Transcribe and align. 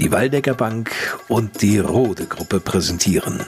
Die 0.00 0.10
Waldecker 0.10 0.54
Bank 0.54 0.90
und 1.28 1.60
die 1.60 1.78
Rode 1.78 2.24
Gruppe 2.24 2.58
präsentieren. 2.58 3.44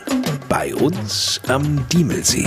Bei 0.50 0.75
uns 0.75 1.41
am 1.48 1.89
Diemelsee. 1.89 2.46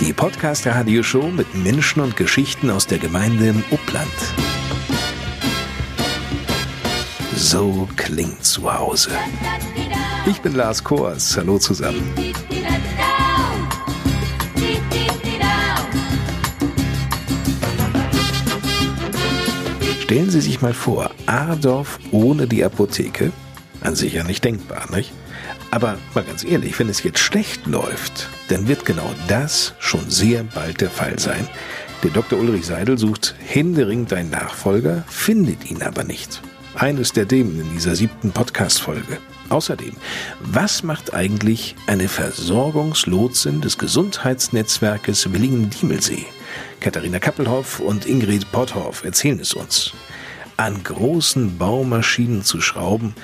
Die 0.00 0.12
Podcast-Radio-Show 0.14 1.28
mit 1.28 1.54
Menschen 1.54 2.00
und 2.00 2.16
Geschichten 2.16 2.70
aus 2.70 2.86
der 2.86 2.96
Gemeinde 2.96 3.48
im 3.48 3.62
Upland. 3.70 4.08
So 7.36 7.86
klingt 7.96 8.42
zu 8.42 8.72
Hause. 8.72 9.10
Ich 10.24 10.40
bin 10.40 10.54
Lars 10.54 10.82
Kors. 10.82 11.36
Hallo 11.36 11.58
zusammen. 11.58 12.10
Stellen 20.08 20.30
Sie 20.30 20.40
sich 20.40 20.62
mal 20.62 20.72
vor, 20.72 21.10
Adorf 21.26 21.98
ohne 22.12 22.46
die 22.46 22.64
Apotheke? 22.64 23.30
An 23.82 23.94
sich 23.94 24.14
ja 24.14 24.24
nicht 24.24 24.42
denkbar, 24.42 24.90
nicht? 24.90 25.12
Aber 25.70 25.98
mal 26.14 26.24
ganz 26.24 26.44
ehrlich, 26.44 26.78
wenn 26.78 26.88
es 26.88 27.02
jetzt 27.02 27.18
schlecht 27.18 27.66
läuft, 27.66 28.30
dann 28.48 28.68
wird 28.68 28.86
genau 28.86 29.12
das 29.28 29.74
schon 29.80 30.08
sehr 30.08 30.44
bald 30.44 30.80
der 30.80 30.88
Fall 30.88 31.18
sein. 31.18 31.46
Der 32.02 32.10
Dr. 32.10 32.38
Ulrich 32.38 32.64
Seidel 32.64 32.96
sucht 32.96 33.34
händeringend 33.46 34.14
einen 34.14 34.30
Nachfolger, 34.30 35.04
findet 35.08 35.70
ihn 35.70 35.82
aber 35.82 36.04
nicht. 36.04 36.40
Eines 36.74 37.12
der 37.12 37.28
Themen 37.28 37.60
in 37.60 37.70
dieser 37.74 37.94
siebten 37.94 38.32
Podcast-Folge. 38.32 39.18
Außerdem, 39.50 39.92
was 40.40 40.82
macht 40.82 41.12
eigentlich 41.12 41.76
eine 41.86 42.08
Versorgungslotsin 42.08 43.60
des 43.60 43.76
Gesundheitsnetzwerkes 43.76 45.30
Willingen-Diemelsee? 45.30 46.24
Katharina 46.80 47.18
Kappelhoff 47.18 47.80
und 47.80 48.06
Ingrid 48.06 48.50
Potthoff 48.52 49.04
erzählen 49.04 49.40
es 49.40 49.54
uns. 49.54 49.92
An 50.56 50.82
großen 50.82 51.56
Baumaschinen 51.58 52.42
zu 52.42 52.60
schrauben, 52.60 53.14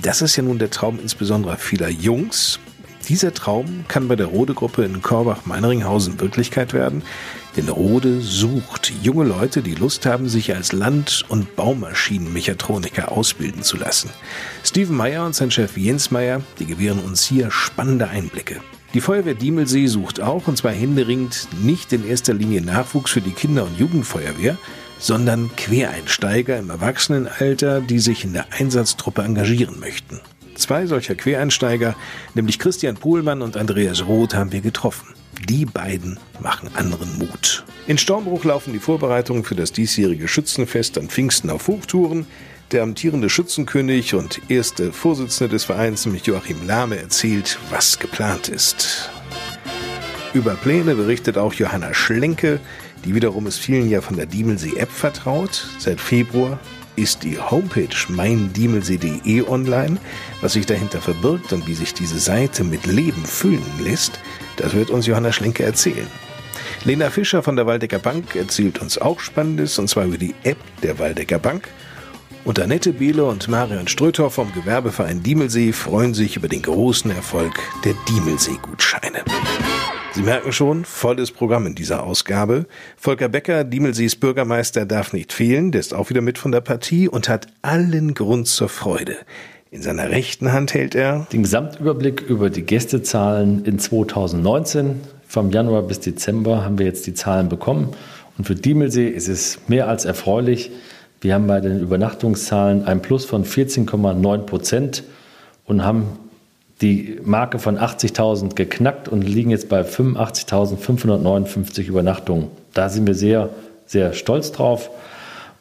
das 0.00 0.22
ist 0.22 0.36
ja 0.36 0.42
nun 0.42 0.58
der 0.58 0.70
Traum 0.70 0.98
insbesondere 1.00 1.56
vieler 1.56 1.88
Jungs. 1.88 2.58
Dieser 3.08 3.34
Traum 3.34 3.84
kann 3.88 4.06
bei 4.06 4.16
der 4.16 4.26
Rode-Gruppe 4.26 4.84
in 4.84 5.02
Korbach-Meinringhausen 5.02 6.20
Wirklichkeit 6.20 6.72
werden, 6.72 7.02
denn 7.56 7.68
Rode 7.68 8.20
sucht 8.20 8.92
junge 9.02 9.24
Leute, 9.24 9.60
die 9.60 9.74
Lust 9.74 10.06
haben, 10.06 10.28
sich 10.28 10.54
als 10.54 10.72
Land- 10.72 11.24
und 11.28 11.56
Baumaschinenmechatroniker 11.56 13.10
ausbilden 13.10 13.62
zu 13.62 13.76
lassen. 13.76 14.10
Steven 14.64 14.96
Meyer 14.96 15.26
und 15.26 15.34
sein 15.34 15.50
Chef 15.50 15.76
Jens 15.76 16.10
Meyer, 16.10 16.42
die 16.58 16.66
gewähren 16.66 17.00
uns 17.00 17.24
hier 17.24 17.50
spannende 17.50 18.08
Einblicke. 18.08 18.60
Die 18.94 19.00
Feuerwehr 19.00 19.34
Diemelsee 19.34 19.86
sucht 19.86 20.20
auch, 20.20 20.48
und 20.48 20.58
zwar 20.58 20.72
händeringend, 20.72 21.48
nicht 21.62 21.94
in 21.94 22.06
erster 22.06 22.34
Linie 22.34 22.60
Nachwuchs 22.60 23.10
für 23.10 23.22
die 23.22 23.30
Kinder- 23.30 23.64
und 23.64 23.78
Jugendfeuerwehr, 23.78 24.58
sondern 24.98 25.50
Quereinsteiger 25.56 26.58
im 26.58 26.68
Erwachsenenalter, 26.68 27.80
die 27.80 27.98
sich 27.98 28.24
in 28.24 28.34
der 28.34 28.52
Einsatztruppe 28.52 29.22
engagieren 29.22 29.80
möchten. 29.80 30.20
Zwei 30.56 30.86
solcher 30.86 31.14
Quereinsteiger, 31.14 31.96
nämlich 32.34 32.58
Christian 32.58 32.96
Pohlmann 32.96 33.40
und 33.40 33.56
Andreas 33.56 34.06
Roth, 34.06 34.34
haben 34.34 34.52
wir 34.52 34.60
getroffen. 34.60 35.08
Die 35.48 35.64
beiden 35.64 36.20
machen 36.40 36.68
anderen 36.74 37.18
Mut. 37.18 37.64
In 37.86 37.96
Stormbruch 37.96 38.44
laufen 38.44 38.74
die 38.74 38.78
Vorbereitungen 38.78 39.42
für 39.42 39.54
das 39.54 39.72
diesjährige 39.72 40.28
Schützenfest 40.28 40.98
an 40.98 41.08
Pfingsten 41.08 41.48
auf 41.48 41.66
Hochtouren. 41.66 42.26
Der 42.72 42.82
amtierende 42.82 43.28
Schützenkönig 43.28 44.14
und 44.14 44.40
erste 44.48 44.94
Vorsitzende 44.94 45.50
des 45.50 45.64
Vereins, 45.64 46.06
nämlich 46.06 46.24
Joachim 46.24 46.66
Lahme, 46.66 46.98
erzählt, 46.98 47.58
was 47.68 47.98
geplant 47.98 48.48
ist. 48.48 49.10
Über 50.32 50.54
Pläne 50.54 50.94
berichtet 50.94 51.36
auch 51.36 51.52
Johanna 51.52 51.92
Schlenke, 51.92 52.60
die 53.04 53.14
wiederum 53.14 53.46
ist 53.46 53.58
vielen 53.58 53.90
ja 53.90 54.00
von 54.00 54.16
der 54.16 54.24
Diemelsee-App 54.24 54.90
vertraut. 54.90 55.66
Seit 55.78 56.00
Februar 56.00 56.58
ist 56.96 57.24
die 57.24 57.38
Homepage 57.38 57.94
meindiemelsee.de 58.08 59.46
online. 59.48 59.98
Was 60.40 60.54
sich 60.54 60.64
dahinter 60.64 61.02
verbirgt 61.02 61.52
und 61.52 61.66
wie 61.66 61.74
sich 61.74 61.92
diese 61.92 62.18
Seite 62.18 62.64
mit 62.64 62.86
Leben 62.86 63.26
füllen 63.26 63.62
lässt, 63.82 64.18
das 64.56 64.72
wird 64.72 64.88
uns 64.88 65.06
Johanna 65.06 65.32
Schlenke 65.32 65.62
erzählen. 65.62 66.06
Lena 66.84 67.10
Fischer 67.10 67.42
von 67.42 67.56
der 67.56 67.66
Waldecker 67.66 67.98
Bank 67.98 68.34
erzählt 68.34 68.80
uns 68.80 68.96
auch 68.96 69.20
Spannendes, 69.20 69.78
und 69.78 69.88
zwar 69.88 70.06
über 70.06 70.16
die 70.16 70.34
App 70.42 70.58
der 70.82 70.98
Waldecker 70.98 71.38
Bank. 71.38 71.68
Und 72.44 72.58
Annette 72.58 72.92
Behle 72.92 73.24
und 73.24 73.46
Marion 73.46 73.86
Ströthoff 73.86 74.34
vom 74.34 74.52
Gewerbeverein 74.52 75.22
Diemelsee 75.22 75.70
freuen 75.72 76.12
sich 76.12 76.36
über 76.36 76.48
den 76.48 76.62
großen 76.62 77.12
Erfolg 77.12 77.54
der 77.84 77.94
Diemelsee-Gutscheine. 78.08 79.22
Sie 80.12 80.22
merken 80.22 80.52
schon, 80.52 80.84
volles 80.84 81.30
Programm 81.30 81.68
in 81.68 81.76
dieser 81.76 82.02
Ausgabe. 82.02 82.66
Volker 82.96 83.28
Becker, 83.28 83.62
Diemelsees 83.62 84.16
Bürgermeister, 84.16 84.86
darf 84.86 85.12
nicht 85.12 85.32
fehlen, 85.32 85.70
der 85.70 85.80
ist 85.80 85.94
auch 85.94 86.10
wieder 86.10 86.20
mit 86.20 86.36
von 86.36 86.50
der 86.50 86.62
Partie 86.62 87.08
und 87.08 87.28
hat 87.28 87.46
allen 87.62 88.12
Grund 88.12 88.48
zur 88.48 88.68
Freude. 88.68 89.16
In 89.70 89.80
seiner 89.80 90.10
rechten 90.10 90.52
Hand 90.52 90.74
hält 90.74 90.96
er 90.96 91.28
den 91.32 91.44
Gesamtüberblick 91.44 92.22
über 92.22 92.50
die 92.50 92.62
Gästezahlen 92.62 93.64
in 93.64 93.78
2019. 93.78 95.00
Vom 95.28 95.50
Januar 95.50 95.82
bis 95.82 96.00
Dezember 96.00 96.64
haben 96.64 96.78
wir 96.78 96.86
jetzt 96.86 97.06
die 97.06 97.14
Zahlen 97.14 97.48
bekommen. 97.48 97.90
Und 98.36 98.46
für 98.46 98.56
Diemelsee 98.56 99.08
ist 99.08 99.28
es 99.28 99.60
mehr 99.68 99.88
als 99.88 100.04
erfreulich. 100.04 100.72
Wir 101.22 101.34
haben 101.34 101.46
bei 101.46 101.60
den 101.60 101.78
Übernachtungszahlen 101.78 102.84
ein 102.84 103.00
Plus 103.00 103.24
von 103.24 103.44
14,9 103.44 104.38
Prozent 104.38 105.04
und 105.64 105.84
haben 105.84 106.18
die 106.80 107.20
Marke 107.22 107.60
von 107.60 107.78
80.000 107.78 108.56
geknackt 108.56 109.08
und 109.08 109.22
liegen 109.22 109.50
jetzt 109.50 109.68
bei 109.68 109.82
85.559 109.82 111.86
Übernachtungen. 111.86 112.48
Da 112.74 112.88
sind 112.88 113.06
wir 113.06 113.14
sehr, 113.14 113.50
sehr 113.86 114.14
stolz 114.14 114.50
drauf. 114.50 114.90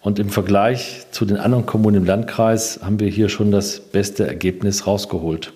Und 0.01 0.17
im 0.17 0.31
Vergleich 0.31 1.05
zu 1.11 1.25
den 1.25 1.37
anderen 1.37 1.67
Kommunen 1.67 1.97
im 1.97 2.05
Landkreis 2.05 2.79
haben 2.83 2.99
wir 2.99 3.09
hier 3.09 3.29
schon 3.29 3.51
das 3.51 3.79
beste 3.79 4.25
Ergebnis 4.25 4.87
rausgeholt. 4.87 5.53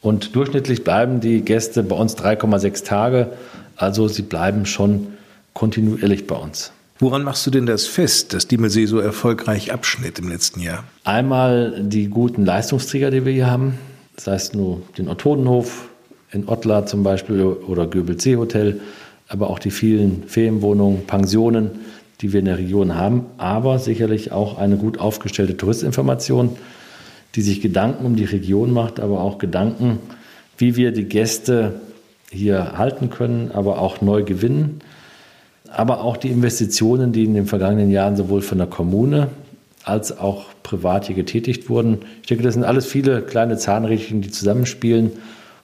Und 0.00 0.34
durchschnittlich 0.34 0.82
bleiben 0.82 1.20
die 1.20 1.42
Gäste 1.42 1.82
bei 1.82 1.94
uns 1.94 2.16
3,6 2.16 2.86
Tage. 2.86 3.28
Also 3.76 4.08
sie 4.08 4.22
bleiben 4.22 4.64
schon 4.64 5.08
kontinuierlich 5.52 6.26
bei 6.26 6.36
uns. 6.36 6.72
Woran 6.98 7.24
machst 7.24 7.46
du 7.46 7.50
denn 7.50 7.66
das 7.66 7.86
fest, 7.86 8.32
dass 8.32 8.46
Diemelsee 8.46 8.86
so 8.86 8.98
erfolgreich 8.98 9.72
abschnitt 9.72 10.18
im 10.18 10.28
letzten 10.28 10.60
Jahr? 10.60 10.84
Einmal 11.04 11.82
die 11.82 12.08
guten 12.08 12.44
Leistungsträger, 12.44 13.10
die 13.10 13.24
wir 13.24 13.32
hier 13.32 13.50
haben. 13.50 13.78
Das 14.16 14.26
heißt 14.26 14.54
nur 14.54 14.82
den 14.98 15.08
Ottodenhof 15.08 15.88
in 16.30 16.48
Ottlar 16.48 16.86
zum 16.86 17.02
Beispiel 17.02 17.42
oder 17.42 17.86
Göbel-See 17.86 18.36
Hotel, 18.36 18.80
aber 19.28 19.50
auch 19.50 19.58
die 19.58 19.70
vielen 19.70 20.24
Ferienwohnungen, 20.26 21.06
Pensionen, 21.06 21.70
die 22.20 22.32
wir 22.32 22.40
in 22.40 22.46
der 22.46 22.58
Region 22.58 22.94
haben, 22.94 23.26
aber 23.36 23.78
sicherlich 23.78 24.32
auch 24.32 24.58
eine 24.58 24.76
gut 24.76 24.98
aufgestellte 24.98 25.56
Touristinformation, 25.56 26.56
die 27.34 27.42
sich 27.42 27.60
Gedanken 27.60 28.04
um 28.04 28.16
die 28.16 28.24
Region 28.24 28.72
macht, 28.72 29.00
aber 29.00 29.20
auch 29.20 29.38
Gedanken, 29.38 29.98
wie 30.58 30.76
wir 30.76 30.92
die 30.92 31.04
Gäste 31.04 31.80
hier 32.30 32.78
halten 32.78 33.10
können, 33.10 33.50
aber 33.52 33.80
auch 33.80 34.00
neu 34.00 34.22
gewinnen 34.22 34.80
aber 35.74 36.02
auch 36.02 36.16
die 36.16 36.28
Investitionen, 36.28 37.12
die 37.12 37.24
in 37.24 37.34
den 37.34 37.46
vergangenen 37.46 37.90
Jahren 37.90 38.16
sowohl 38.16 38.42
von 38.42 38.58
der 38.58 38.66
Kommune 38.66 39.28
als 39.84 40.16
auch 40.18 40.46
privat 40.62 41.06
hier 41.06 41.16
getätigt 41.16 41.68
wurden. 41.68 42.00
Ich 42.20 42.28
denke, 42.28 42.44
das 42.44 42.54
sind 42.54 42.64
alles 42.64 42.86
viele 42.86 43.22
kleine 43.22 43.56
Zahnrädchen, 43.56 44.22
die 44.22 44.30
zusammenspielen 44.30 45.12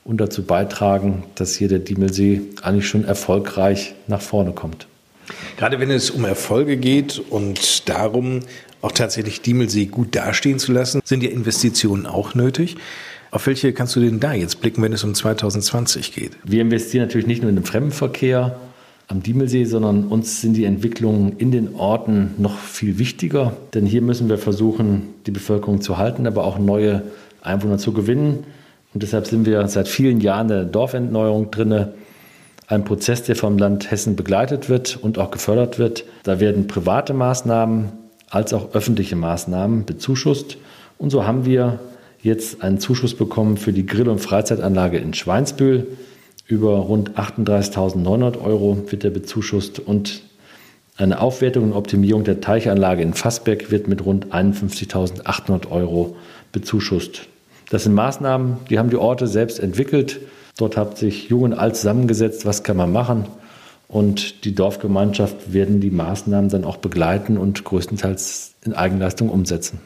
und 0.04 0.20
dazu 0.20 0.42
beitragen, 0.42 1.24
dass 1.34 1.54
hier 1.54 1.68
der 1.68 1.78
Diemelsee 1.78 2.40
eigentlich 2.62 2.88
schon 2.88 3.04
erfolgreich 3.04 3.94
nach 4.06 4.20
vorne 4.20 4.52
kommt. 4.52 4.86
Gerade 5.56 5.78
wenn 5.78 5.90
es 5.90 6.10
um 6.10 6.24
Erfolge 6.24 6.76
geht 6.76 7.22
und 7.30 7.88
darum, 7.88 8.40
auch 8.80 8.92
tatsächlich 8.92 9.42
Diemelsee 9.42 9.86
gut 9.86 10.16
dastehen 10.16 10.58
zu 10.58 10.72
lassen, 10.72 11.00
sind 11.04 11.22
ja 11.22 11.30
Investitionen 11.30 12.06
auch 12.06 12.34
nötig. 12.34 12.76
Auf 13.30 13.46
welche 13.46 13.72
kannst 13.74 13.94
du 13.94 14.00
denn 14.00 14.20
da 14.20 14.32
jetzt 14.32 14.60
blicken, 14.60 14.82
wenn 14.82 14.92
es 14.92 15.04
um 15.04 15.14
2020 15.14 16.14
geht? 16.14 16.32
Wir 16.44 16.62
investieren 16.62 17.04
natürlich 17.04 17.26
nicht 17.26 17.42
nur 17.42 17.50
in 17.50 17.56
den 17.56 17.64
Fremdenverkehr, 17.64 18.58
am 19.08 19.22
Diemelsee, 19.22 19.64
sondern 19.64 20.04
uns 20.04 20.42
sind 20.42 20.54
die 20.54 20.66
Entwicklungen 20.66 21.32
in 21.38 21.50
den 21.50 21.74
Orten 21.74 22.34
noch 22.36 22.58
viel 22.58 22.98
wichtiger. 22.98 23.56
Denn 23.72 23.86
hier 23.86 24.02
müssen 24.02 24.28
wir 24.28 24.36
versuchen, 24.36 25.14
die 25.26 25.30
Bevölkerung 25.30 25.80
zu 25.80 25.96
halten, 25.96 26.26
aber 26.26 26.44
auch 26.44 26.58
neue 26.58 27.02
Einwohner 27.40 27.78
zu 27.78 27.92
gewinnen. 27.92 28.44
Und 28.92 29.02
deshalb 29.02 29.26
sind 29.26 29.46
wir 29.46 29.66
seit 29.68 29.88
vielen 29.88 30.20
Jahren 30.20 30.50
in 30.50 30.56
der 30.56 30.64
Dorfentneuerung 30.64 31.50
drinne. 31.50 31.94
Ein 32.66 32.84
Prozess, 32.84 33.22
der 33.22 33.34
vom 33.34 33.56
Land 33.56 33.90
Hessen 33.90 34.14
begleitet 34.14 34.68
wird 34.68 34.98
und 35.00 35.18
auch 35.18 35.30
gefördert 35.30 35.78
wird. 35.78 36.04
Da 36.22 36.38
werden 36.38 36.66
private 36.66 37.14
Maßnahmen 37.14 37.92
als 38.28 38.52
auch 38.52 38.74
öffentliche 38.74 39.16
Maßnahmen 39.16 39.86
bezuschusst. 39.86 40.58
Und 40.98 41.08
so 41.08 41.26
haben 41.26 41.46
wir 41.46 41.80
jetzt 42.20 42.62
einen 42.62 42.78
Zuschuss 42.78 43.14
bekommen 43.14 43.56
für 43.56 43.72
die 43.72 43.86
Grill- 43.86 44.10
und 44.10 44.18
Freizeitanlage 44.18 44.98
in 44.98 45.14
Schweinsbühl 45.14 45.86
über 46.48 46.78
rund 46.78 47.10
38.900 47.12 48.42
Euro 48.42 48.90
wird 48.90 49.04
er 49.04 49.10
bezuschusst 49.10 49.78
und 49.78 50.22
eine 50.96 51.20
Aufwertung 51.20 51.64
und 51.64 51.72
Optimierung 51.74 52.24
der 52.24 52.40
Teichanlage 52.40 53.02
in 53.02 53.14
Fassbeck 53.14 53.70
wird 53.70 53.86
mit 53.86 54.04
rund 54.04 54.32
51.800 54.32 55.70
Euro 55.70 56.16
bezuschusst. 56.50 57.28
Das 57.70 57.84
sind 57.84 57.94
Maßnahmen, 57.94 58.56
die 58.68 58.78
haben 58.78 58.90
die 58.90 58.96
Orte 58.96 59.28
selbst 59.28 59.60
entwickelt. 59.60 60.20
Dort 60.56 60.76
hat 60.76 60.98
sich 60.98 61.28
Jung 61.28 61.42
und 61.42 61.54
Alt 61.54 61.76
zusammengesetzt, 61.76 62.46
was 62.46 62.64
kann 62.64 62.78
man 62.78 62.90
machen. 62.90 63.26
Und 63.86 64.44
die 64.44 64.54
Dorfgemeinschaft 64.54 65.52
werden 65.52 65.80
die 65.80 65.90
Maßnahmen 65.90 66.50
dann 66.50 66.64
auch 66.64 66.78
begleiten 66.78 67.38
und 67.38 67.62
größtenteils 67.64 68.54
in 68.64 68.72
Eigenleistung 68.72 69.28
umsetzen. 69.28 69.80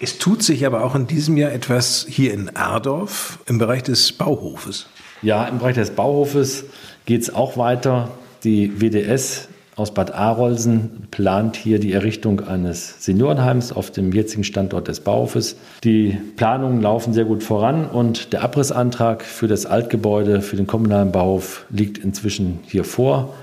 Es 0.00 0.18
tut 0.18 0.42
sich 0.42 0.66
aber 0.66 0.84
auch 0.84 0.94
in 0.94 1.06
diesem 1.06 1.36
Jahr 1.36 1.52
etwas 1.52 2.06
hier 2.08 2.32
in 2.32 2.56
Ardorf 2.56 3.40
im 3.46 3.58
Bereich 3.58 3.82
des 3.82 4.12
Bauhofes. 4.12 4.86
Ja, 5.20 5.46
im 5.46 5.58
Bereich 5.58 5.74
des 5.74 5.90
Bauhofes 5.90 6.64
geht 7.04 7.22
es 7.22 7.34
auch 7.34 7.56
weiter. 7.56 8.10
Die 8.44 8.80
WDS 8.80 9.48
aus 9.74 9.92
Bad 9.92 10.14
Arolsen 10.14 11.08
plant 11.10 11.56
hier 11.56 11.80
die 11.80 11.92
Errichtung 11.92 12.40
eines 12.40 13.04
Seniorenheims 13.04 13.72
auf 13.72 13.90
dem 13.90 14.12
jetzigen 14.12 14.44
Standort 14.44 14.86
des 14.86 15.00
Bauhofes. 15.00 15.56
Die 15.82 16.18
Planungen 16.36 16.80
laufen 16.82 17.12
sehr 17.12 17.24
gut 17.24 17.42
voran 17.42 17.86
und 17.86 18.32
der 18.32 18.42
Abrissantrag 18.42 19.22
für 19.22 19.48
das 19.48 19.66
Altgebäude 19.66 20.40
für 20.40 20.56
den 20.56 20.68
kommunalen 20.68 21.10
Bauhof 21.10 21.64
liegt 21.70 21.98
inzwischen 21.98 22.60
hier 22.66 22.84
vor 22.84 23.34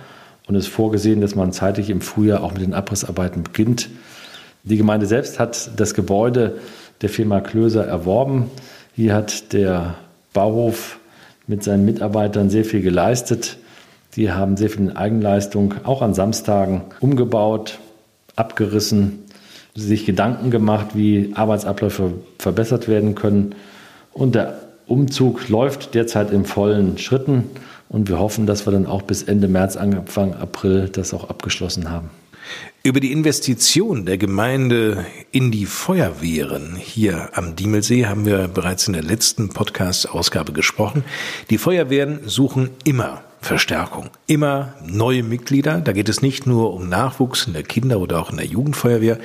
und 0.48 0.56
ist 0.56 0.68
vorgesehen, 0.68 1.19
dass 1.19 1.36
man 1.36 1.51
zeitlich 1.51 1.89
im 1.89 2.00
Frühjahr 2.00 2.44
auch 2.44 2.54
mit 2.54 2.62
den 2.62 2.74
Abrissarbeiten 2.74 3.44
beginnt. 3.44 3.89
Die 4.63 4.77
Gemeinde 4.77 5.07
selbst 5.07 5.39
hat 5.39 5.72
das 5.75 5.94
Gebäude 5.94 6.57
der 7.01 7.10
Firma 7.10 7.42
Klöser 7.42 7.86
erworben. 7.86 8.50
Hier 8.95 9.13
hat 9.13 9.51
der 9.51 9.95
Bauhof 10.33 11.00
mit 11.47 11.63
seinen 11.63 11.86
Mitarbeitern 11.86 12.50
sehr 12.50 12.65
viel 12.65 12.81
geleistet. 12.81 13.57
Die 14.15 14.31
haben 14.31 14.57
sehr 14.57 14.69
viel 14.69 14.81
in 14.81 14.95
Eigenleistung, 14.95 15.75
auch 15.83 16.01
an 16.01 16.13
Samstagen, 16.13 16.81
umgebaut, 17.00 17.80
abgerissen, 18.36 19.24
sich 19.75 20.06
Gedanken 20.06 20.51
gemacht, 20.51 20.89
wie 20.94 21.31
Arbeitsabläufe 21.36 22.13
verbessert 22.39 22.88
werden 22.88 23.15
können. 23.15 23.56
Und 24.13 24.36
der 24.36 24.59
Umzug 24.88 25.50
läuft 25.50 25.95
derzeit 25.95 26.31
in 26.31 26.45
vollen 26.45 26.97
Schritten. 26.97 27.50
Und 27.89 28.09
wir 28.09 28.19
hoffen, 28.19 28.45
dass 28.45 28.65
wir 28.65 28.71
dann 28.71 28.86
auch 28.86 29.01
bis 29.01 29.24
Ende 29.24 29.48
März, 29.48 29.75
Anfang 29.75 30.33
April 30.33 30.89
das 30.89 31.13
auch 31.13 31.30
abgeschlossen 31.30 31.89
haben. 31.89 32.09
Über 32.83 33.00
die 33.00 33.12
Investition 33.12 34.06
der 34.06 34.18
Gemeinde 34.18 35.06
in 35.31 35.51
die 35.51 35.65
Feuerwehren 35.65 36.75
hier 36.75 37.30
am 37.33 37.56
Diemelsee 37.56 38.06
haben 38.06 38.25
wir 38.25 38.47
bereits 38.47 38.88
in 38.88 38.94
der 38.94 39.03
letzten 39.03 39.50
Podcast-Ausgabe 39.50 40.53
gesprochen. 40.53 41.03
Die 41.50 41.57
Feuerwehren 41.57 42.19
suchen 42.27 42.69
immer 42.83 43.24
Verstärkung. 43.42 44.09
Immer 44.27 44.74
neue 44.86 45.24
Mitglieder. 45.24 45.80
Da 45.81 45.94
geht 45.94 46.09
es 46.09 46.21
nicht 46.21 46.47
nur 46.47 46.74
um 46.74 46.89
Nachwuchs 46.89 47.47
in 47.47 47.53
der 47.53 47.63
Kinder- 47.63 48.00
oder 48.00 48.19
auch 48.19 48.31
in 48.31 48.38
der 48.38 48.45
Jugendfeuerwehr, 48.45 49.19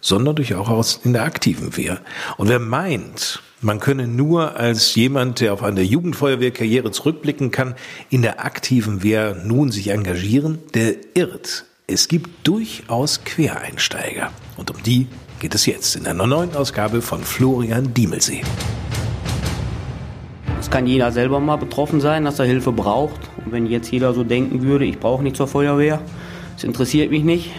sondern 0.00 0.36
durchaus 0.36 1.00
in 1.02 1.12
der 1.12 1.24
aktiven 1.24 1.76
Wehr. 1.76 2.00
Und 2.36 2.48
wer 2.48 2.58
meint, 2.58 3.42
man 3.60 3.80
könne 3.80 4.06
nur 4.06 4.56
als 4.56 4.94
jemand, 4.94 5.40
der 5.40 5.54
auf 5.54 5.62
eine 5.62 5.82
Jugendfeuerwehrkarriere 5.82 6.90
zurückblicken 6.90 7.50
kann, 7.50 7.74
in 8.10 8.22
der 8.22 8.44
aktiven 8.44 9.02
Wehr 9.02 9.34
nun 9.34 9.72
sich 9.72 9.88
engagieren, 9.88 10.58
der 10.74 10.96
irrt. 11.14 11.64
Es 11.86 12.08
gibt 12.08 12.48
durchaus 12.48 13.24
Quereinsteiger. 13.24 14.30
Und 14.56 14.70
um 14.70 14.82
die 14.82 15.06
geht 15.38 15.54
es 15.54 15.66
jetzt 15.66 15.96
in 15.96 16.06
einer 16.06 16.26
neuen 16.26 16.56
Ausgabe 16.56 17.02
von 17.02 17.22
Florian 17.22 17.92
Diemelsee. 17.92 18.40
Es 20.58 20.70
kann 20.70 20.86
jeder 20.86 21.12
selber 21.12 21.40
mal 21.40 21.56
betroffen 21.56 22.00
sein, 22.00 22.24
dass 22.24 22.38
er 22.38 22.46
Hilfe 22.46 22.72
braucht. 22.72 23.20
Und 23.44 23.52
wenn 23.52 23.66
jetzt 23.66 23.92
jeder 23.92 24.14
so 24.14 24.24
denken 24.24 24.62
würde, 24.62 24.86
ich 24.86 24.98
brauche 24.98 25.22
nicht 25.22 25.36
zur 25.36 25.46
Feuerwehr, 25.46 26.00
es 26.56 26.64
interessiert 26.64 27.10
mich 27.10 27.22
nicht. 27.22 27.50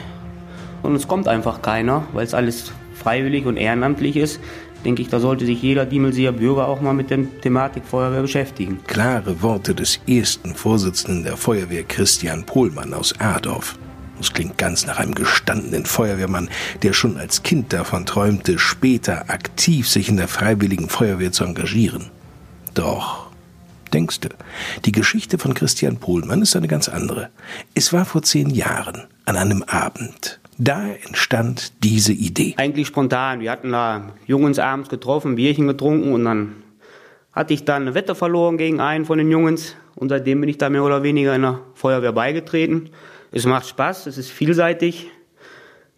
Und 0.81 0.95
es 0.95 1.07
kommt 1.07 1.27
einfach 1.27 1.61
keiner, 1.61 2.07
weil 2.13 2.25
es 2.25 2.33
alles 2.33 2.71
freiwillig 2.95 3.45
und 3.45 3.57
ehrenamtlich 3.57 4.15
ist, 4.15 4.39
denke 4.83 5.03
ich, 5.03 5.07
da 5.07 5.19
sollte 5.19 5.45
sich 5.45 5.61
jeder 5.61 5.85
Diemelseer 5.85 6.31
Bürger 6.31 6.67
auch 6.67 6.81
mal 6.81 6.93
mit 6.93 7.11
der 7.11 7.19
Thematik 7.41 7.85
Feuerwehr 7.85 8.23
beschäftigen. 8.23 8.79
Klare 8.87 9.43
Worte 9.43 9.75
des 9.75 9.99
ersten 10.07 10.55
Vorsitzenden 10.55 11.23
der 11.25 11.37
Feuerwehr 11.37 11.83
Christian 11.83 12.43
Pohlmann 12.43 12.91
aus 12.95 13.11
Erdorf. 13.11 13.77
Das 14.17 14.33
klingt 14.33 14.57
ganz 14.57 14.85
nach 14.85 14.97
einem 14.97 15.15
gestandenen 15.15 15.85
Feuerwehrmann, 15.85 16.49
der 16.83 16.93
schon 16.93 17.17
als 17.17 17.43
Kind 17.43 17.73
davon 17.73 18.05
träumte, 18.05 18.59
später 18.59 19.29
aktiv 19.29 19.89
sich 19.89 20.09
in 20.09 20.17
der 20.17 20.27
freiwilligen 20.27 20.89
Feuerwehr 20.89 21.31
zu 21.31 21.43
engagieren. 21.43 22.09
Doch, 22.73 23.27
denkste, 23.93 24.29
die 24.85 24.91
Geschichte 24.91 25.37
von 25.37 25.53
Christian 25.53 25.97
Pohlmann 25.97 26.41
ist 26.41 26.55
eine 26.55 26.67
ganz 26.67 26.89
andere. 26.89 27.29
Es 27.73 27.93
war 27.93 28.05
vor 28.05 28.23
zehn 28.23 28.49
Jahren, 28.49 29.03
an 29.25 29.37
einem 29.37 29.63
Abend. 29.63 30.39
Da 30.57 30.87
entstand 30.87 31.73
diese 31.83 32.13
Idee. 32.13 32.55
Eigentlich 32.57 32.87
spontan. 32.87 33.41
Wir 33.41 33.51
hatten 33.51 33.71
da 33.71 34.13
Jungs 34.25 34.57
abends 34.57 34.89
getroffen, 34.89 35.35
Bierchen 35.35 35.67
getrunken 35.67 36.13
und 36.13 36.23
dann 36.23 36.55
hatte 37.33 37.53
ich 37.53 37.65
dann 37.65 37.81
eine 37.81 37.93
Wette 37.93 38.15
verloren 38.15 38.57
gegen 38.57 38.79
einen 38.79 39.05
von 39.05 39.17
den 39.17 39.29
Jungs 39.29 39.75
und 39.95 40.09
seitdem 40.09 40.39
bin 40.39 40.49
ich 40.49 40.57
da 40.57 40.69
mehr 40.69 40.83
oder 40.83 41.03
weniger 41.03 41.35
in 41.35 41.41
der 41.41 41.59
Feuerwehr 41.73 42.13
beigetreten. 42.13 42.89
Es 43.35 43.45
macht 43.45 43.67
Spaß, 43.67 44.07
es 44.07 44.17
ist 44.17 44.31
vielseitig. 44.31 45.07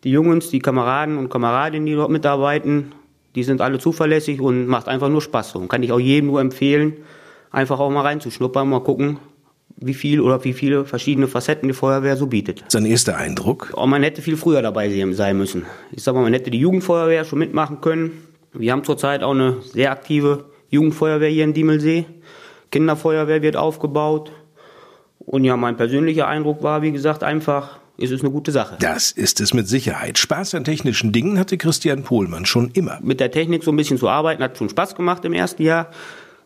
Die 0.04 0.10
Jungs, 0.10 0.50
die 0.50 0.58
Kameraden 0.58 1.20
und 1.20 1.30
Kameradinnen, 1.30 1.86
die 1.86 1.94
dort 1.94 2.10
mitarbeiten, 2.10 2.94
die 3.36 3.44
sind 3.44 3.62
alle 3.62 3.78
zuverlässig 3.78 4.42
und 4.42 4.66
macht 4.66 4.88
einfach 4.88 5.08
nur 5.08 5.22
Spaß. 5.22 5.54
Und 5.58 5.68
kann 5.68 5.84
ich 5.84 5.92
auch 5.92 6.00
jedem 6.00 6.32
nur 6.32 6.42
empfehlen, 6.42 6.94
einfach 7.52 7.80
auch 7.80 7.92
mal 7.92 8.02
reinzuschnuppern, 8.02 8.68
mal 8.68 8.80
gucken, 8.80 9.20
wie 9.76 9.94
viel 9.94 10.20
oder 10.20 10.44
wie 10.46 10.54
viele 10.54 10.84
verschiedene 10.84 11.28
Facetten 11.28 11.68
die 11.68 11.76
Feuerwehr 11.76 12.18
so 12.18 12.26
bietet. 12.26 12.64
Sein 12.70 12.88
erster 12.88 13.18
Eindruck? 13.18 13.72
Oh, 13.76 13.86
man 13.86 14.02
hätte 14.02 14.24
viel 14.24 14.36
früher 14.36 14.64
dabei 14.64 14.90
sein 14.90 15.38
müssen. 15.38 15.68
Ich 15.92 16.02
sag 16.02 16.16
mal, 16.16 16.24
man 16.24 16.34
hätte 16.34 16.50
die 16.50 16.60
Jugendfeuerwehr 16.60 17.24
schon 17.24 17.38
mitmachen 17.38 17.82
können. 17.82 18.14
Wir 18.52 18.72
haben 18.72 18.84
zurzeit 18.84 19.22
auch 19.22 19.36
eine 19.36 19.62
sehr 19.62 19.92
aktive 19.92 20.46
Jugendfeuerwehr 20.70 21.30
hier 21.30 21.44
in 21.44 21.54
Diemelsee. 21.54 22.06
Kinderfeuerwehr 22.72 23.44
wird 23.44 23.58
aufgebaut. 23.58 24.32
Und 25.28 25.44
ja, 25.44 25.58
mein 25.58 25.76
persönlicher 25.76 26.26
Eindruck 26.28 26.64
war, 26.64 26.82
wie 26.82 26.94
gesagt, 26.94 27.22
einfach, 27.22 27.80
ist 27.98 28.12
es 28.12 28.22
eine 28.22 28.32
gute 28.32 28.54
Sache. 28.54 28.78
Das 28.80 29.12
ist 29.12 29.42
es 29.42 29.54
mit 29.54 29.68
Sicherheit. 29.68 30.18
Spaß 30.18 30.56
an 30.56 30.64
technischen 30.64 31.12
Dingen 31.12 31.38
hatte 31.38 31.58
Christian 31.58 32.04
Pohlmann 32.04 32.46
schon 32.46 32.72
immer. 32.72 33.00
Mit 33.02 33.20
der 33.20 33.30
Technik 33.30 33.62
so 33.62 33.72
ein 33.72 33.76
bisschen 33.76 33.98
zu 33.98 34.08
arbeiten, 34.08 34.42
hat 34.42 34.58
schon 34.58 34.70
Spaß 34.70 34.96
gemacht 34.96 35.26
im 35.26 35.34
ersten 35.34 35.64
Jahr. 35.64 35.90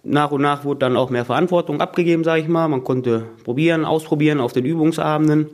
Nach 0.03 0.31
und 0.31 0.41
nach 0.41 0.65
wurde 0.65 0.79
dann 0.79 0.97
auch 0.97 1.11
mehr 1.11 1.25
Verantwortung 1.25 1.79
abgegeben, 1.79 2.23
sage 2.23 2.41
ich 2.41 2.47
mal. 2.47 2.67
Man 2.69 2.83
konnte 2.83 3.27
probieren, 3.43 3.85
ausprobieren 3.85 4.39
auf 4.39 4.51
den 4.51 4.65
Übungsabenden. 4.65 5.51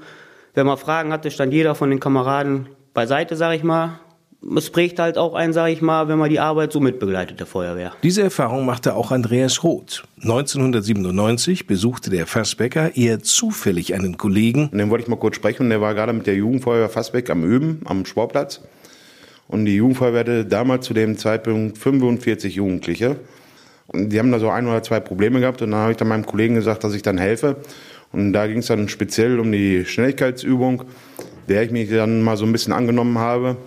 Wenn 0.54 0.66
man 0.66 0.78
Fragen 0.78 1.12
hatte, 1.12 1.30
stand 1.30 1.52
jeder 1.52 1.76
von 1.76 1.90
den 1.90 2.00
Kameraden 2.00 2.70
beiseite, 2.94 3.36
sage 3.36 3.58
ich 3.58 3.64
mal, 3.64 4.00
es 4.56 4.70
prägt 4.70 5.00
halt 5.00 5.18
auch 5.18 5.34
ein, 5.34 5.52
sage 5.52 5.74
ich 5.74 5.82
mal, 5.82 6.08
wenn 6.08 6.18
man 6.18 6.30
die 6.30 6.40
Arbeit 6.40 6.72
so 6.72 6.80
mitbegleitet, 6.80 7.40
der 7.40 7.48
Feuerwehr. 7.48 7.94
Diese 8.04 8.22
Erfahrung 8.22 8.66
machte 8.66 8.96
auch 8.96 9.12
Andreas 9.12 9.64
Roth. 9.64 10.04
1997 10.22 11.68
besuchte 11.68 12.10
der 12.10 12.26
Fassbecker 12.26 12.96
eher 12.96 13.22
zufällig 13.22 13.94
einen 13.94 14.18
Kollegen. 14.18 14.70
Und 14.72 14.78
den 14.78 14.90
wollte 14.90 15.04
ich 15.04 15.10
mal 15.10 15.18
kurz 15.18 15.36
sprechen. 15.36 15.70
Der 15.70 15.82
war 15.82 15.94
gerade 15.94 16.14
mit 16.14 16.28
der 16.28 16.36
Jugendfeuerwehr 16.36 16.90
Fassbeck 16.90 17.30
am 17.30 17.44
Üben, 17.44 17.82
am 17.86 18.06
Sportplatz. 18.06 18.62
Und 19.48 19.66
die 19.66 19.76
Jugendfeuerwehr 19.76 20.22
hatte 20.22 20.46
damals 20.46 20.86
zu 20.86 20.94
dem 20.94 21.18
Zeitpunkt 21.18 21.78
45 21.78 22.56
Jugendliche. 22.56 23.18
Und 23.88 24.10
die 24.10 24.20
haben 24.20 24.32
da 24.32 24.40
so 24.40 24.50
ein 24.50 24.68
oder 24.68 24.84
zwei 24.84 25.00
Probleme 25.00 25.40
gehabt. 25.40 25.62
Und 25.62 25.72
dann 25.72 25.80
habe 25.82 25.92
ich 25.92 25.98
dann 25.98 26.08
meinem 26.08 26.26
Kollegen 26.26 26.56
gesagt, 26.56 26.84
dass 26.84 26.94
ich 26.94 27.02
dann 27.02 27.18
helfe. 27.18 27.58
Und 28.14 28.32
da 28.32 28.48
ging 28.48 28.60
es 28.60 28.68
dann 28.68 28.88
speziell 28.88 29.40
um 29.40 29.52
die 29.52 29.86
Schnelligkeitsübung, 29.86 30.84
der 31.50 31.64
ich 31.64 31.72
mich 31.72 31.90
dann 31.90 32.22
mal 32.22 32.38
so 32.38 32.46
ein 32.46 32.54
bisschen 32.54 32.72
angenommen 32.72 33.18
habe 33.18 33.58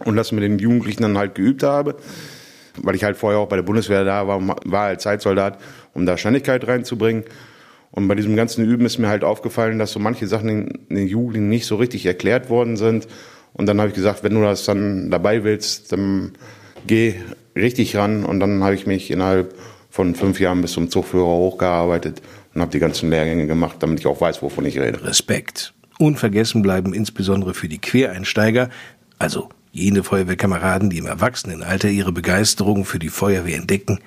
und 0.00 0.16
das 0.16 0.32
mit 0.32 0.42
den 0.42 0.58
Jugendlichen 0.58 1.02
dann 1.02 1.18
halt 1.18 1.34
geübt 1.34 1.62
habe, 1.62 1.96
weil 2.76 2.94
ich 2.94 3.04
halt 3.04 3.16
vorher 3.16 3.38
auch 3.38 3.48
bei 3.48 3.56
der 3.56 3.62
Bundeswehr 3.62 4.04
da 4.04 4.26
war, 4.26 4.40
war 4.64 4.84
als 4.84 5.02
Zeitsoldat, 5.02 5.58
um 5.92 6.06
da 6.06 6.16
Schnelligkeit 6.16 6.66
reinzubringen. 6.66 7.24
Und 7.90 8.08
bei 8.08 8.16
diesem 8.16 8.34
ganzen 8.34 8.64
Üben 8.64 8.86
ist 8.86 8.98
mir 8.98 9.08
halt 9.08 9.22
aufgefallen, 9.22 9.78
dass 9.78 9.92
so 9.92 10.00
manche 10.00 10.26
Sachen 10.26 10.86
den 10.88 11.06
Jugendlichen 11.06 11.48
nicht 11.48 11.66
so 11.66 11.76
richtig 11.76 12.04
erklärt 12.06 12.50
worden 12.50 12.76
sind. 12.76 13.06
Und 13.52 13.66
dann 13.66 13.78
habe 13.78 13.90
ich 13.90 13.94
gesagt, 13.94 14.24
wenn 14.24 14.34
du 14.34 14.42
das 14.42 14.64
dann 14.64 15.12
dabei 15.12 15.44
willst, 15.44 15.92
dann 15.92 16.32
geh 16.88 17.14
richtig 17.54 17.94
ran. 17.94 18.24
Und 18.24 18.40
dann 18.40 18.64
habe 18.64 18.74
ich 18.74 18.86
mich 18.88 19.12
innerhalb 19.12 19.54
von 19.90 20.16
fünf 20.16 20.40
Jahren 20.40 20.60
bis 20.60 20.72
zum 20.72 20.90
Zugführer 20.90 21.24
hochgearbeitet 21.24 22.20
und 22.52 22.60
habe 22.60 22.72
die 22.72 22.80
ganzen 22.80 23.10
Lehrgänge 23.10 23.46
gemacht, 23.46 23.76
damit 23.78 24.00
ich 24.00 24.08
auch 24.08 24.20
weiß, 24.20 24.42
wovon 24.42 24.64
ich 24.66 24.76
rede. 24.80 25.04
Respekt. 25.04 25.72
Unvergessen 26.00 26.62
bleiben 26.62 26.92
insbesondere 26.92 27.54
für 27.54 27.68
die 27.68 27.78
Quereinsteiger, 27.78 28.70
also 29.20 29.50
jene 29.74 30.04
Feuerwehrkameraden, 30.04 30.88
die 30.88 30.98
im 30.98 31.06
Erwachsenenalter 31.06 31.88
ihre 31.88 32.12
Begeisterung 32.12 32.84
für 32.84 33.00
die 33.00 33.08
Feuerwehr 33.08 33.56
entdecken, 33.56 33.98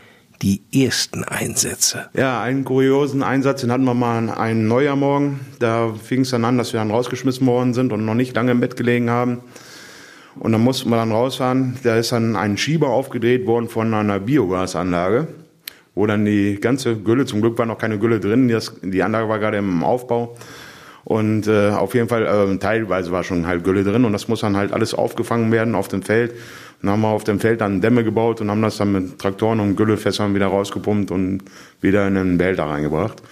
die 0.41 0.62
ersten 0.74 1.25
Einsätze. 1.25 2.09
Ja, 2.13 2.41
einen 2.41 2.63
kuriosen 2.63 3.21
Einsatz, 3.21 3.62
den 3.62 3.71
hatten 3.71 3.83
wir 3.83 3.93
mal 3.93 4.17
an 4.17 4.29
einem 4.29 4.67
Neujahrmorgen. 4.67 5.41
Da 5.59 5.93
fing 5.93 6.21
es 6.21 6.29
dann 6.29 6.45
an, 6.45 6.57
dass 6.57 6.71
wir 6.71 6.79
dann 6.79 6.91
rausgeschmissen 6.91 7.45
worden 7.45 7.74
sind 7.74 7.91
und 7.91 8.05
noch 8.05 8.13
nicht 8.13 8.33
lange 8.36 8.51
im 8.51 8.62
Bett 8.62 8.77
gelegen 8.77 9.09
haben. 9.09 9.39
Und 10.39 10.53
dann 10.53 10.62
mussten 10.62 10.89
wir 10.89 10.95
dann 10.95 11.12
rausfahren. 11.12 11.77
Da 11.83 11.97
ist 11.97 12.13
dann 12.13 12.38
ein 12.38 12.57
Schieber 12.57 12.89
aufgedreht 12.89 13.45
worden 13.45 13.67
von 13.67 13.93
einer 13.93 14.19
Biogasanlage, 14.19 15.27
wo 15.95 16.05
dann 16.05 16.24
die 16.24 16.59
ganze 16.62 16.95
Gülle, 16.95 17.25
zum 17.25 17.41
Glück 17.41 17.57
war 17.57 17.65
noch 17.65 17.79
keine 17.79 18.00
Gülle 18.00 18.21
drin, 18.21 18.47
die 18.83 19.03
Anlage 19.03 19.27
war 19.27 19.39
gerade 19.39 19.57
im 19.57 19.83
Aufbau, 19.83 20.38
und 21.07 21.47
äh, 21.47 21.69
auf 21.69 21.93
jeden 21.93 22.09
Fall, 22.09 22.25
äh, 22.25 22.57
teilweise 22.57 23.13
war 23.13 23.23
schon 23.23 23.47
halt 23.47 23.63
Gülle 23.63 23.85
drin 23.85 24.03
und 24.03 24.11
das 24.11 24.27
muss 24.27 24.41
dann 24.41 24.57
halt 24.57 24.73
alles 24.73 24.93
aufgefangen 24.93 25.53
werden 25.53 25.73
auf 25.73 25.87
dem 25.87 26.01
Feld. 26.01 26.33
Dann 26.81 26.91
haben 26.91 26.99
wir 26.99 27.07
auf 27.07 27.23
dem 27.23 27.39
Feld 27.39 27.61
dann 27.61 27.79
Dämme 27.79 28.03
gebaut 28.03 28.41
und 28.41 28.51
haben 28.51 28.61
das 28.61 28.75
dann 28.75 28.91
mit 28.91 29.17
Traktoren 29.17 29.61
und 29.61 29.77
Güllefässern 29.77 30.35
wieder 30.35 30.47
rausgepumpt 30.47 31.09
und 31.11 31.43
wieder 31.79 32.05
in 32.09 32.17
einen 32.17 32.37
Behälter 32.37 32.65
reingebracht. 32.65 33.23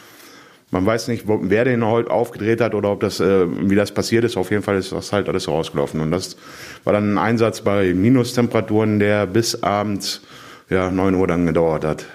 Man 0.72 0.86
weiß 0.86 1.10
nicht, 1.10 1.26
wer 1.28 1.66
den 1.66 1.86
heute 1.86 2.12
aufgedreht 2.12 2.62
hat 2.62 2.76
oder 2.76 2.94
ob 2.94 3.02
das, 3.02 3.20
äh, 3.20 3.46
wie 3.70 3.76
das 3.76 3.92
passiert 3.92 4.24
ist. 4.24 4.38
Auf 4.38 4.52
jeden 4.52 4.64
Fall 4.64 4.78
ist 4.78 4.94
das 4.94 5.12
halt 5.12 5.28
alles 5.28 5.50
rausgelaufen. 5.50 6.00
Und 6.00 6.12
das 6.12 6.38
war 6.86 6.94
dann 6.94 7.16
ein 7.16 7.18
Einsatz 7.18 7.60
bei 7.60 7.94
Minustemperaturen, 7.94 9.00
der 9.00 9.28
bis 9.28 9.64
abends 9.64 10.22
ja, 10.70 10.90
9 10.90 11.14
Uhr 11.14 11.28
dann 11.28 11.46
gedauert 11.46 11.84
hat. 11.84 12.06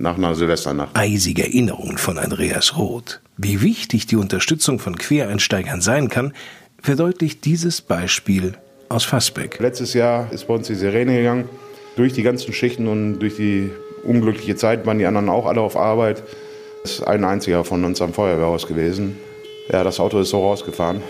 Nach 0.00 0.16
einer 0.16 0.36
Silvesternacht. 0.36 0.96
Eisige 0.96 1.42
Erinnerungen 1.42 1.98
von 1.98 2.18
Andreas 2.18 2.76
Roth. 2.76 3.20
Wie 3.36 3.62
wichtig 3.62 4.06
die 4.06 4.14
Unterstützung 4.14 4.78
von 4.78 4.96
Quereinsteigern 4.96 5.80
sein 5.80 6.08
kann, 6.08 6.34
verdeutlicht 6.80 7.44
dieses 7.44 7.80
Beispiel 7.80 8.54
aus 8.88 9.04
Fassbeck. 9.04 9.58
Letztes 9.58 9.94
Jahr 9.94 10.32
ist 10.32 10.46
bei 10.46 10.54
uns 10.54 10.68
die 10.68 10.76
Sirene 10.76 11.16
gegangen. 11.16 11.48
Durch 11.96 12.12
die 12.12 12.22
ganzen 12.22 12.52
Schichten 12.52 12.86
und 12.86 13.18
durch 13.18 13.34
die 13.34 13.70
unglückliche 14.04 14.54
Zeit 14.54 14.86
waren 14.86 15.00
die 15.00 15.06
anderen 15.06 15.28
auch 15.28 15.46
alle 15.46 15.60
auf 15.62 15.76
Arbeit. 15.76 16.22
Es 16.84 16.92
ist 16.92 17.02
ein 17.02 17.24
einziger 17.24 17.64
von 17.64 17.84
uns 17.84 18.00
am 18.00 18.12
Feuerwehrhaus 18.12 18.68
gewesen. 18.68 19.18
Ja, 19.68 19.82
das 19.82 19.98
Auto 19.98 20.20
ist 20.20 20.30
so 20.30 20.40
rausgefahren. 20.40 21.02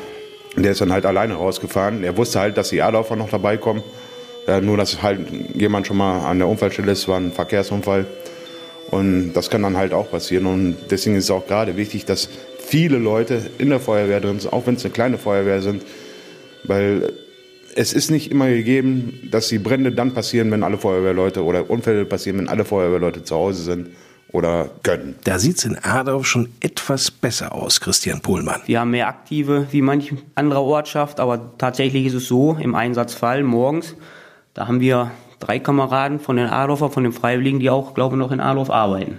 Der 0.57 0.73
ist 0.73 0.81
dann 0.81 0.93
halt 0.93 1.05
alleine 1.05 1.35
rausgefahren. 1.35 2.05
Er 2.05 2.17
wusste 2.17 2.41
halt, 2.41 2.57
dass 2.57 2.71
die 2.71 2.79
Erdorfer 2.79 3.17
noch 3.17 3.29
dabei 3.29 3.59
kommen. 3.59 3.83
Ja, 4.47 4.63
nur, 4.63 4.79
dass 4.79 5.03
halt 5.03 5.21
jemand 5.55 5.87
schon 5.87 5.99
mal 5.99 6.21
an 6.21 6.39
der 6.39 6.49
Unfallstelle 6.49 6.93
ist, 6.93 7.07
war 7.07 7.21
ein 7.21 7.33
Verkehrsunfall. 7.33 8.07
Und 8.91 9.33
das 9.35 9.51
kann 9.51 9.63
dann 9.63 9.77
halt 9.77 9.93
auch 9.93 10.11
passieren. 10.11 10.47
Und 10.47 10.77
deswegen 10.91 11.17
ist 11.17 11.25
es 11.25 11.31
auch 11.31 11.47
gerade 11.47 11.77
wichtig, 11.77 12.05
dass 12.05 12.29
viele 12.59 12.99
Leute 12.99 13.51
in 13.59 13.69
der 13.69 13.81
Feuerwehr 13.81 14.21
drin 14.21 14.41
sind, 14.41 14.53
auch 14.53 14.67
wenn 14.67 14.77
es 14.77 14.85
eine 14.85 14.93
kleine 14.93 15.19
Feuerwehr 15.19 15.63
sind. 15.63 15.83
Weil 16.65 17.13
es 17.75 17.93
ist 17.93 18.11
nicht 18.11 18.31
immer 18.31 18.49
gegeben, 18.49 19.29
dass 19.31 19.49
die 19.49 19.59
Brände 19.59 19.93
dann 19.93 20.13
passieren, 20.13 20.51
wenn 20.51 20.63
alle 20.63 20.79
Feuerwehrleute 20.79 21.45
oder 21.45 21.71
Unfälle 21.71 22.05
passieren, 22.05 22.39
wenn 22.39 22.49
alle 22.49 22.65
Feuerwehrleute 22.65 23.23
zu 23.23 23.35
Hause 23.37 23.63
sind 23.63 23.89
oder 24.33 24.71
können. 24.83 25.15
Da 25.25 25.39
sieht 25.39 25.59
es 25.59 25.65
in 25.65 25.79
Adorf 25.79 26.27
schon 26.27 26.49
etwas 26.61 27.11
besser 27.11 27.55
aus, 27.55 27.81
Christian 27.81 28.21
Pohlmann. 28.21 28.61
Wir 28.67 28.81
haben 28.81 28.91
mehr 28.91 29.09
Aktive 29.09 29.67
wie 29.71 29.83
manch 29.83 30.13
andere 30.35 30.61
Ortschaft, 30.61 31.21
aber 31.21 31.53
tatsächlich 31.59 32.07
ist 32.07 32.15
es 32.15 32.27
so, 32.27 32.57
im 32.61 32.75
Einsatzfall 32.75 33.43
morgens, 33.43 33.95
da 34.55 34.67
haben 34.67 34.81
wir 34.81 35.13
drei 35.39 35.59
Kameraden 35.59 36.21
von 36.21 36.37
den 36.37 36.47
Adorfer, 36.47 36.91
von 36.91 37.05
den 37.05 37.13
Freiwilligen, 37.13 37.61
die 37.61 37.71
auch, 37.71 37.95
glaube 37.95 38.17
ich, 38.17 38.19
noch 38.19 38.33
in 38.33 38.41
Adorf 38.41 38.71
arbeiten. 38.71 39.19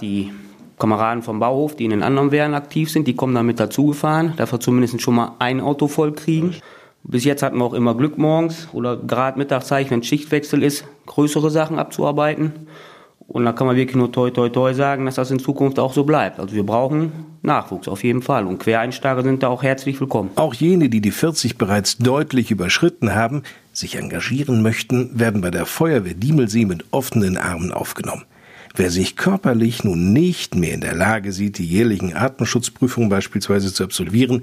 Die 0.00 0.32
Kameraden 0.78 1.22
vom 1.22 1.38
Bauhof, 1.38 1.76
die 1.76 1.84
in 1.84 1.90
den 1.90 2.02
anderen 2.02 2.32
Wehren 2.32 2.54
aktiv 2.54 2.90
sind, 2.90 3.06
die 3.06 3.14
kommen 3.14 3.34
damit 3.34 3.60
dazugefahren, 3.60 4.34
dass 4.36 4.52
wir 4.52 4.60
zumindest 4.60 5.00
schon 5.00 5.14
mal 5.14 5.36
ein 5.38 5.60
Auto 5.60 5.86
voll 5.86 6.12
kriegen. 6.12 6.56
Bis 7.04 7.24
jetzt 7.24 7.42
hatten 7.42 7.58
wir 7.58 7.64
auch 7.64 7.74
immer 7.74 7.96
Glück 7.96 8.18
morgens 8.18 8.68
oder 8.72 8.96
gerade 8.96 9.38
Mittagszeit, 9.38 9.90
wenn 9.90 10.02
Schichtwechsel 10.02 10.62
ist, 10.62 10.84
größere 11.06 11.50
Sachen 11.50 11.78
abzuarbeiten. 11.78 12.66
Und 13.32 13.46
da 13.46 13.52
kann 13.52 13.66
man 13.66 13.76
wirklich 13.76 13.96
nur 13.96 14.12
toi 14.12 14.30
toi 14.30 14.50
toi 14.50 14.74
sagen, 14.74 15.06
dass 15.06 15.14
das 15.14 15.30
in 15.30 15.38
Zukunft 15.38 15.78
auch 15.78 15.94
so 15.94 16.04
bleibt. 16.04 16.38
Also 16.38 16.54
wir 16.54 16.66
brauchen 16.66 17.12
Nachwuchs 17.40 17.88
auf 17.88 18.04
jeden 18.04 18.20
Fall. 18.20 18.46
Und 18.46 18.58
Quereinsteiger 18.58 19.22
sind 19.22 19.42
da 19.42 19.48
auch 19.48 19.62
herzlich 19.62 19.98
willkommen. 20.00 20.30
Auch 20.34 20.52
jene, 20.52 20.90
die 20.90 21.00
die 21.00 21.10
40 21.10 21.56
bereits 21.56 21.96
deutlich 21.96 22.50
überschritten 22.50 23.14
haben, 23.14 23.42
sich 23.72 23.96
engagieren 23.96 24.60
möchten, 24.60 25.18
werden 25.18 25.40
bei 25.40 25.50
der 25.50 25.64
Feuerwehr 25.64 26.12
Diemelsee 26.12 26.66
mit 26.66 26.84
offenen 26.90 27.38
Armen 27.38 27.72
aufgenommen. 27.72 28.24
Wer 28.74 28.90
sich 28.90 29.16
körperlich 29.16 29.82
nun 29.82 30.12
nicht 30.12 30.54
mehr 30.54 30.74
in 30.74 30.82
der 30.82 30.94
Lage 30.94 31.32
sieht, 31.32 31.56
die 31.56 31.66
jährlichen 31.66 32.14
Artenschutzprüfungen 32.14 33.08
beispielsweise 33.08 33.72
zu 33.72 33.84
absolvieren, 33.84 34.42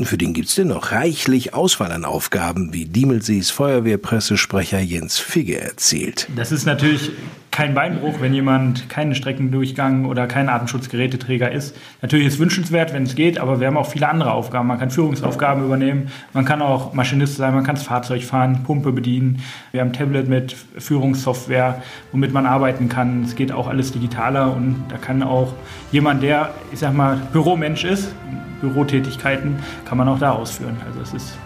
für 0.00 0.16
den 0.16 0.32
gibt's 0.32 0.54
dennoch 0.54 0.92
reichlich 0.92 1.54
Auswahl 1.54 1.90
an 1.90 2.04
Aufgaben, 2.04 2.72
wie 2.72 2.84
Diemelsees 2.84 3.50
Feuerwehrpressesprecher 3.50 4.78
Jens 4.78 5.18
Figge 5.18 5.60
erzählt. 5.60 6.28
Das 6.36 6.52
ist 6.52 6.66
natürlich 6.66 7.10
kein 7.50 7.74
Beinbruch, 7.74 8.20
wenn 8.20 8.34
jemand 8.34 8.88
keinen 8.88 9.14
Streckendurchgang 9.14 10.04
oder 10.04 10.26
kein 10.26 10.48
Atemschutzgeräteträger 10.48 11.50
ist. 11.50 11.76
Natürlich 12.02 12.26
ist 12.26 12.34
es 12.34 12.38
wünschenswert, 12.38 12.92
wenn 12.92 13.02
es 13.02 13.14
geht, 13.14 13.38
aber 13.38 13.60
wir 13.60 13.66
haben 13.66 13.76
auch 13.76 13.90
viele 13.90 14.08
andere 14.08 14.32
Aufgaben. 14.32 14.68
Man 14.68 14.78
kann 14.78 14.90
Führungsaufgaben 14.90 15.64
übernehmen, 15.64 16.10
man 16.32 16.44
kann 16.44 16.62
auch 16.62 16.92
Maschinist 16.92 17.36
sein, 17.36 17.54
man 17.54 17.64
kann 17.64 17.74
das 17.74 17.84
Fahrzeug 17.84 18.22
fahren, 18.22 18.62
Pumpe 18.64 18.92
bedienen. 18.92 19.42
Wir 19.72 19.80
haben 19.80 19.92
Tablet 19.92 20.28
mit 20.28 20.54
Führungssoftware, 20.76 21.82
womit 22.12 22.32
man 22.32 22.46
arbeiten 22.46 22.88
kann. 22.88 23.24
Es 23.24 23.34
geht 23.34 23.50
auch 23.52 23.66
alles 23.66 23.92
digitaler 23.92 24.54
und 24.54 24.84
da 24.88 24.96
kann 24.96 25.22
auch 25.22 25.54
jemand, 25.90 26.22
der, 26.22 26.54
ich 26.72 26.78
sag 26.78 26.94
mal, 26.94 27.20
Büromensch 27.32 27.84
ist, 27.84 28.14
Bürotätigkeiten, 28.60 29.56
kann 29.84 29.98
man 29.98 30.08
auch 30.08 30.18
da 30.18 30.32
ausführen. 30.32 30.76
Also 30.86 31.00
es 31.00 31.14
ist 31.14 31.38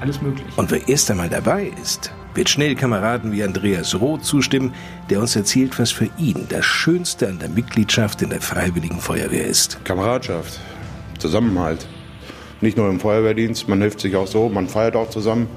alles 0.00 0.20
möglich. 0.20 0.46
Und 0.56 0.70
wer 0.70 0.88
erst 0.88 1.10
einmal 1.10 1.28
dabei 1.28 1.70
ist, 1.82 2.12
wird 2.34 2.48
schnell 2.48 2.74
Kameraden 2.74 3.32
wie 3.32 3.42
Andreas 3.42 3.98
Roth 4.00 4.24
zustimmen, 4.24 4.74
der 5.10 5.20
uns 5.20 5.36
erzählt, 5.36 5.78
was 5.78 5.90
für 5.90 6.08
ihn 6.18 6.46
das 6.48 6.64
Schönste 6.64 7.28
an 7.28 7.38
der 7.38 7.48
Mitgliedschaft 7.48 8.22
in 8.22 8.30
der 8.30 8.40
Freiwilligen 8.40 9.00
Feuerwehr 9.00 9.46
ist. 9.46 9.84
Kameradschaft, 9.84 10.60
Zusammenhalt. 11.18 11.86
Nicht 12.60 12.76
nur 12.76 12.88
im 12.88 13.00
Feuerwehrdienst, 13.00 13.68
man 13.68 13.80
hilft 13.80 14.00
sich 14.00 14.16
auch 14.16 14.26
so, 14.26 14.48
man 14.48 14.68
feiert 14.68 14.96
auch 14.96 15.10
zusammen. 15.10 15.48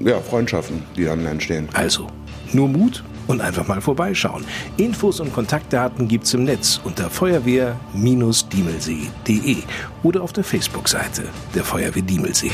Ja, 0.00 0.20
Freundschaften, 0.20 0.82
die 0.96 1.04
dann 1.04 1.24
entstehen. 1.26 1.68
Also, 1.74 2.08
nur 2.52 2.68
Mut 2.68 3.04
und 3.26 3.40
einfach 3.40 3.66
mal 3.68 3.80
vorbeischauen. 3.80 4.44
Infos 4.76 5.20
und 5.20 5.32
Kontaktdaten 5.32 6.08
gibt's 6.08 6.34
im 6.34 6.42
Netz 6.44 6.80
unter 6.82 7.08
feuerwehr-diemelsee.de 7.10 9.56
oder 10.02 10.22
auf 10.22 10.32
der 10.32 10.42
Facebook-Seite 10.44 11.24
der 11.54 11.64
Feuerwehr 11.64 12.02
Diemelsee. 12.02 12.50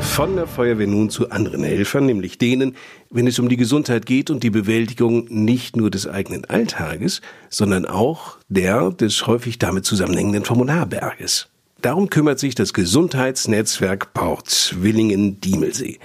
Von 0.00 0.36
der 0.36 0.46
Feuerwehr 0.46 0.86
nun 0.86 1.10
zu 1.10 1.30
anderen 1.30 1.62
Helfern, 1.62 2.06
nämlich 2.06 2.38
denen, 2.38 2.76
wenn 3.10 3.26
es 3.26 3.38
um 3.38 3.48
die 3.48 3.56
Gesundheit 3.56 4.06
geht 4.06 4.30
und 4.30 4.42
die 4.42 4.50
Bewältigung 4.50 5.26
nicht 5.28 5.76
nur 5.76 5.90
des 5.90 6.06
eigenen 6.06 6.44
Alltages, 6.44 7.20
sondern 7.48 7.86
auch 7.86 8.38
der 8.48 8.90
des 8.90 9.26
häufig 9.26 9.58
damit 9.58 9.84
zusammenhängenden 9.84 10.44
Formularberges. 10.44 11.48
Darum 11.80 12.10
kümmert 12.10 12.40
sich 12.40 12.56
das 12.56 12.72
Gesundheitsnetzwerk 12.72 14.12
Port 14.12 14.74
Willingen-Diemelsee. 14.80 16.00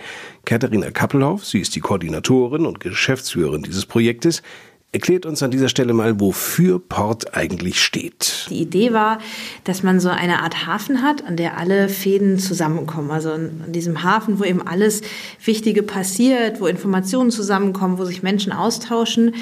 Katharina 0.46 0.92
Kappelhoff, 0.92 1.46
sie 1.46 1.60
ist 1.60 1.76
die 1.76 1.80
Koordinatorin 1.80 2.68
und 2.68 2.80
Geschäftsführerin 2.80 3.64
dieses 3.64 3.88
Projektes, 3.88 4.44
erklärt 4.94 5.26
uns 5.26 5.42
an 5.42 5.52
dieser 5.52 5.70
Stelle 5.70 5.92
mal, 5.92 6.20
wofür 6.20 6.80
Port 6.80 7.36
eigentlich 7.36 7.82
steht. 7.82 8.46
Die 8.50 8.62
Idee 8.62 8.94
war, 8.94 9.18
dass 9.64 9.82
man 9.82 10.00
so 10.00 10.10
eine 10.10 10.44
Art 10.44 10.68
Hafen 10.68 11.02
hat, 11.02 11.26
an 11.26 11.36
der 11.36 11.58
alle 11.58 11.90
Fäden 11.90 12.38
zusammenkommen. 12.38 13.10
Also 13.10 13.32
an 13.32 13.64
diesem 13.68 14.04
Hafen, 14.04 14.40
wo 14.40 14.44
eben 14.44 14.66
alles 14.66 15.02
Wichtige 15.44 15.82
passiert, 15.82 16.62
wo 16.62 16.68
Informationen 16.68 17.32
zusammenkommen, 17.32 17.98
wo 17.98 18.06
sich 18.06 18.22
Menschen 18.22 18.54
austauschen. 18.54 19.34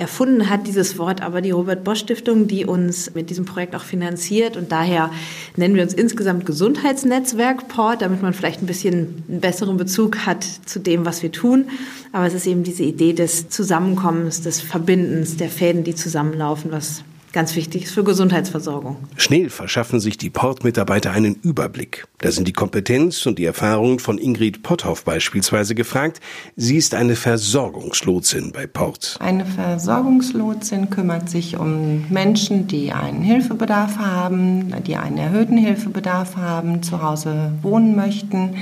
Erfunden 0.00 0.48
hat 0.48 0.66
dieses 0.66 0.98
Wort 0.98 1.22
aber 1.22 1.40
die 1.40 1.50
Robert 1.50 1.84
Bosch 1.84 2.00
Stiftung, 2.00 2.48
die 2.48 2.64
uns 2.64 3.14
mit 3.14 3.30
diesem 3.30 3.44
Projekt 3.44 3.76
auch 3.76 3.82
finanziert. 3.84 4.56
Und 4.56 4.72
daher 4.72 5.10
nennen 5.56 5.74
wir 5.74 5.82
uns 5.82 5.94
insgesamt 5.94 6.46
Gesundheitsnetzwerk 6.46 7.68
Port, 7.68 8.02
damit 8.02 8.22
man 8.22 8.32
vielleicht 8.32 8.62
ein 8.62 8.66
bisschen 8.66 9.22
einen 9.28 9.40
besseren 9.40 9.76
Bezug 9.76 10.26
hat 10.26 10.44
zu 10.64 10.80
dem, 10.80 11.04
was 11.04 11.22
wir 11.22 11.30
tun. 11.30 11.66
Aber 12.12 12.26
es 12.26 12.34
ist 12.34 12.46
eben 12.46 12.64
diese 12.64 12.82
Idee 12.82 13.12
des 13.12 13.50
Zusammenkommens, 13.50 14.40
des 14.40 14.60
Verbindens, 14.60 15.36
der 15.36 15.50
Fäden, 15.50 15.84
die 15.84 15.94
zusammenlaufen, 15.94 16.72
was 16.72 17.04
ganz 17.32 17.56
wichtig 17.56 17.84
ist 17.84 17.94
für 17.94 18.04
Gesundheitsversorgung. 18.04 18.96
Schnell 19.16 19.50
verschaffen 19.50 20.00
sich 20.00 20.18
die 20.18 20.30
Port-Mitarbeiter 20.30 21.12
einen 21.12 21.36
Überblick. 21.36 22.06
Da 22.18 22.30
sind 22.30 22.46
die 22.46 22.52
Kompetenz 22.52 23.24
und 23.26 23.38
die 23.38 23.44
Erfahrungen 23.44 23.98
von 23.98 24.18
Ingrid 24.18 24.62
Potthoff 24.62 25.04
beispielsweise 25.04 25.74
gefragt. 25.74 26.20
Sie 26.56 26.76
ist 26.76 26.94
eine 26.94 27.16
Versorgungslotsin 27.16 28.52
bei 28.52 28.66
Port. 28.66 29.16
Eine 29.20 29.46
Versorgungslotsin 29.46 30.90
kümmert 30.90 31.30
sich 31.30 31.56
um 31.56 32.04
Menschen, 32.10 32.66
die 32.66 32.92
einen 32.92 33.22
Hilfebedarf 33.22 33.98
haben, 33.98 34.74
die 34.86 34.96
einen 34.96 35.18
erhöhten 35.18 35.56
Hilfebedarf 35.56 36.36
haben, 36.36 36.82
zu 36.82 37.02
Hause 37.02 37.52
wohnen 37.62 37.96
möchten, 37.96 38.56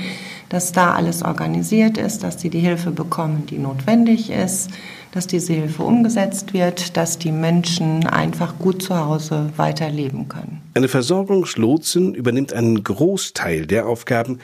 dass 0.49 0.71
da 0.71 0.93
alles 0.93 1.23
organisiert 1.23 1.97
ist, 1.97 2.23
dass 2.23 2.41
sie 2.41 2.49
die 2.49 2.59
Hilfe 2.59 2.91
bekommen, 2.91 3.45
die 3.47 3.59
notwendig 3.59 4.29
ist 4.29 4.69
dass 5.11 5.27
diese 5.27 5.53
Hilfe 5.53 5.83
umgesetzt 5.83 6.53
wird, 6.53 6.95
dass 6.95 7.17
die 7.17 7.31
Menschen 7.31 8.05
einfach 8.05 8.59
gut 8.59 8.81
zu 8.81 8.97
Hause 8.97 9.49
weiterleben 9.57 10.27
können. 10.27 10.61
Eine 10.75 10.87
Versorgungslotsin 10.87 12.13
übernimmt 12.13 12.53
einen 12.53 12.83
Großteil 12.83 13.65
der 13.65 13.87
Aufgaben, 13.87 14.39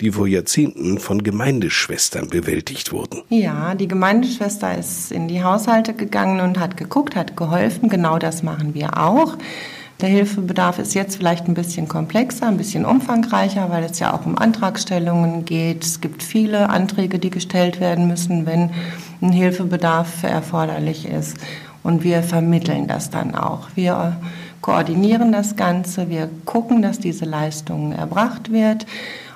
die 0.00 0.10
vor 0.10 0.26
Jahrzehnten 0.26 0.98
von 0.98 1.22
Gemeindeschwestern 1.22 2.28
bewältigt 2.28 2.92
wurden. 2.92 3.22
Ja, 3.30 3.74
die 3.74 3.88
Gemeindeschwester 3.88 4.76
ist 4.76 5.10
in 5.10 5.26
die 5.26 5.42
Haushalte 5.42 5.94
gegangen 5.94 6.40
und 6.40 6.58
hat 6.58 6.76
geguckt, 6.76 7.16
hat 7.16 7.36
geholfen. 7.36 7.88
Genau 7.88 8.18
das 8.18 8.42
machen 8.42 8.74
wir 8.74 8.98
auch. 8.98 9.36
Der 10.00 10.10
Hilfebedarf 10.10 10.78
ist 10.78 10.94
jetzt 10.94 11.16
vielleicht 11.16 11.48
ein 11.48 11.54
bisschen 11.54 11.88
komplexer, 11.88 12.48
ein 12.48 12.58
bisschen 12.58 12.84
umfangreicher, 12.84 13.70
weil 13.70 13.82
es 13.84 13.98
ja 13.98 14.12
auch 14.12 14.26
um 14.26 14.36
Antragstellungen 14.36 15.46
geht. 15.46 15.84
Es 15.84 16.02
gibt 16.02 16.22
viele 16.22 16.68
Anträge, 16.68 17.18
die 17.18 17.30
gestellt 17.30 17.80
werden 17.80 18.06
müssen, 18.06 18.44
wenn 18.44 18.70
ein 19.22 19.32
Hilfebedarf 19.32 20.22
erforderlich 20.22 21.08
ist. 21.08 21.38
Und 21.82 22.04
wir 22.04 22.22
vermitteln 22.22 22.88
das 22.88 23.08
dann 23.08 23.34
auch. 23.34 23.68
Wir 23.74 24.18
koordinieren 24.60 25.32
das 25.32 25.56
Ganze, 25.56 26.08
wir 26.08 26.28
gucken, 26.44 26.82
dass 26.82 26.98
diese 26.98 27.24
Leistung 27.24 27.92
erbracht 27.92 28.50
wird, 28.52 28.86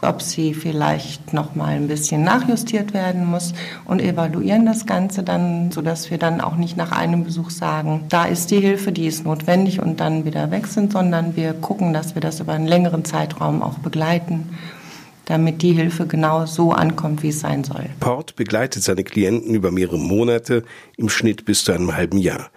ob 0.03 0.23
sie 0.23 0.55
vielleicht 0.55 1.33
noch 1.33 1.55
mal 1.55 1.75
ein 1.77 1.89
bisschen 1.89 2.23
nachjustiert 2.23 2.95
werden 2.95 3.27
muss 3.27 3.53
und 3.85 4.01
evaluieren 4.01 4.67
das 4.67 4.87
Ganze 4.87 5.23
dann, 5.23 5.71
sodass 5.71 6.11
wir 6.11 6.19
dann 6.19 6.41
auch 6.41 6.57
nicht 6.57 6.77
nach 6.77 6.93
einem 6.93 7.25
Besuch 7.25 7.51
sagen, 7.51 8.05
da 8.09 8.25
ist 8.25 8.51
die 8.51 8.61
Hilfe, 8.61 8.93
die 8.93 9.07
ist 9.07 9.25
notwendig 9.25 9.81
und 9.81 10.01
dann 10.01 10.25
wieder 10.25 10.51
weg 10.51 10.67
sind, 10.67 10.93
sondern 10.93 11.37
wir 11.37 11.53
gucken, 11.53 11.93
dass 11.93 12.15
wir 12.15 12.23
das 12.23 12.41
über 12.41 12.53
einen 12.53 12.67
längeren 12.67 13.05
Zeitraum 13.05 13.63
auch 13.63 13.79
begleiten 13.79 14.57
damit 15.27 15.63
die 15.63 15.73
Hilfe 15.75 16.09
genau 16.09 16.45
so 16.45 16.73
ankommt, 16.73 17.23
wie 17.23 17.29
es 17.29 17.39
sein 17.39 17.63
soll. 17.63 17.87
Port 18.01 18.35
begleitet 18.35 18.83
seine 18.83 19.05
Klienten 19.05 19.55
über 19.55 19.71
mehrere 19.71 19.97
Monate, 19.97 20.65
im 20.97 21.09
Schnitt 21.09 21.45
bis 21.45 21.63
zu 21.63 21.71
einem 21.71 21.95
halben 21.95 22.19
Jahr. 22.19 22.51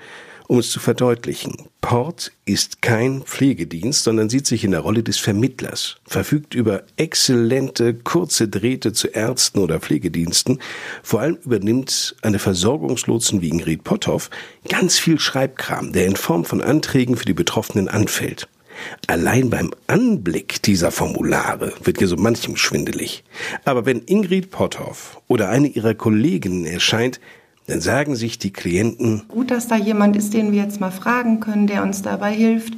Um 0.48 0.58
es 0.58 0.72
zu 0.72 0.80
verdeutlichen, 0.80 1.56
Port 1.84 2.32
ist 2.46 2.82
kein 2.82 3.24
Pflegedienst, 3.24 4.06
sondern 4.06 4.30
sieht 4.30 4.48
sich 4.48 4.64
in 4.64 4.72
der 4.72 4.80
Rolle 4.80 5.04
des 5.04 5.18
Vermittlers, 5.20 5.98
verfügt 6.06 6.56
über 6.56 6.84
exzellente 6.96 7.94
kurze 7.94 8.48
Drähte 8.48 8.94
zu 8.94 9.10
Ärzten 9.10 9.60
oder 9.60 9.82
Pflegediensten, 9.82 10.60
vor 11.04 11.20
allem 11.20 11.38
übernimmt 11.44 12.16
eine 12.22 12.40
Versorgungslotsen 12.40 13.42
wie 13.42 13.50
Ingrid 13.50 13.84
Potthoff 13.84 14.30
ganz 14.70 14.98
viel 14.98 15.20
Schreibkram, 15.20 15.92
der 15.92 16.06
in 16.06 16.16
Form 16.16 16.46
von 16.46 16.62
Anträgen 16.62 17.18
für 17.18 17.26
die 17.26 17.34
Betroffenen 17.34 17.90
anfällt. 17.90 18.48
Allein 19.08 19.50
beim 19.50 19.72
Anblick 19.88 20.64
dieser 20.64 20.90
Formulare 20.90 21.74
wird 21.84 22.00
ja 22.00 22.08
so 22.08 22.16
manchem 22.16 22.56
schwindelig. 22.56 23.26
Aber 23.66 23.86
wenn 23.86 24.04
Ingrid 24.06 24.52
Potthoff 24.52 25.22
oder 25.28 25.50
eine 25.50 25.68
ihrer 25.68 25.96
Kolleginnen 25.96 26.66
erscheint, 26.66 27.20
dann 27.74 27.82
sagen 27.82 28.16
sich 28.16 28.38
die 28.38 28.54
Klienten, 28.54 29.24
gut, 29.28 29.50
dass 29.50 29.68
da 29.68 29.76
jemand 29.76 30.16
ist, 30.16 30.36
den 30.36 30.52
wir 30.52 30.62
jetzt 30.62 30.80
mal 30.80 30.92
fragen 30.92 31.40
können, 31.40 31.66
der 31.66 31.82
uns 31.82 32.04
dabei 32.04 32.32
hilft. 32.32 32.76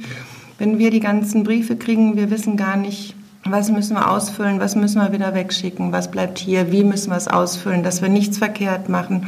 Wenn 0.58 0.78
wir 0.78 0.90
die 0.90 1.00
ganzen 1.00 1.44
Briefe 1.44 1.76
kriegen, 1.76 2.16
wir 2.16 2.30
wissen 2.30 2.56
gar 2.56 2.78
nicht, 2.78 3.14
was 3.44 3.70
müssen 3.70 3.94
wir 3.94 4.10
ausfüllen, 4.10 4.58
was 4.58 4.74
müssen 4.74 5.02
wir 5.02 5.12
wieder 5.12 5.34
wegschicken, 5.34 5.92
was 5.92 6.10
bleibt 6.10 6.38
hier, 6.38 6.72
wie 6.72 6.82
müssen 6.82 7.10
wir 7.10 7.18
es 7.18 7.28
ausfüllen, 7.28 7.82
dass 7.82 8.00
wir 8.00 8.08
nichts 8.08 8.38
verkehrt 8.38 8.88
machen. 8.88 9.26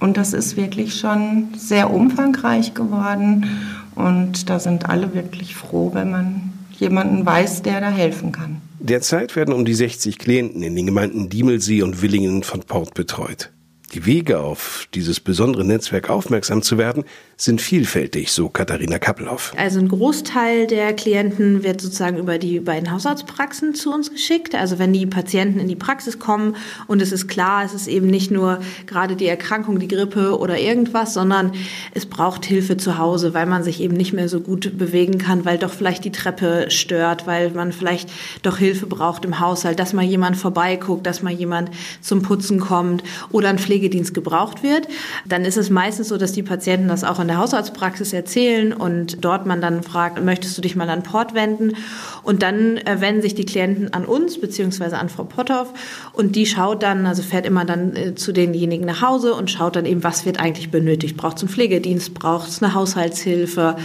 Und 0.00 0.18
das 0.18 0.34
ist 0.34 0.58
wirklich 0.58 0.96
schon 0.96 1.48
sehr 1.56 1.90
umfangreich 1.90 2.74
geworden. 2.74 3.46
Und 3.94 4.50
da 4.50 4.60
sind 4.60 4.90
alle 4.90 5.14
wirklich 5.14 5.54
froh, 5.54 5.92
wenn 5.94 6.10
man 6.10 6.52
jemanden 6.72 7.24
weiß, 7.24 7.62
der 7.62 7.80
da 7.80 7.88
helfen 7.88 8.32
kann. 8.32 8.60
Derzeit 8.80 9.34
werden 9.34 9.54
um 9.54 9.64
die 9.64 9.72
60 9.72 10.18
Klienten 10.18 10.62
in 10.62 10.76
den 10.76 10.84
Gemeinden 10.84 11.30
Diemelsee 11.30 11.80
und 11.80 12.02
Willingen 12.02 12.42
von 12.42 12.60
Port 12.60 12.92
betreut. 12.92 13.50
Die 13.92 14.06
Wege 14.06 14.40
auf 14.40 14.88
dieses 14.94 15.20
besondere 15.20 15.64
Netzwerk 15.64 16.10
aufmerksam 16.10 16.62
zu 16.62 16.78
werden, 16.78 17.04
sind 17.36 17.60
vielfältig, 17.60 18.32
so 18.32 18.48
Katharina 18.48 18.98
Kappelhoff. 18.98 19.52
Also 19.56 19.80
ein 19.80 19.88
Großteil 19.88 20.66
der 20.66 20.92
Klienten 20.94 21.62
wird 21.64 21.80
sozusagen 21.80 22.16
über 22.16 22.38
die 22.38 22.60
beiden 22.60 22.90
Hausarztpraxen 22.90 23.74
zu 23.74 23.92
uns 23.92 24.10
geschickt. 24.10 24.54
Also 24.54 24.78
wenn 24.78 24.92
die 24.92 25.06
Patienten 25.06 25.58
in 25.58 25.68
die 25.68 25.76
Praxis 25.76 26.18
kommen 26.18 26.56
und 26.86 27.02
es 27.02 27.12
ist 27.12 27.26
klar, 27.28 27.64
es 27.64 27.74
ist 27.74 27.88
eben 27.88 28.06
nicht 28.06 28.30
nur 28.30 28.60
gerade 28.86 29.16
die 29.16 29.26
Erkrankung, 29.26 29.78
die 29.78 29.88
Grippe 29.88 30.38
oder 30.38 30.58
irgendwas, 30.58 31.14
sondern 31.14 31.52
es 31.92 32.06
braucht 32.06 32.44
Hilfe 32.44 32.76
zu 32.76 32.98
Hause, 32.98 33.34
weil 33.34 33.46
man 33.46 33.64
sich 33.64 33.80
eben 33.80 33.96
nicht 33.96 34.12
mehr 34.12 34.28
so 34.28 34.40
gut 34.40 34.78
bewegen 34.78 35.18
kann, 35.18 35.44
weil 35.44 35.58
doch 35.58 35.72
vielleicht 35.72 36.04
die 36.04 36.12
Treppe 36.12 36.66
stört, 36.70 37.26
weil 37.26 37.50
man 37.50 37.72
vielleicht 37.72 38.10
doch 38.42 38.58
Hilfe 38.58 38.86
braucht 38.86 39.24
im 39.24 39.40
Haushalt, 39.40 39.78
dass 39.78 39.92
mal 39.92 40.04
jemand 40.04 40.36
vorbeiguckt, 40.36 41.06
dass 41.06 41.22
mal 41.22 41.32
jemand 41.32 41.70
zum 42.00 42.22
Putzen 42.22 42.60
kommt 42.60 43.02
oder 43.30 43.48
ein 43.48 43.58
Pflegedienst 43.74 44.14
gebraucht 44.14 44.62
wird. 44.62 44.86
Dann 45.26 45.44
ist 45.44 45.56
es 45.56 45.68
meistens 45.68 46.08
so, 46.08 46.16
dass 46.16 46.30
die 46.30 46.44
Patienten 46.44 46.86
das 46.86 47.02
auch 47.02 47.18
in 47.18 47.26
der 47.26 47.38
Hausarztpraxis 47.38 48.12
erzählen 48.12 48.72
und 48.72 49.24
dort 49.24 49.46
man 49.46 49.60
dann 49.60 49.82
fragt, 49.82 50.22
möchtest 50.22 50.56
du 50.56 50.62
dich 50.62 50.76
mal 50.76 50.88
an 50.88 51.02
Port 51.02 51.34
wenden? 51.34 51.72
Und 52.24 52.42
dann 52.42 52.78
äh, 52.78 53.00
wenden 53.00 53.22
sich 53.22 53.34
die 53.34 53.44
Klienten 53.44 53.92
an 53.92 54.04
uns 54.04 54.40
beziehungsweise 54.40 54.98
an 54.98 55.08
Frau 55.08 55.24
Potthoff 55.24 55.72
und 56.12 56.36
die 56.36 56.46
schaut 56.46 56.82
dann, 56.82 57.06
also 57.06 57.22
fährt 57.22 57.46
immer 57.46 57.64
dann 57.64 57.94
äh, 57.94 58.14
zu 58.14 58.32
denjenigen 58.32 58.86
nach 58.86 59.02
Hause 59.02 59.34
und 59.34 59.50
schaut 59.50 59.76
dann 59.76 59.86
eben, 59.86 60.02
was 60.02 60.24
wird 60.24 60.40
eigentlich 60.40 60.70
benötigt. 60.70 61.16
Braucht 61.16 61.36
es 61.36 61.42
einen 61.42 61.50
Pflegedienst? 61.50 62.14
Braucht 62.14 62.48
es 62.48 62.62
eine 62.62 62.74
Haushaltshilfe? 62.74 63.76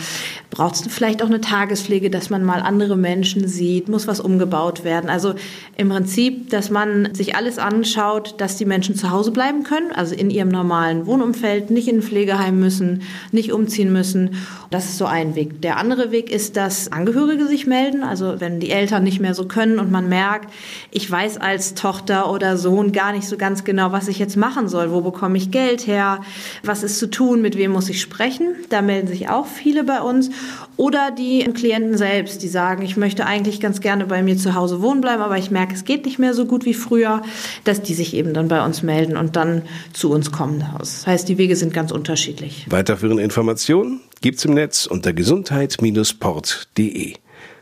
Braucht 0.50 0.76
es 0.76 0.82
vielleicht 0.88 1.22
auch 1.22 1.28
eine 1.28 1.42
Tagespflege, 1.42 2.10
dass 2.10 2.30
man 2.30 2.44
mal 2.44 2.62
andere 2.62 2.96
Menschen 2.96 3.48
sieht? 3.48 3.88
Muss 3.90 4.08
was 4.08 4.20
umgebaut 4.20 4.84
werden? 4.84 5.10
Also 5.10 5.36
im 5.78 5.90
Prinzip, 5.90 6.50
dass 6.50 6.70
man 6.70 7.14
sich 7.14 7.36
alles 7.36 7.58
anschaut, 7.58 8.36
dass 8.40 8.58
die 8.58 8.66
Menschen 8.66 8.96
zu 8.96 9.12
Hause 9.12 9.32
bleiben 9.32 9.64
können, 9.64 9.92
also 9.92 10.16
in 10.16 10.30
ihrem 10.30 10.50
normalen 10.50 11.06
Wohnumfeld, 11.06 11.70
nicht 11.70 11.88
in 11.88 11.98
ein 11.98 12.02
Pflegeheim 12.02 12.60
müssen, 12.60 13.04
nicht 13.32 13.52
umziehen 13.52 13.94
müssen. 13.94 14.36
Das 14.72 14.86
ist 14.86 14.98
so 14.98 15.06
ein 15.06 15.36
Weg. 15.36 15.62
Der 15.62 15.78
andere 15.78 16.12
Weg 16.12 16.32
ist, 16.32 16.58
dass 16.58 16.92
Angehörige 16.92 17.48
sich 17.48 17.68
melden, 17.68 18.04
also 18.04 18.29
wenn 18.38 18.60
die 18.60 18.72
Eltern 18.72 19.04
nicht 19.04 19.20
mehr 19.20 19.34
so 19.34 19.46
können 19.46 19.80
und 19.80 19.92
man 19.92 20.10
merkt, 20.10 20.54
ich 20.92 21.10
weiß 21.10 21.38
als 21.38 21.74
Tochter 21.74 22.32
oder 22.32 22.58
Sohn 22.58 22.92
gar 22.92 23.12
nicht 23.12 23.28
so 23.28 23.38
ganz 23.38 23.64
genau, 23.64 23.92
was 23.92 24.08
ich 24.08 24.20
jetzt 24.20 24.38
machen 24.38 24.68
soll. 24.68 24.92
Wo 24.92 25.02
bekomme 25.02 25.38
ich 25.38 25.52
Geld 25.52 25.88
her? 25.88 26.22
Was 26.64 26.84
ist 26.84 27.00
zu 27.00 27.10
tun? 27.10 27.42
Mit 27.42 27.58
wem 27.58 27.72
muss 27.72 27.90
ich 27.90 28.02
sprechen? 28.02 28.56
Da 28.70 28.82
melden 28.82 29.08
sich 29.08 29.30
auch 29.30 29.46
viele 29.46 29.84
bei 29.84 30.02
uns. 30.02 30.30
Oder 30.78 31.12
die 31.12 31.44
Klienten 31.54 31.98
selbst, 31.98 32.42
die 32.42 32.48
sagen, 32.48 32.84
ich 32.84 32.96
möchte 32.96 33.26
eigentlich 33.26 33.60
ganz 33.60 33.82
gerne 33.82 34.06
bei 34.06 34.24
mir 34.24 34.38
zu 34.38 34.56
Hause 34.56 34.82
wohnen 34.82 35.02
bleiben, 35.02 35.22
aber 35.22 35.38
ich 35.38 35.52
merke, 35.52 35.74
es 35.74 35.84
geht 35.84 36.06
nicht 36.06 36.20
mehr 36.20 36.34
so 36.34 36.46
gut 36.46 36.64
wie 36.66 36.74
früher, 36.74 37.22
dass 37.64 37.82
die 37.82 37.94
sich 37.94 38.14
eben 38.14 38.34
dann 38.34 38.48
bei 38.48 38.64
uns 38.64 38.82
melden 38.82 39.18
und 39.18 39.36
dann 39.36 39.64
zu 39.94 40.12
uns 40.12 40.32
kommen. 40.32 40.64
Das 40.78 41.06
heißt, 41.06 41.28
die 41.28 41.38
Wege 41.38 41.58
sind 41.58 41.74
ganz 41.74 41.92
unterschiedlich. 41.92 42.66
Weiterführende 42.70 43.24
Informationen 43.24 44.00
gibt's 44.22 44.46
im 44.46 44.54
Netz 44.54 44.86
unter 44.86 45.12
gesundheit-port.de. 45.14 47.16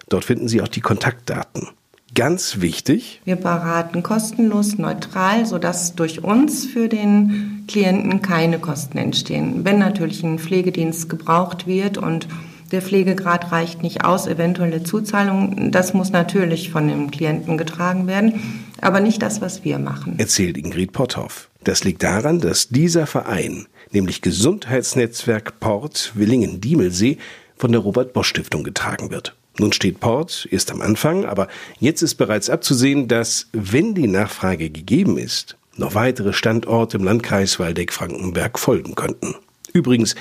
Dort 0.09 0.25
finden 0.25 0.47
Sie 0.47 0.61
auch 0.61 0.67
die 0.67 0.81
Kontaktdaten. 0.81 1.67
Ganz 2.15 2.61
wichtig. 2.61 3.21
Wir 3.25 3.35
beraten 3.35 4.01
kostenlos, 4.01 4.77
neutral, 4.77 5.45
sodass 5.45 5.93
durch 5.93 6.23
uns 6.23 6.65
für 6.65 6.87
den 6.87 7.65
Klienten 7.67 8.21
keine 8.21 8.59
Kosten 8.59 8.97
entstehen. 8.97 9.65
Wenn 9.65 9.77
natürlich 9.77 10.23
ein 10.23 10.39
Pflegedienst 10.39 11.09
gebraucht 11.09 11.67
wird 11.67 11.97
und 11.97 12.27
der 12.71 12.81
Pflegegrad 12.81 13.51
reicht 13.51 13.83
nicht 13.83 14.03
aus, 14.03 14.27
eventuelle 14.27 14.83
Zuzahlung, 14.83 15.71
das 15.71 15.93
muss 15.93 16.11
natürlich 16.11 16.69
von 16.69 16.87
dem 16.87 17.11
Klienten 17.11 17.57
getragen 17.57 18.07
werden, 18.07 18.65
aber 18.81 18.99
nicht 18.99 19.21
das, 19.21 19.41
was 19.41 19.63
wir 19.63 19.79
machen. 19.79 20.17
Erzählt 20.17 20.57
Ingrid 20.57 20.91
Potthoff. 20.91 21.49
Das 21.63 21.83
liegt 21.83 22.03
daran, 22.03 22.39
dass 22.39 22.69
dieser 22.69 23.07
Verein, 23.07 23.67
nämlich 23.91 24.21
Gesundheitsnetzwerk 24.21 25.59
Port 25.59 26.13
Willingen-Diemelsee, 26.15 27.17
von 27.57 27.71
der 27.71 27.81
Robert 27.81 28.13
Bosch 28.13 28.29
Stiftung 28.29 28.63
getragen 28.63 29.11
wird. 29.11 29.35
Nun 29.59 29.73
steht 29.73 29.99
Port 29.99 30.47
erst 30.51 30.71
am 30.71 30.81
Anfang, 30.81 31.25
aber 31.25 31.47
jetzt 31.79 32.01
ist 32.01 32.15
bereits 32.15 32.49
abzusehen, 32.49 33.07
dass, 33.07 33.47
wenn 33.53 33.95
die 33.95 34.07
Nachfrage 34.07 34.69
gegeben 34.69 35.17
ist, 35.17 35.57
noch 35.75 35.95
weitere 35.95 36.33
Standorte 36.33 36.97
im 36.97 37.03
Landkreis 37.03 37.59
Waldeck-Frankenberg 37.59 38.59
folgen 38.59 38.95
könnten. 38.95 39.35
Übrigens, 39.73 40.15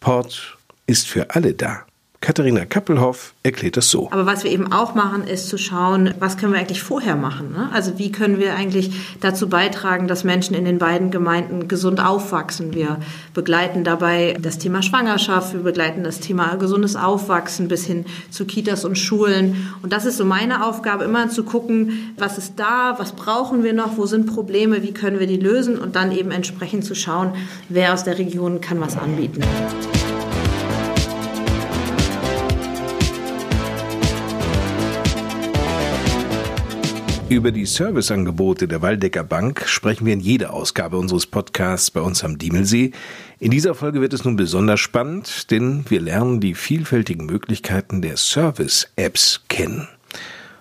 Port 0.00 0.58
ist 0.86 1.08
für 1.08 1.34
alle 1.34 1.54
da. 1.54 1.86
Katharina 2.22 2.66
Kappelhoff 2.66 3.32
erklärt 3.42 3.78
es 3.78 3.90
so. 3.90 4.10
Aber 4.10 4.26
was 4.26 4.44
wir 4.44 4.50
eben 4.50 4.70
auch 4.72 4.94
machen, 4.94 5.24
ist 5.24 5.48
zu 5.48 5.56
schauen, 5.56 6.12
was 6.18 6.36
können 6.36 6.52
wir 6.52 6.60
eigentlich 6.60 6.82
vorher 6.82 7.16
machen? 7.16 7.52
Ne? 7.52 7.70
Also 7.72 7.98
wie 7.98 8.12
können 8.12 8.38
wir 8.38 8.54
eigentlich 8.54 8.90
dazu 9.20 9.48
beitragen, 9.48 10.06
dass 10.06 10.22
Menschen 10.22 10.54
in 10.54 10.66
den 10.66 10.78
beiden 10.78 11.10
Gemeinden 11.10 11.66
gesund 11.66 11.98
aufwachsen? 12.04 12.74
Wir 12.74 12.98
begleiten 13.32 13.84
dabei 13.84 14.36
das 14.38 14.58
Thema 14.58 14.82
Schwangerschaft, 14.82 15.54
wir 15.54 15.62
begleiten 15.62 16.04
das 16.04 16.20
Thema 16.20 16.56
gesundes 16.56 16.94
Aufwachsen 16.94 17.68
bis 17.68 17.86
hin 17.86 18.04
zu 18.30 18.44
Kitas 18.44 18.84
und 18.84 18.98
Schulen. 18.98 19.68
Und 19.82 19.94
das 19.94 20.04
ist 20.04 20.18
so 20.18 20.26
meine 20.26 20.66
Aufgabe, 20.66 21.04
immer 21.04 21.30
zu 21.30 21.42
gucken, 21.42 22.14
was 22.18 22.36
ist 22.36 22.54
da, 22.56 22.96
was 22.98 23.12
brauchen 23.12 23.64
wir 23.64 23.72
noch, 23.72 23.96
wo 23.96 24.04
sind 24.04 24.26
Probleme, 24.26 24.82
wie 24.82 24.92
können 24.92 25.20
wir 25.20 25.26
die 25.26 25.38
lösen 25.38 25.78
und 25.78 25.96
dann 25.96 26.12
eben 26.12 26.32
entsprechend 26.32 26.84
zu 26.84 26.94
schauen, 26.94 27.32
wer 27.70 27.94
aus 27.94 28.04
der 28.04 28.18
Region 28.18 28.60
kann 28.60 28.78
was 28.78 28.98
anbieten. 28.98 29.42
Über 37.30 37.52
die 37.52 37.64
Serviceangebote 37.64 38.66
der 38.66 38.82
Waldecker 38.82 39.22
Bank 39.22 39.62
sprechen 39.68 40.04
wir 40.04 40.14
in 40.14 40.18
jeder 40.18 40.52
Ausgabe 40.52 40.98
unseres 40.98 41.28
Podcasts 41.28 41.88
bei 41.88 42.00
uns 42.00 42.24
am 42.24 42.38
Diemelsee. 42.38 42.90
In 43.38 43.52
dieser 43.52 43.76
Folge 43.76 44.00
wird 44.00 44.12
es 44.12 44.24
nun 44.24 44.34
besonders 44.34 44.80
spannend, 44.80 45.48
denn 45.52 45.84
wir 45.88 46.00
lernen 46.00 46.40
die 46.40 46.54
vielfältigen 46.54 47.26
Möglichkeiten 47.26 48.02
der 48.02 48.16
Service-Apps 48.16 49.42
kennen. 49.48 49.86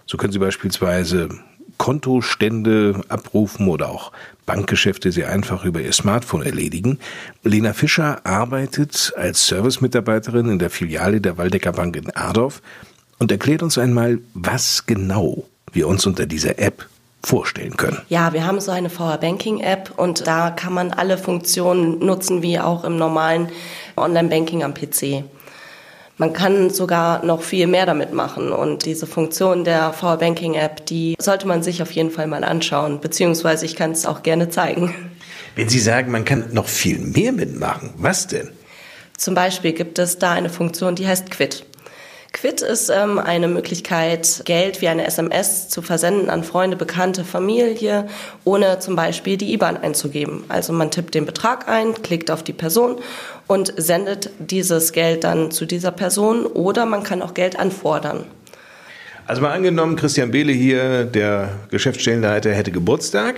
So 0.05 0.17
können 0.17 0.31
Sie 0.31 0.37
beispielsweise 0.37 1.29
Kontostände 1.77 3.01
abrufen 3.09 3.67
oder 3.67 3.89
auch 3.89 4.11
Bankgeschäfte 4.45 5.11
sehr 5.11 5.31
einfach 5.31 5.65
über 5.65 5.81
Ihr 5.81 5.93
Smartphone 5.93 6.43
erledigen. 6.43 6.99
Lena 7.41 7.73
Fischer 7.73 8.23
arbeitet 8.27 9.11
als 9.17 9.47
Servicemitarbeiterin 9.47 10.49
in 10.49 10.59
der 10.59 10.69
Filiale 10.69 11.19
der 11.19 11.39
Waldecker 11.39 11.71
Bank 11.71 11.95
in 11.95 12.15
Adorf 12.15 12.61
und 13.17 13.31
erklärt 13.31 13.63
uns 13.63 13.79
einmal, 13.79 14.19
was 14.35 14.85
genau 14.85 15.47
wir 15.73 15.87
uns 15.87 16.05
unter 16.05 16.25
dieser 16.25 16.59
App 16.59 16.85
vorstellen 17.23 17.75
können. 17.75 18.01
Ja, 18.09 18.33
wir 18.33 18.45
haben 18.45 18.61
so 18.61 18.71
eine 18.71 18.89
VR 18.89 19.17
Banking 19.17 19.59
App 19.59 19.91
und 19.97 20.25
da 20.25 20.51
kann 20.51 20.73
man 20.73 20.91
alle 20.91 21.17
Funktionen 21.17 21.99
nutzen 21.99 22.41
wie 22.41 22.59
auch 22.59 22.83
im 22.83 22.97
normalen 22.97 23.49
Online 23.97 24.29
Banking 24.29 24.63
am 24.63 24.73
PC. 24.73 25.23
Man 26.17 26.33
kann 26.33 26.69
sogar 26.69 27.23
noch 27.23 27.41
viel 27.41 27.67
mehr 27.67 27.85
damit 27.85 28.13
machen 28.13 28.51
und 28.51 28.85
diese 28.85 29.07
Funktion 29.07 29.63
der 29.63 29.93
VR 29.93 30.17
Banking 30.17 30.55
App, 30.55 30.85
die 30.85 31.15
sollte 31.17 31.47
man 31.47 31.63
sich 31.63 31.81
auf 31.81 31.91
jeden 31.91 32.11
Fall 32.11 32.27
mal 32.27 32.43
anschauen, 32.43 32.99
beziehungsweise 32.99 33.65
ich 33.65 33.75
kann 33.75 33.91
es 33.91 34.05
auch 34.05 34.21
gerne 34.21 34.49
zeigen. 34.49 34.93
Wenn 35.55 35.69
Sie 35.69 35.79
sagen, 35.79 36.11
man 36.11 36.25
kann 36.25 36.53
noch 36.53 36.67
viel 36.67 36.99
mehr 36.99 37.31
mitmachen, 37.31 37.93
was 37.97 38.27
denn? 38.27 38.49
Zum 39.17 39.33
Beispiel 39.33 39.73
gibt 39.73 39.99
es 39.99 40.17
da 40.17 40.31
eine 40.31 40.49
Funktion, 40.49 40.95
die 40.95 41.07
heißt 41.07 41.31
Quit. 41.31 41.65
Quit 42.31 42.61
ist 42.61 42.89
ähm, 42.89 43.17
eine 43.17 43.47
Möglichkeit, 43.47 44.43
Geld 44.45 44.81
wie 44.81 44.87
eine 44.87 45.07
SMS 45.07 45.67
zu 45.67 45.81
versenden 45.81 46.29
an 46.29 46.43
Freunde, 46.43 46.77
Bekannte, 46.77 47.23
Familie, 47.23 48.07
ohne 48.43 48.79
zum 48.79 48.95
Beispiel 48.95 49.35
die 49.35 49.51
IBAN 49.53 49.77
einzugeben. 49.77 50.43
Also 50.47 50.71
man 50.71 50.91
tippt 50.91 51.15
den 51.15 51.25
Betrag 51.25 51.67
ein, 51.67 51.95
klickt 52.03 52.29
auf 52.29 52.43
die 52.43 52.53
Person 52.53 52.97
und 53.47 53.73
sendet 53.77 54.29
dieses 54.37 54.91
Geld 54.91 55.23
dann 55.23 55.49
zu 55.51 55.65
dieser 55.65 55.91
Person 55.91 56.45
oder 56.45 56.85
man 56.85 57.03
kann 57.03 57.23
auch 57.23 57.33
Geld 57.33 57.57
anfordern. 57.57 58.25
Also 59.25 59.41
mal 59.41 59.51
angenommen, 59.51 59.95
Christian 59.95 60.31
Behle 60.31 60.51
hier, 60.51 61.05
der 61.05 61.49
Geschäftsstellenleiter, 61.71 62.51
hätte 62.51 62.71
Geburtstag 62.71 63.35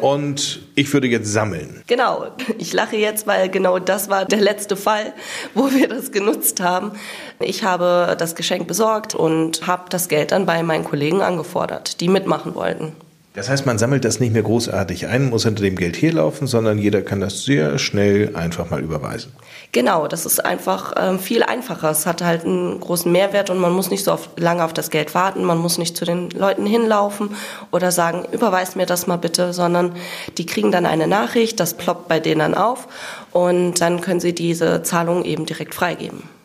und 0.00 0.60
ich 0.74 0.92
würde 0.92 1.06
jetzt 1.06 1.32
sammeln. 1.32 1.82
Genau. 1.86 2.26
Ich 2.58 2.72
lache 2.72 2.96
jetzt, 2.96 3.26
weil 3.26 3.48
genau 3.48 3.78
das 3.78 4.08
war 4.08 4.24
der 4.24 4.40
letzte 4.40 4.76
Fall, 4.76 5.12
wo 5.54 5.70
wir 5.70 5.88
das 5.88 6.12
genutzt 6.12 6.60
haben. 6.60 6.92
Ich 7.40 7.64
habe 7.64 8.16
das 8.18 8.34
Geschenk 8.34 8.66
besorgt 8.66 9.14
und 9.14 9.66
habe 9.66 9.84
das 9.90 10.08
Geld 10.08 10.32
dann 10.32 10.46
bei 10.46 10.62
meinen 10.62 10.84
Kollegen 10.84 11.22
angefordert, 11.22 12.00
die 12.00 12.08
mitmachen 12.08 12.54
wollten. 12.54 12.92
Das 13.34 13.48
heißt, 13.48 13.66
man 13.66 13.78
sammelt 13.78 14.04
das 14.04 14.18
nicht 14.18 14.32
mehr 14.32 14.42
großartig 14.42 15.06
ein, 15.06 15.30
muss 15.30 15.44
hinter 15.44 15.62
dem 15.62 15.76
Geld 15.76 16.00
herlaufen, 16.02 16.48
sondern 16.48 16.76
jeder 16.76 17.02
kann 17.02 17.20
das 17.20 17.44
sehr 17.44 17.78
schnell 17.78 18.34
einfach 18.34 18.68
mal 18.70 18.82
überweisen. 18.82 19.32
Genau, 19.72 20.08
das 20.08 20.24
ist 20.24 20.42
einfach 20.42 20.94
ähm, 20.96 21.18
viel 21.18 21.42
einfacher. 21.42 21.90
Es 21.90 22.06
hat 22.06 22.22
halt 22.22 22.44
einen 22.44 22.80
großen 22.80 23.12
Mehrwert 23.12 23.50
und 23.50 23.58
man 23.58 23.72
muss 23.72 23.90
nicht 23.90 24.02
so 24.02 24.12
oft, 24.12 24.40
lange 24.40 24.64
auf 24.64 24.72
das 24.72 24.88
Geld 24.88 25.14
warten, 25.14 25.44
man 25.44 25.58
muss 25.58 25.76
nicht 25.76 25.94
zu 25.94 26.06
den 26.06 26.30
Leuten 26.30 26.64
hinlaufen 26.64 27.36
oder 27.70 27.92
sagen, 27.92 28.24
überweist 28.32 28.76
mir 28.76 28.86
das 28.86 29.06
mal 29.06 29.18
bitte, 29.18 29.52
sondern 29.52 29.94
die 30.38 30.46
kriegen 30.46 30.72
dann 30.72 30.86
eine 30.86 31.06
Nachricht, 31.06 31.60
das 31.60 31.74
ploppt 31.74 32.08
bei 32.08 32.18
denen 32.18 32.38
dann 32.38 32.54
auf 32.54 32.88
und 33.32 33.80
dann 33.80 34.00
können 34.00 34.20
sie 34.20 34.34
diese 34.34 34.82
Zahlung 34.82 35.24
eben 35.24 35.44
direkt 35.44 35.74
freigeben. 35.74 36.37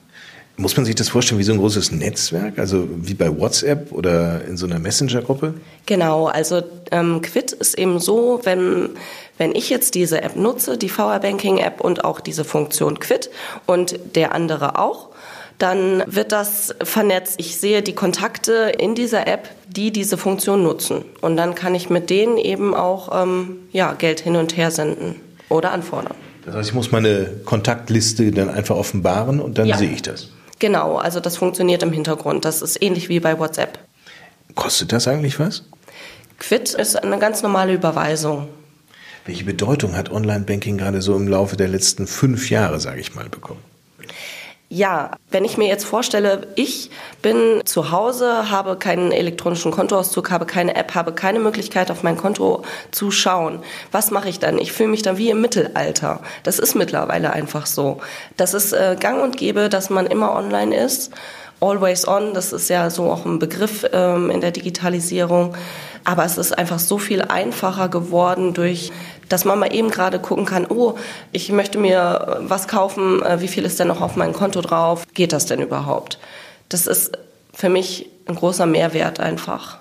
Muss 0.55 0.77
man 0.77 0.85
sich 0.85 0.93
das 0.93 1.09
vorstellen 1.09 1.39
wie 1.39 1.43
so 1.43 1.51
ein 1.51 1.57
großes 1.57 1.91
Netzwerk, 1.91 2.59
also 2.59 2.87
wie 2.95 3.15
bei 3.15 3.35
WhatsApp 3.39 3.91
oder 3.91 4.45
in 4.45 4.55
so 4.55 4.67
einer 4.67 4.77
Messenger-Gruppe? 4.77 5.55
Genau, 5.87 6.27
also 6.27 6.61
ähm, 6.91 7.21
Quid 7.23 7.53
ist 7.53 7.77
eben 7.79 7.99
so, 7.99 8.39
wenn, 8.43 8.89
wenn 9.39 9.55
ich 9.55 9.71
jetzt 9.71 9.95
diese 9.95 10.21
App 10.21 10.35
nutze, 10.35 10.77
die 10.77 10.89
VR 10.89 11.19
Banking 11.19 11.57
App 11.57 11.81
und 11.81 12.03
auch 12.05 12.19
diese 12.19 12.43
Funktion 12.43 12.99
Quid 12.99 13.31
und 13.65 13.99
der 14.15 14.35
andere 14.35 14.77
auch, 14.77 15.09
dann 15.57 16.03
wird 16.05 16.31
das 16.31 16.75
vernetzt. 16.83 17.35
Ich 17.39 17.57
sehe 17.57 17.81
die 17.81 17.93
Kontakte 17.93 18.71
in 18.77 18.93
dieser 18.95 19.25
App, 19.27 19.49
die 19.67 19.91
diese 19.91 20.17
Funktion 20.17 20.61
nutzen. 20.61 21.03
Und 21.21 21.35
dann 21.35 21.55
kann 21.55 21.73
ich 21.73 21.89
mit 21.89 22.09
denen 22.11 22.37
eben 22.37 22.75
auch 22.75 23.23
ähm, 23.23 23.57
ja, 23.71 23.93
Geld 23.93 24.19
hin 24.19 24.35
und 24.35 24.55
her 24.55 24.69
senden 24.71 25.15
oder 25.49 25.71
anfordern. 25.71 26.13
Das 26.45 26.53
heißt, 26.55 26.69
ich 26.69 26.75
muss 26.75 26.91
meine 26.91 27.27
Kontaktliste 27.45 28.31
dann 28.31 28.49
einfach 28.49 28.75
offenbaren 28.75 29.39
und 29.39 29.57
dann 29.57 29.67
Ja. 29.67 29.77
sehe 29.77 29.91
ich 29.91 30.01
das. 30.01 30.29
Genau, 30.63 30.95
also 30.95 31.19
das 31.19 31.35
funktioniert 31.35 31.83
im 31.83 31.91
Hintergrund. 31.91 32.45
Das 32.45 32.61
ist 32.61 32.81
ähnlich 32.81 33.09
wie 33.09 33.19
bei 33.19 33.37
WhatsApp. 33.37 33.79
Kostet 34.55 34.93
das 34.93 35.09
eigentlich 35.09 35.37
was? 35.37 35.63
Quid 36.39 36.73
ist 36.73 36.95
eine 36.95 37.19
ganz 37.19 37.43
normale 37.43 37.73
Überweisung. 37.73 38.47
Welche 39.25 39.43
Bedeutung 39.43 39.97
hat 39.97 40.09
Online-Banking 40.09 40.77
gerade 40.77 41.01
so 41.01 41.17
im 41.17 41.27
Laufe 41.27 41.57
der 41.57 41.67
letzten 41.67 42.07
fünf 42.07 42.49
Jahre, 42.49 42.79
sage 42.79 43.01
ich 43.01 43.13
mal, 43.13 43.27
bekommen? 43.27 43.59
Ja, 44.69 45.11
wenn 45.29 45.45
ich 45.45 45.57
mir 45.57 45.67
jetzt 45.67 45.85
vorstelle, 45.85 46.47
ich 46.55 46.89
bin 47.21 47.61
zu 47.63 47.91
Hause, 47.91 48.49
habe 48.49 48.75
keinen 48.75 49.11
elektronischen 49.11 49.71
Kontoauszug, 49.71 50.31
habe 50.31 50.47
keine 50.47 50.75
App, 50.75 50.95
habe 50.95 51.13
keine 51.13 51.39
Möglichkeit 51.39 51.91
auf 51.91 52.01
mein 52.01 52.17
Konto 52.17 52.63
zu 52.89 53.11
schauen. 53.11 53.59
Was 53.91 54.09
mache 54.09 54.29
ich 54.29 54.39
dann? 54.39 54.57
Ich 54.57 54.71
fühle 54.71 54.89
mich 54.89 55.03
dann 55.03 55.17
wie 55.17 55.29
im 55.29 55.41
Mittelalter. 55.41 56.21
Das 56.41 56.57
ist 56.57 56.73
mittlerweile 56.73 57.31
einfach 57.33 57.67
so. 57.67 58.01
Das 58.35 58.55
ist 58.55 58.73
äh, 58.73 58.95
gang 58.99 59.21
und 59.21 59.37
gäbe, 59.37 59.69
dass 59.69 59.91
man 59.91 60.07
immer 60.07 60.33
online 60.33 60.75
ist. 60.75 61.11
Always 61.63 62.05
on, 62.05 62.33
das 62.33 62.51
ist 62.51 62.69
ja 62.69 62.89
so 62.89 63.09
auch 63.09 63.25
ein 63.25 63.39
Begriff 63.39 63.85
ähm, 63.93 64.29
in 64.29 64.41
der 64.41 64.51
Digitalisierung. 64.51 65.55
Aber 66.03 66.25
es 66.25 66.37
ist 66.37 66.57
einfach 66.57 66.79
so 66.79 66.97
viel 66.97 67.21
einfacher 67.21 67.87
geworden 67.87 68.53
durch, 68.53 68.91
dass 69.29 69.45
man 69.45 69.59
mal 69.59 69.73
eben 69.73 69.89
gerade 69.89 70.19
gucken 70.19 70.45
kann, 70.45 70.65
oh, 70.67 70.95
ich 71.31 71.49
möchte 71.51 71.77
mir 71.77 72.41
was 72.41 72.67
kaufen, 72.67 73.23
äh, 73.23 73.39
wie 73.39 73.47
viel 73.47 73.63
ist 73.63 73.79
denn 73.79 73.87
noch 73.87 74.01
auf 74.01 74.17
meinem 74.17 74.33
Konto 74.33 74.59
drauf? 74.59 75.05
Geht 75.13 75.31
das 75.31 75.45
denn 75.45 75.61
überhaupt? 75.61 76.19
Das 76.67 76.85
ist 76.85 77.17
für 77.53 77.69
mich 77.69 78.09
ein 78.25 78.35
großer 78.35 78.65
Mehrwert 78.65 79.21
einfach. 79.21 79.77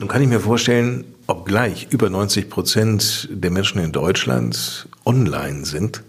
Nun 0.00 0.08
kann 0.08 0.22
ich 0.22 0.28
mir 0.28 0.40
vorstellen, 0.40 1.04
obgleich 1.28 1.86
über 1.90 2.10
90 2.10 2.50
Prozent 2.50 3.28
der 3.30 3.52
Menschen 3.52 3.80
in 3.80 3.92
Deutschland 3.92 4.88
online 5.06 5.64
sind, 5.64 6.02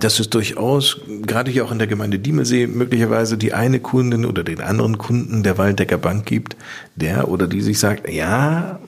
dass 0.00 0.20
es 0.20 0.30
durchaus, 0.30 1.00
gerade 1.22 1.50
hier 1.50 1.64
auch 1.64 1.72
in 1.72 1.78
der 1.78 1.86
Gemeinde 1.88 2.18
Diemelsee, 2.18 2.66
möglicherweise 2.66 3.36
die 3.38 3.52
eine 3.52 3.80
Kundin 3.80 4.24
oder 4.24 4.44
den 4.44 4.60
anderen 4.60 4.98
Kunden 4.98 5.42
der 5.42 5.58
Waldecker 5.58 5.98
Bank 5.98 6.26
gibt, 6.26 6.56
der 6.96 7.28
oder 7.28 7.46
die 7.46 7.60
sich 7.60 7.78
sagt, 7.78 8.08
ja, 8.10 8.78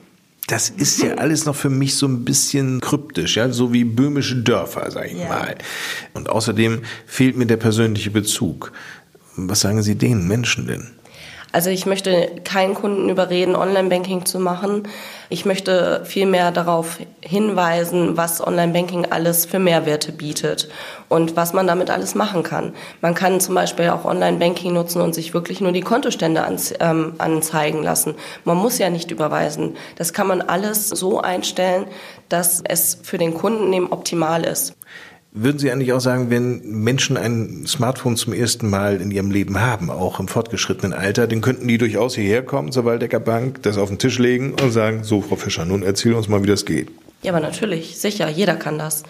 das 0.46 0.68
ist 0.68 1.00
ja 1.02 1.14
alles 1.14 1.46
noch 1.46 1.54
für 1.54 1.70
mich 1.70 1.94
so 1.94 2.06
ein 2.06 2.24
bisschen 2.24 2.80
kryptisch, 2.80 3.36
ja, 3.36 3.50
so 3.50 3.72
wie 3.72 3.84
böhmische 3.84 4.36
Dörfer, 4.36 4.90
sag 4.90 5.06
ich 5.06 5.18
Ja. 5.18 5.28
mal. 5.28 5.54
Und 6.14 6.28
außerdem 6.28 6.80
fehlt 7.06 7.36
mir 7.36 7.46
der 7.46 7.56
persönliche 7.56 8.10
Bezug. 8.10 8.72
Was 9.36 9.60
sagen 9.60 9.82
Sie 9.82 9.94
den 9.94 10.26
Menschen 10.26 10.66
denn? 10.66 10.88
Also 11.52 11.70
ich 11.70 11.84
möchte 11.84 12.30
keinen 12.44 12.74
Kunden 12.74 13.08
überreden, 13.08 13.56
Online-Banking 13.56 14.24
zu 14.24 14.38
machen. 14.38 14.84
Ich 15.30 15.44
möchte 15.44 16.02
vielmehr 16.04 16.52
darauf 16.52 16.98
hinweisen, 17.20 18.16
was 18.16 18.44
Online-Banking 18.44 19.06
alles 19.10 19.46
für 19.46 19.58
Mehrwerte 19.58 20.12
bietet 20.12 20.68
und 21.08 21.36
was 21.36 21.52
man 21.52 21.66
damit 21.66 21.90
alles 21.90 22.14
machen 22.14 22.44
kann. 22.44 22.72
Man 23.00 23.14
kann 23.14 23.40
zum 23.40 23.56
Beispiel 23.56 23.90
auch 23.90 24.04
Online-Banking 24.04 24.72
nutzen 24.72 25.02
und 25.02 25.14
sich 25.14 25.34
wirklich 25.34 25.60
nur 25.60 25.72
die 25.72 25.80
Kontostände 25.80 26.44
ähm, 26.78 27.14
anzeigen 27.18 27.82
lassen. 27.82 28.14
Man 28.44 28.56
muss 28.56 28.78
ja 28.78 28.88
nicht 28.88 29.10
überweisen. 29.10 29.76
Das 29.96 30.12
kann 30.12 30.28
man 30.28 30.42
alles 30.42 30.88
so 30.88 31.20
einstellen, 31.20 31.86
dass 32.28 32.62
es 32.66 32.98
für 33.02 33.18
den 33.18 33.34
Kunden 33.34 33.72
eben 33.72 33.90
optimal 33.90 34.44
ist. 34.44 34.76
Würden 35.32 35.60
Sie 35.60 35.70
eigentlich 35.70 35.92
auch 35.92 36.00
sagen, 36.00 36.28
wenn 36.28 36.60
Menschen 36.82 37.16
ein 37.16 37.64
Smartphone 37.64 38.16
zum 38.16 38.32
ersten 38.32 38.68
Mal 38.68 39.00
in 39.00 39.12
ihrem 39.12 39.30
Leben 39.30 39.60
haben, 39.60 39.88
auch 39.88 40.18
im 40.18 40.26
fortgeschrittenen 40.26 40.92
Alter, 40.92 41.28
dann 41.28 41.40
könnten 41.40 41.68
die 41.68 41.78
durchaus 41.78 42.16
hierher 42.16 42.42
kommen 42.42 42.72
zur 42.72 42.84
Waldecker 42.84 43.20
Bank, 43.20 43.62
das 43.62 43.78
auf 43.78 43.90
den 43.90 43.98
Tisch 43.98 44.18
legen 44.18 44.54
und 44.60 44.72
sagen, 44.72 45.04
so 45.04 45.22
Frau 45.22 45.36
Fischer, 45.36 45.64
nun 45.64 45.84
erzähl 45.84 46.14
uns 46.14 46.26
mal, 46.26 46.42
wie 46.42 46.48
das 46.48 46.64
geht. 46.66 46.88
Ja, 47.22 47.30
aber 47.32 47.40
natürlich, 47.40 47.98
sicher, 47.98 48.28
jeder 48.28 48.56
kann 48.56 48.76
das. 48.76 49.04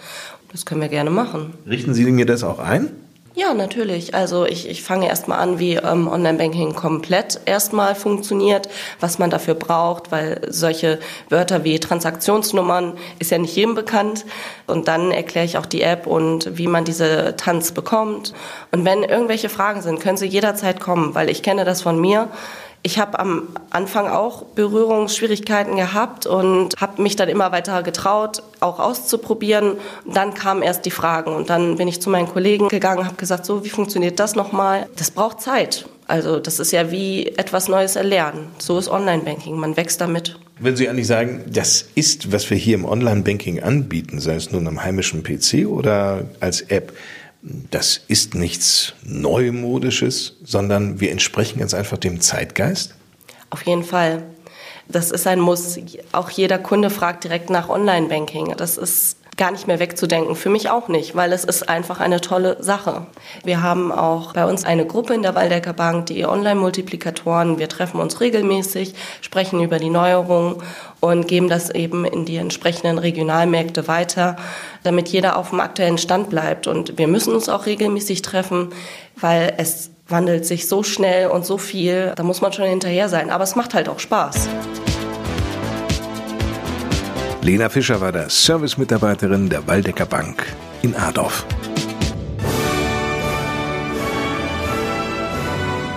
Das 0.51 0.65
können 0.65 0.81
wir 0.81 0.89
gerne 0.89 1.09
machen. 1.09 1.53
Richten 1.67 1.95
Sie 1.95 2.05
mir 2.11 2.27
das 2.27 2.43
auch 2.43 2.59
ein? 2.59 2.89
Ja, 3.33 3.53
natürlich. 3.53 4.13
Also 4.13 4.45
ich, 4.45 4.67
ich 4.67 4.83
fange 4.83 5.07
erstmal 5.07 5.39
an, 5.39 5.57
wie 5.57 5.75
ähm, 5.75 6.09
Online-Banking 6.09 6.75
komplett 6.75 7.39
erstmal 7.45 7.95
funktioniert, 7.95 8.67
was 8.99 9.19
man 9.19 9.29
dafür 9.29 9.55
braucht, 9.55 10.11
weil 10.11 10.41
solche 10.49 10.99
Wörter 11.29 11.63
wie 11.63 11.79
Transaktionsnummern 11.79 12.97
ist 13.19 13.31
ja 13.31 13.37
nicht 13.37 13.55
jedem 13.55 13.73
bekannt. 13.73 14.25
Und 14.67 14.89
dann 14.89 15.11
erkläre 15.11 15.45
ich 15.45 15.57
auch 15.57 15.65
die 15.65 15.81
App 15.81 16.07
und 16.07 16.57
wie 16.57 16.67
man 16.67 16.83
diese 16.83 17.37
Tanz 17.37 17.71
bekommt. 17.71 18.33
Und 18.71 18.83
wenn 18.83 19.03
irgendwelche 19.03 19.47
Fragen 19.47 19.81
sind, 19.81 20.01
können 20.01 20.17
Sie 20.17 20.27
jederzeit 20.27 20.81
kommen, 20.81 21.15
weil 21.15 21.29
ich 21.29 21.41
kenne 21.41 21.63
das 21.63 21.81
von 21.81 22.01
mir. 22.01 22.27
Ich 22.83 22.97
habe 22.97 23.19
am 23.19 23.49
Anfang 23.69 24.07
auch 24.07 24.43
Berührungsschwierigkeiten 24.43 25.75
gehabt 25.75 26.25
und 26.25 26.75
habe 26.81 27.01
mich 27.01 27.15
dann 27.15 27.29
immer 27.29 27.51
weiter 27.51 27.83
getraut, 27.83 28.41
auch 28.59 28.79
auszuprobieren. 28.79 29.77
Dann 30.11 30.33
kamen 30.33 30.63
erst 30.63 30.85
die 30.85 30.91
Fragen 30.91 31.35
und 31.35 31.51
dann 31.51 31.77
bin 31.77 31.87
ich 31.87 32.01
zu 32.01 32.09
meinen 32.09 32.27
Kollegen 32.27 32.69
gegangen, 32.69 33.05
habe 33.05 33.17
gesagt, 33.17 33.45
so 33.45 33.63
wie 33.63 33.69
funktioniert 33.69 34.19
das 34.19 34.35
nochmal? 34.35 34.87
Das 34.95 35.11
braucht 35.11 35.41
Zeit. 35.41 35.85
Also 36.07 36.39
das 36.39 36.59
ist 36.59 36.71
ja 36.71 36.91
wie 36.91 37.27
etwas 37.27 37.67
Neues 37.67 37.95
erlernen. 37.95 38.47
So 38.57 38.79
ist 38.79 38.89
Online-Banking, 38.89 39.57
man 39.57 39.77
wächst 39.77 40.01
damit. 40.01 40.37
Würden 40.59 40.75
Sie 40.75 40.89
eigentlich 40.89 41.07
sagen, 41.07 41.43
das 41.47 41.85
ist, 41.95 42.31
was 42.31 42.49
wir 42.49 42.57
hier 42.57 42.75
im 42.75 42.85
Online-Banking 42.85 43.61
anbieten, 43.61 44.19
sei 44.19 44.35
es 44.35 44.51
nun 44.51 44.67
am 44.67 44.83
heimischen 44.83 45.23
PC 45.23 45.67
oder 45.67 46.25
als 46.39 46.61
App, 46.61 46.93
das 47.41 48.01
ist 48.07 48.35
nichts 48.35 48.93
Neumodisches, 49.03 50.37
sondern 50.43 50.99
wir 50.99 51.11
entsprechen 51.11 51.59
ganz 51.59 51.73
einfach 51.73 51.97
dem 51.97 52.21
Zeitgeist? 52.21 52.93
Auf 53.49 53.65
jeden 53.65 53.83
Fall. 53.83 54.23
Das 54.87 55.11
ist 55.11 55.25
ein 55.25 55.39
Muss. 55.39 55.79
Auch 56.11 56.29
jeder 56.29 56.59
Kunde 56.59 56.89
fragt 56.89 57.23
direkt 57.23 57.49
nach 57.49 57.69
Online-Banking. 57.69 58.55
Das 58.57 58.77
ist 58.77 59.17
gar 59.37 59.51
nicht 59.51 59.67
mehr 59.67 59.79
wegzudenken. 59.79 60.35
Für 60.35 60.49
mich 60.49 60.69
auch 60.69 60.87
nicht, 60.87 61.15
weil 61.15 61.31
es 61.31 61.45
ist 61.45 61.67
einfach 61.69 61.99
eine 61.99 62.21
tolle 62.21 62.61
Sache. 62.61 63.07
Wir 63.43 63.61
haben 63.61 63.91
auch 63.91 64.33
bei 64.33 64.45
uns 64.45 64.65
eine 64.65 64.85
Gruppe 64.85 65.13
in 65.13 65.23
der 65.23 65.35
Waldecker 65.35 65.73
Bank, 65.73 66.07
die 66.07 66.25
Online-Multiplikatoren. 66.25 67.57
Wir 67.57 67.69
treffen 67.69 67.99
uns 67.99 68.19
regelmäßig, 68.19 68.93
sprechen 69.21 69.61
über 69.63 69.79
die 69.79 69.89
Neuerungen 69.89 70.57
und 70.99 71.27
geben 71.27 71.49
das 71.49 71.69
eben 71.69 72.05
in 72.05 72.25
die 72.25 72.35
entsprechenden 72.35 72.97
Regionalmärkte 72.97 73.87
weiter, 73.87 74.35
damit 74.83 75.09
jeder 75.09 75.37
auf 75.37 75.49
dem 75.49 75.59
aktuellen 75.59 75.97
Stand 75.97 76.29
bleibt. 76.29 76.67
Und 76.67 76.97
wir 76.97 77.07
müssen 77.07 77.33
uns 77.33 77.49
auch 77.49 77.65
regelmäßig 77.65 78.21
treffen, 78.21 78.69
weil 79.15 79.53
es 79.57 79.91
wandelt 80.07 80.45
sich 80.45 80.67
so 80.67 80.83
schnell 80.83 81.29
und 81.29 81.45
so 81.45 81.57
viel, 81.57 82.11
da 82.15 82.23
muss 82.23 82.41
man 82.41 82.51
schon 82.51 82.65
hinterher 82.65 83.07
sein. 83.07 83.29
Aber 83.29 83.45
es 83.45 83.55
macht 83.55 83.73
halt 83.73 83.87
auch 83.87 83.99
Spaß. 83.99 84.49
Lena 87.43 87.69
Fischer 87.69 87.99
war 87.99 88.11
da 88.11 88.29
Servicemitarbeiterin 88.29 89.49
der 89.49 89.65
Waldecker 89.65 90.05
Bank 90.05 90.45
in 90.83 90.95
Adorf. 90.95 91.43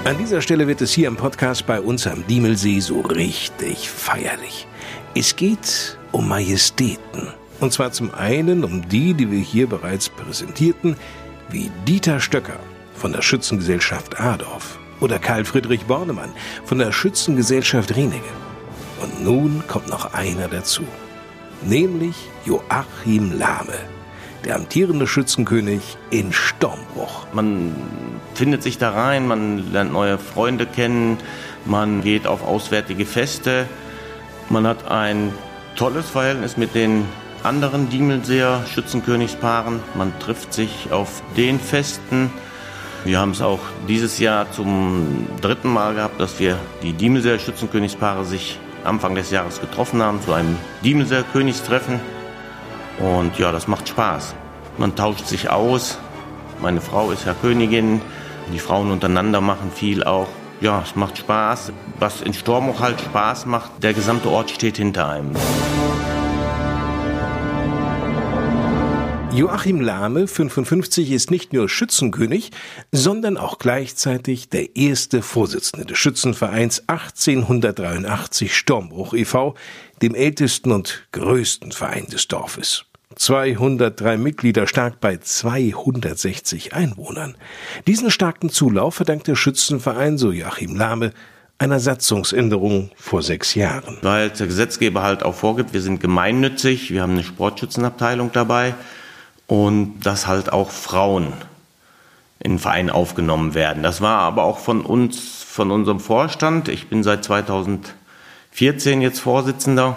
An 0.05 0.17
dieser 0.19 0.41
Stelle 0.41 0.67
wird 0.67 0.81
es 0.81 0.93
hier 0.93 1.07
im 1.07 1.17
Podcast 1.17 1.67
bei 1.67 1.83
uns 1.83 2.07
am 2.07 2.27
Diemelsee 2.27 2.81
so 2.81 3.03
richtig 3.03 3.91
feierlich. 3.91 4.67
Es 5.15 5.37
geht 5.37 5.99
um 6.13 6.29
Majestäten. 6.29 7.29
Und 7.61 7.75
zwar 7.75 7.93
zum 7.93 8.15
einen 8.15 8.65
um 8.65 8.89
die, 8.89 9.13
die 9.13 9.31
wir 9.31 9.41
hier 9.41 9.67
bereits 9.67 10.09
präsentierten, 10.09 10.97
wie 11.51 11.71
Dieter 11.87 12.21
Stöcker 12.21 12.59
von 12.95 13.13
der 13.13 13.21
Schützengesellschaft 13.21 14.19
Adorf 14.19 14.79
oder 15.01 15.19
Karl 15.19 15.45
Friedrich 15.45 15.85
Bornemann 15.85 16.33
von 16.65 16.79
der 16.79 16.91
Schützengesellschaft 16.91 17.95
Renige. 17.95 18.25
Und 19.03 19.23
nun 19.23 19.63
kommt 19.69 19.91
noch 19.91 20.15
einer 20.15 20.49
dazu, 20.49 20.85
nämlich 21.63 22.17
Joachim 22.45 23.37
Lahme, 23.39 23.79
der 24.45 24.57
amtierende 24.57 25.07
Schützenkönig 25.07 25.97
in 26.11 26.33
Stormbruch. 26.33 27.27
Man 27.33 27.75
findet 28.35 28.63
sich 28.63 28.79
da 28.79 28.91
rein, 28.91 29.27
man 29.27 29.73
lernt 29.73 29.93
neue 29.93 30.19
Freunde 30.19 30.67
kennen, 30.67 31.19
man 31.65 32.03
geht 32.03 32.27
auf 32.27 32.43
auswärtige 32.43 33.07
Feste, 33.07 33.67
man 34.51 34.67
hat 34.67 34.91
ein 34.91 35.33
tolles 35.77 36.11
Verhältnis 36.11 36.57
mit 36.57 36.75
den 36.75 37.05
anderen 37.45 37.91
Diemelseer 37.91 38.65
Schützenkönigspaaren. 38.67 39.81
Man 39.95 40.19
trifft 40.19 40.53
sich 40.55 40.91
auf 40.91 41.23
den 41.37 41.61
Festen. 41.61 42.31
Wir 43.05 43.19
haben 43.19 43.33
es 43.33 43.43
auch 43.43 43.61
dieses 43.87 44.19
Jahr 44.19 44.51
zum 44.51 45.27
dritten 45.43 45.71
Mal 45.73 45.95
gehabt, 45.95 46.21
dass 46.21 46.39
wir 46.41 46.59
die 46.83 46.95
Diemelseer 46.95 47.39
Schützenkönigspaare 47.39 48.25
sich 48.25 48.59
Anfang 48.85 49.15
des 49.15 49.31
Jahres 49.31 49.61
getroffen 49.61 50.03
haben 50.03 50.21
zu 50.23 50.33
einem 50.33 50.57
Diemelseer 50.83 51.25
Königstreffen. 51.25 52.01
Und 52.99 53.39
ja, 53.39 53.53
das 53.53 53.67
macht 53.69 53.89
Spaß. 53.89 54.35
Man 54.79 54.95
tauscht 54.97 55.27
sich 55.27 55.51
aus. 55.51 55.99
Meine 56.61 56.81
Frau 56.81 57.11
ist 57.11 57.27
ja 57.27 57.35
Königin. 57.35 58.01
Die 58.53 58.59
Frauen 58.59 58.91
untereinander 58.91 59.41
machen 59.41 59.71
viel 59.75 60.05
auch. 60.05 60.29
Ja, 60.61 60.83
es 60.83 60.95
macht 60.97 61.19
Spaß. 61.19 61.73
Was 61.99 62.21
in 62.21 62.35
Stormoch 62.35 62.81
halt 62.81 63.01
Spaß 63.01 63.47
macht, 63.47 63.71
der 63.83 63.93
gesamte 63.93 64.31
Ort 64.31 64.51
steht 64.51 64.77
hinter 64.77 65.09
einem. 65.09 65.33
Joachim 69.35 69.81
Lahme, 69.81 70.29
55, 70.29 71.11
ist 71.11 71.33
nicht 71.33 71.53
nur 71.53 71.69
Schützenkönig, 71.69 72.53
sondern 72.93 73.37
auch 73.37 73.59
gleichzeitig 73.59 74.49
der 74.49 74.77
erste 74.77 75.23
Vorsitzende 75.23 75.85
des 75.87 75.99
Schützenvereins 75.99 76.85
1883 76.87 78.57
Stormbruch 78.57 79.13
e.V., 79.13 79.57
dem 80.03 80.15
ältesten 80.15 80.71
und 80.71 81.09
größten 81.11 81.73
Verein 81.73 82.07
des 82.07 82.29
Dorfes. 82.29 82.85
203 83.17 84.19
Mitglieder 84.19 84.69
stark 84.69 85.01
bei 85.01 85.17
260 85.17 86.73
Einwohnern. 86.73 87.35
Diesen 87.89 88.13
starken 88.13 88.51
Zulauf 88.51 88.95
verdankt 88.95 89.27
der 89.27 89.35
Schützenverein, 89.35 90.17
so 90.17 90.31
Joachim 90.31 90.77
Lahme, 90.77 91.13
einer 91.59 91.81
Satzungsänderung 91.81 92.93
vor 92.95 93.23
sechs 93.23 93.57
Jahren. 93.57 93.99
Weil 94.03 94.31
der 94.31 94.47
Gesetzgeber 94.47 95.03
halt 95.03 95.25
auch 95.25 95.35
vorgibt, 95.35 95.73
wir 95.73 95.83
sind 95.83 95.99
gemeinnützig, 95.99 96.93
wir 96.93 97.03
haben 97.03 97.15
eine 97.15 97.25
Sportschützenabteilung 97.25 98.31
dabei 98.33 98.75
und 99.47 100.01
dass 100.01 100.27
halt 100.27 100.53
auch 100.53 100.71
Frauen 100.71 101.33
in 102.41 102.53
den 102.53 102.59
Verein 102.59 102.91
aufgenommen 102.91 103.55
werden. 103.55 103.83
Das 103.83 104.01
war 104.01 104.21
aber 104.21 104.45
auch 104.45 104.59
von 104.59 104.83
uns, 104.83 105.43
von 105.43 105.71
unserem 105.71 106.01
Vorstand. 106.01 106.69
Ich 106.69 106.89
bin 106.89 107.03
seit 107.03 107.25
2014 107.25 109.01
jetzt 109.01 109.21
Vorsitzender. 109.21 109.97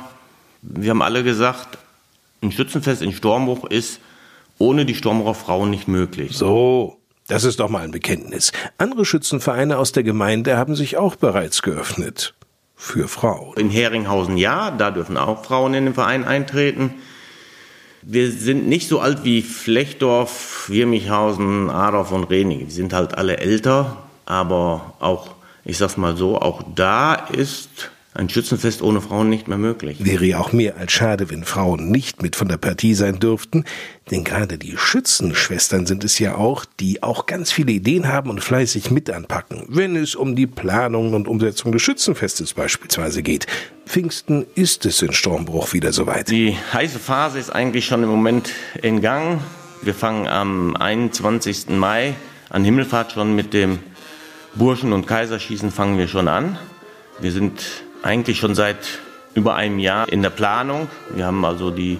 Wir 0.61 0.91
haben 0.91 1.01
alle 1.01 1.23
gesagt, 1.23 1.77
ein 2.41 2.51
Schützenfest 2.51 3.01
in 3.01 3.13
Stormbruch 3.13 3.65
ist 3.65 3.99
ohne 4.59 4.85
die 4.85 4.95
Stormbrucher 4.95 5.35
Frauen 5.35 5.69
nicht 5.69 5.87
möglich. 5.87 6.35
So, 6.35 6.97
das 7.27 7.43
ist 7.43 7.59
doch 7.59 7.69
mal 7.69 7.83
ein 7.83 7.91
Bekenntnis. 7.91 8.51
Andere 8.77 9.05
Schützenvereine 9.05 9.77
aus 9.77 9.91
der 9.91 10.03
Gemeinde 10.03 10.57
haben 10.57 10.75
sich 10.75 10.97
auch 10.97 11.15
bereits 11.15 11.61
geöffnet. 11.61 12.33
Für 12.75 13.07
Frauen. 13.07 13.57
In 13.57 13.69
Heringhausen 13.71 14.37
ja, 14.37 14.71
da 14.71 14.91
dürfen 14.91 15.17
auch 15.17 15.43
Frauen 15.43 15.73
in 15.73 15.85
den 15.85 15.93
Verein 15.95 16.23
eintreten. 16.25 16.93
Wir 18.09 18.31
sind 18.31 18.69
nicht 18.69 18.87
so 18.87 19.01
alt 19.01 19.25
wie 19.25 19.41
Flechdorf, 19.41 20.69
Wirmichhausen, 20.69 21.69
Adorf 21.69 22.13
und 22.13 22.23
Renige. 22.23 22.63
Die 22.63 22.71
sind 22.71 22.93
halt 22.93 23.17
alle 23.17 23.35
älter, 23.35 23.97
aber 24.25 24.93
auch, 24.99 25.31
ich 25.65 25.77
sag's 25.77 25.97
mal 25.97 26.15
so, 26.15 26.39
auch 26.39 26.63
da 26.73 27.15
ist 27.15 27.91
ein 28.17 28.29
Schützenfest 28.29 28.81
ohne 28.81 28.99
Frauen 28.99 29.29
nicht 29.29 29.47
mehr 29.47 29.59
möglich. 29.59 30.03
Wäre 30.03 30.25
ja 30.25 30.39
auch 30.39 30.51
mehr 30.51 30.77
als 30.77 30.91
schade, 30.91 31.29
wenn 31.29 31.43
Frauen 31.43 31.91
nicht 31.91 32.23
mit 32.23 32.35
von 32.35 32.47
der 32.47 32.57
Partie 32.57 32.95
sein 32.95 33.19
dürften, 33.19 33.63
denn 34.09 34.23
gerade 34.23 34.57
die 34.57 34.75
Schützenschwestern 34.75 35.85
sind 35.85 36.03
es 36.03 36.17
ja 36.17 36.35
auch, 36.35 36.65
die 36.79 37.03
auch 37.03 37.27
ganz 37.27 37.51
viele 37.51 37.71
Ideen 37.71 38.07
haben 38.07 38.29
und 38.31 38.43
fleißig 38.43 38.89
mit 38.89 39.11
anpacken, 39.11 39.65
wenn 39.67 39.95
es 39.95 40.15
um 40.15 40.35
die 40.35 40.47
Planung 40.47 41.13
und 41.13 41.27
Umsetzung 41.27 41.71
des 41.71 41.83
Schützenfestes 41.83 42.53
beispielsweise 42.53 43.21
geht. 43.21 43.45
Pfingsten 43.85 44.45
ist 44.55 44.85
es 44.85 45.01
in 45.01 45.13
Stormbruch 45.13 45.73
wieder 45.73 45.93
soweit. 45.93 46.29
Die 46.29 46.57
heiße 46.73 46.99
Phase 46.99 47.37
ist 47.37 47.51
eigentlich 47.51 47.85
schon 47.85 48.01
im 48.01 48.09
Moment 48.09 48.49
in 48.81 49.01
Gang. 49.01 49.41
Wir 49.83 49.93
fangen 49.93 50.27
am 50.27 50.75
21. 50.75 51.69
Mai 51.69 52.15
an 52.49 52.63
Himmelfahrt 52.63 53.11
schon 53.11 53.35
mit 53.35 53.53
dem 53.53 53.79
Burschen- 54.55 54.93
und 54.93 55.05
Kaiserschießen 55.05 55.71
fangen 55.71 55.99
wir 55.99 56.07
schon 56.07 56.27
an. 56.27 56.57
Wir 57.19 57.31
sind 57.31 57.63
eigentlich 58.07 58.39
schon 58.39 58.55
seit 58.55 58.77
über 59.35 59.55
einem 59.55 59.79
Jahr 59.79 60.09
in 60.09 60.23
der 60.23 60.29
Planung. 60.29 60.87
Wir 61.13 61.25
haben 61.25 61.43
also 61.45 61.69
die 61.69 61.99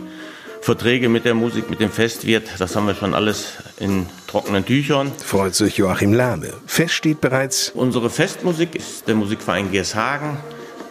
Verträge 0.61 1.09
mit 1.09 1.25
der 1.25 1.35
Musik, 1.35 1.69
mit 1.69 1.79
dem 1.79 1.91
Festwirt, 1.91 2.49
das 2.57 2.75
haben 2.75 2.87
wir 2.87 2.95
schon 2.95 3.13
alles 3.13 3.53
in 3.79 4.07
trockenen 4.25 4.65
Tüchern. 4.65 5.11
Freut 5.23 5.53
sich 5.53 5.77
Joachim 5.77 6.13
Lahme. 6.13 6.53
Fest 6.65 6.93
steht 6.93 7.21
bereits. 7.21 7.71
Unsere 7.75 8.09
Festmusik 8.09 8.75
ist 8.75 9.07
der 9.07 9.15
Musikverein 9.15 9.71
Gershagen. 9.71 10.37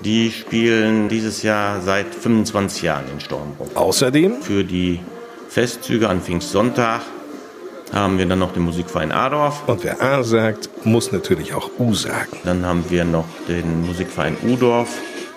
Die 0.00 0.30
spielen 0.30 1.08
dieses 1.08 1.42
Jahr 1.42 1.80
seit 1.80 2.14
25 2.14 2.82
Jahren 2.82 3.04
in 3.10 3.20
Stormbruch. 3.20 3.74
Außerdem 3.74 4.42
für 4.42 4.64
die 4.64 5.00
Festzüge 5.48 6.08
an 6.08 6.20
Pfingstsonntag 6.20 7.00
haben 7.92 8.18
wir 8.18 8.26
dann 8.26 8.38
noch 8.38 8.52
den 8.52 8.62
Musikverein 8.62 9.12
Adorf. 9.12 9.68
Und 9.68 9.84
wer 9.84 10.02
A 10.02 10.22
sagt, 10.22 10.68
muss 10.84 11.12
natürlich 11.12 11.54
auch 11.54 11.70
U 11.78 11.94
sagen. 11.94 12.36
Dann 12.44 12.64
haben 12.64 12.84
wir 12.88 13.04
noch 13.04 13.26
den 13.48 13.86
Musikverein 13.86 14.36
Udorf 14.42 14.88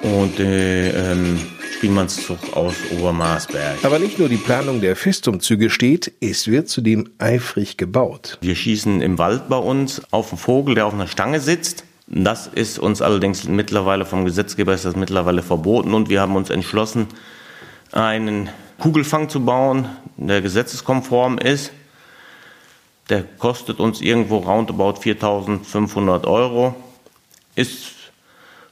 und 0.02 0.40
den 0.40 0.94
ähm, 0.96 1.40
Spielmannszug 1.76 2.58
aus 2.58 2.76
Obermarsberg. 2.98 3.84
Aber 3.84 4.00
nicht 4.00 4.20
nur 4.20 4.30
die 4.30 4.38
Planung 4.38 4.82
der 4.82 4.96
Festumzüge 4.96 5.70
steht, 5.70 6.12
es 6.20 6.48
wird 6.48 6.70
zudem 6.70 7.10
eifrig 7.20 7.78
gebaut. 7.78 8.38
Wir 8.42 8.56
schießen 8.56 9.02
im 9.02 9.18
Wald 9.18 9.48
bei 9.48 9.58
uns 9.58 10.02
auf 10.12 10.32
einen 10.32 10.40
Vogel, 10.40 10.76
der 10.76 10.88
auf 10.88 10.94
einer 10.94 11.08
Stange 11.08 11.40
sitzt. 11.40 11.84
Das 12.08 12.48
ist 12.48 12.80
uns 12.80 13.02
allerdings 13.02 13.48
mittlerweile 13.48 14.04
vom 14.04 14.26
Gesetzgeber 14.26 14.74
ist 14.74 14.84
das 14.84 14.96
mittlerweile 14.96 15.44
verboten 15.44 15.94
und 15.94 16.10
wir 16.10 16.22
haben 16.22 16.36
uns 16.36 16.50
entschlossen, 16.50 17.08
einen 17.92 18.50
Kugelfang 18.80 19.30
zu 19.30 19.46
bauen, 19.46 19.88
der 20.18 20.42
gesetzeskonform 20.42 21.38
ist. 21.38 21.72
Der 23.10 23.24
kostet 23.24 23.80
uns 23.80 24.02
irgendwo 24.02 24.38
roundabout 24.38 25.00
4.500 25.02 26.28
Euro. 26.28 26.76
Ist 27.56 27.96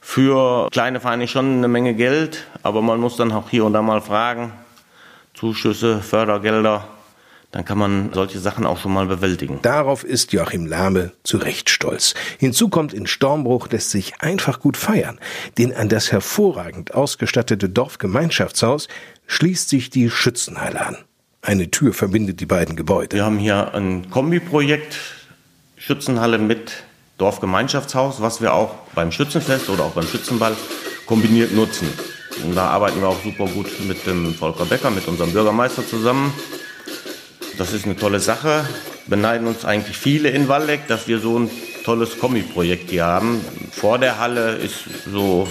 für 0.00 0.68
kleine 0.70 1.00
Vereine 1.00 1.28
schon 1.28 1.58
eine 1.58 1.68
Menge 1.68 1.94
Geld, 1.94 2.46
aber 2.62 2.80
man 2.80 3.00
muss 3.00 3.16
dann 3.16 3.32
auch 3.32 3.50
hier 3.50 3.64
und 3.64 3.72
da 3.72 3.82
mal 3.82 4.00
fragen. 4.00 4.52
Zuschüsse, 5.34 6.00
Fördergelder, 6.00 6.88
dann 7.50 7.64
kann 7.64 7.78
man 7.78 8.12
solche 8.12 8.38
Sachen 8.38 8.66
auch 8.66 8.78
schon 8.78 8.92
mal 8.92 9.06
bewältigen. 9.06 9.60
Darauf 9.62 10.04
ist 10.04 10.32
Joachim 10.32 10.66
Lahme 10.66 11.12
zu 11.24 11.38
Recht 11.38 11.70
stolz. 11.70 12.14
Hinzu 12.38 12.68
kommt, 12.68 12.92
in 12.92 13.06
Stormbruch 13.06 13.68
lässt 13.70 13.90
sich 13.90 14.20
einfach 14.20 14.60
gut 14.60 14.76
feiern, 14.76 15.18
denn 15.56 15.74
an 15.74 15.88
das 15.88 16.12
hervorragend 16.12 16.94
ausgestattete 16.94 17.68
Dorfgemeinschaftshaus 17.68 18.88
schließt 19.26 19.68
sich 19.68 19.90
die 19.90 20.10
Schützenhalle 20.10 20.84
an. 20.84 20.96
Eine 21.40 21.70
Tür 21.70 21.94
verbindet 21.94 22.40
die 22.40 22.46
beiden 22.46 22.74
Gebäude. 22.74 23.16
Wir 23.16 23.24
haben 23.24 23.38
hier 23.38 23.72
ein 23.74 24.10
Kombiprojekt, 24.10 24.98
Schützenhalle 25.76 26.38
mit 26.38 26.84
Dorfgemeinschaftshaus, 27.18 28.20
was 28.20 28.40
wir 28.40 28.52
auch 28.52 28.74
beim 28.94 29.12
Schützenfest 29.12 29.68
oder 29.70 29.84
auch 29.84 29.92
beim 29.92 30.06
Schützenball 30.06 30.56
kombiniert 31.06 31.52
nutzen. 31.52 31.88
Und 32.44 32.56
da 32.56 32.68
arbeiten 32.68 33.00
wir 33.00 33.08
auch 33.08 33.22
super 33.22 33.46
gut 33.46 33.66
mit 33.86 34.04
dem 34.06 34.34
Volker 34.34 34.64
Becker, 34.64 34.90
mit 34.90 35.06
unserem 35.06 35.32
Bürgermeister 35.32 35.86
zusammen. 35.86 36.32
Das 37.56 37.72
ist 37.72 37.84
eine 37.84 37.96
tolle 37.96 38.20
Sache. 38.20 38.66
Beneiden 39.06 39.46
uns 39.46 39.64
eigentlich 39.64 39.96
viele 39.96 40.30
in 40.30 40.48
Waldeck, 40.48 40.86
dass 40.88 41.08
wir 41.08 41.18
so 41.20 41.38
ein 41.38 41.50
tolles 41.84 42.18
Kombi-Projekt 42.18 42.90
hier 42.90 43.06
haben. 43.06 43.40
Vor 43.70 43.98
der 43.98 44.18
Halle 44.18 44.56
ist 44.56 44.84
so 45.10 45.48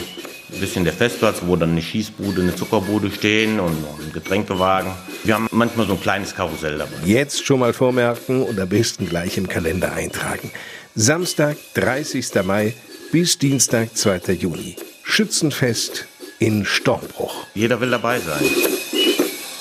ein 0.52 0.60
bisschen 0.60 0.84
der 0.84 0.94
Festplatz, 0.94 1.42
wo 1.46 1.56
dann 1.56 1.72
eine 1.72 1.82
Schießbude, 1.82 2.42
eine 2.42 2.56
Zuckerbude 2.56 3.12
stehen 3.12 3.60
und 3.60 3.74
ein 3.74 4.14
Getränkewagen. 4.14 4.92
Wir 5.24 5.36
haben 5.36 5.48
manchmal 5.52 5.88
so 5.88 5.94
ein 5.94 6.02
kleines 6.02 6.34
Karussell 6.36 6.78
dabei. 6.78 6.96
Jetzt 7.06 7.46
schon 7.46 7.60
mal 7.60 7.74
vormerken 7.74 8.44
und 8.44 8.60
am 8.60 8.70
besten 8.70 9.08
gleich 9.08 9.38
im 9.38 9.48
Kalender 9.48 9.94
eintragen. 9.94 10.52
Samstag, 10.96 11.58
30. 11.74 12.44
Mai 12.44 12.74
bis 13.12 13.38
Dienstag, 13.38 13.96
2. 13.96 14.34
Juni. 14.34 14.76
Schützenfest 15.04 16.08
in 16.40 16.66
Stormbruch. 16.66 17.46
Jeder 17.54 17.82
will 17.82 17.90
dabei 17.90 18.20
sein. 18.20 18.44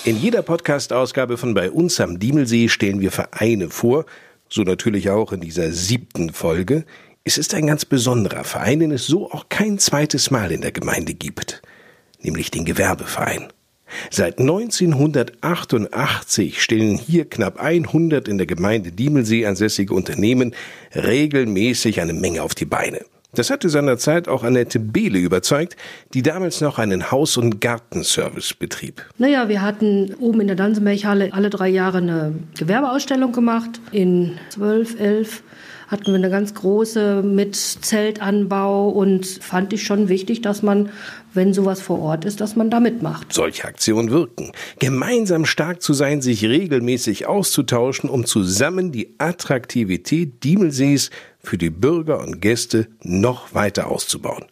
In 0.04 0.18
jeder 0.18 0.42
Podcast-Ausgabe 0.42 1.36
von 1.36 1.54
Bei 1.54 1.70
uns 1.70 2.00
am 2.00 2.18
Diemelsee 2.20 2.68
stellen 2.68 3.00
wir 3.00 3.10
Vereine 3.10 3.70
vor, 3.70 4.06
so 4.48 4.62
natürlich 4.62 5.10
auch 5.10 5.32
in 5.32 5.40
dieser 5.40 5.72
siebten 5.72 6.32
Folge. 6.32 6.84
Es 7.28 7.38
ist 7.38 7.54
ein 7.54 7.66
ganz 7.66 7.84
besonderer 7.84 8.44
Verein, 8.44 8.78
den 8.78 8.92
es 8.92 9.08
so 9.08 9.32
auch 9.32 9.46
kein 9.48 9.80
zweites 9.80 10.30
Mal 10.30 10.52
in 10.52 10.60
der 10.60 10.70
Gemeinde 10.70 11.12
gibt, 11.12 11.60
nämlich 12.22 12.52
den 12.52 12.64
Gewerbeverein. 12.64 13.48
Seit 14.12 14.38
1988 14.38 16.62
stellen 16.62 16.96
hier 16.96 17.28
knapp 17.28 17.58
100 17.58 18.28
in 18.28 18.38
der 18.38 18.46
Gemeinde 18.46 18.92
Diemelsee 18.92 19.44
ansässige 19.44 19.92
Unternehmen 19.92 20.54
regelmäßig 20.94 22.00
eine 22.00 22.12
Menge 22.12 22.44
auf 22.44 22.54
die 22.54 22.64
Beine. 22.64 23.00
Das 23.34 23.50
hatte 23.50 23.70
seinerzeit 23.70 24.28
auch 24.28 24.44
Annette 24.44 24.78
Behle 24.78 25.18
überzeugt, 25.18 25.76
die 26.14 26.22
damals 26.22 26.60
noch 26.60 26.78
einen 26.78 27.10
Haus- 27.10 27.36
und 27.36 27.60
Gartenservice 27.60 28.54
betrieb. 28.54 29.04
Naja, 29.18 29.48
wir 29.48 29.62
hatten 29.62 30.14
oben 30.20 30.42
in 30.42 30.46
der 30.46 30.54
Dansenberghalle 30.54 31.32
alle 31.32 31.50
drei 31.50 31.70
Jahre 31.70 31.98
eine 31.98 32.34
Gewerbeausstellung 32.56 33.32
gemacht. 33.32 33.80
In 33.90 34.38
12, 34.50 35.00
11 35.00 35.42
hatten 35.88 36.06
wir 36.06 36.14
eine 36.14 36.30
ganz 36.30 36.54
große 36.54 37.22
mit 37.22 37.54
Zeltanbau 37.56 38.88
und 38.88 39.26
fand 39.26 39.72
ich 39.72 39.84
schon 39.84 40.08
wichtig, 40.08 40.42
dass 40.42 40.62
man, 40.62 40.90
wenn 41.32 41.54
sowas 41.54 41.80
vor 41.80 42.00
Ort 42.00 42.24
ist, 42.24 42.40
dass 42.40 42.56
man 42.56 42.70
da 42.70 42.80
mitmacht. 42.80 43.32
Solche 43.32 43.64
Aktionen 43.64 44.10
wirken. 44.10 44.52
Gemeinsam 44.78 45.46
stark 45.46 45.82
zu 45.82 45.94
sein, 45.94 46.22
sich 46.22 46.44
regelmäßig 46.44 47.26
auszutauschen, 47.26 48.10
um 48.10 48.24
zusammen 48.24 48.92
die 48.92 49.14
Attraktivität 49.18 50.42
Diemelsees 50.42 51.10
für 51.38 51.58
die 51.58 51.70
Bürger 51.70 52.20
und 52.20 52.40
Gäste 52.40 52.88
noch 53.02 53.54
weiter 53.54 53.88
auszubauen. 53.88 54.44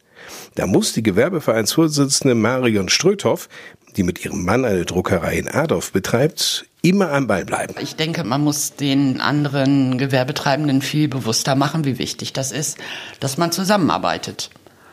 Da 0.55 0.67
muss 0.67 0.93
die 0.93 1.03
Gewerbevereinsvorsitzende 1.03 2.35
Marion 2.35 2.89
Ströthoff, 2.89 3.49
die 3.97 4.03
mit 4.03 4.25
ihrem 4.25 4.45
Mann 4.45 4.65
eine 4.65 4.85
Druckerei 4.85 5.39
in 5.39 5.49
Adorf 5.49 5.93
betreibt, 5.93 6.67
immer 6.83 7.11
am 7.13 7.27
Ball 7.27 7.45
bleiben. 7.45 7.75
Ich 7.81 7.97
denke, 7.97 8.25
man 8.25 8.43
muss 8.43 8.75
den 8.75 9.21
anderen 9.21 9.99
Gewerbetreibenden 9.99 10.83
viel 10.83 11.09
bewusster 11.09 11.55
machen, 11.55 11.85
wie 11.85 11.99
wichtig 11.99 12.33
das 12.33 12.53
ist, 12.53 12.79
dass 13.21 13.39
man 13.39 13.53
zusammenarbeitet. 13.53 14.51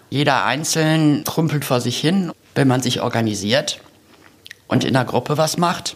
Jeder 0.09 0.45
einzeln 0.45 1.23
trumpelt 1.23 1.65
vor 1.65 1.81
sich 1.81 1.99
hin, 1.99 2.31
wenn 2.55 2.67
man 2.67 2.81
sich 2.81 3.01
organisiert 3.01 3.79
und 4.67 4.83
in 4.83 4.93
der 4.93 5.05
Gruppe 5.05 5.37
was 5.37 5.57
macht, 5.57 5.95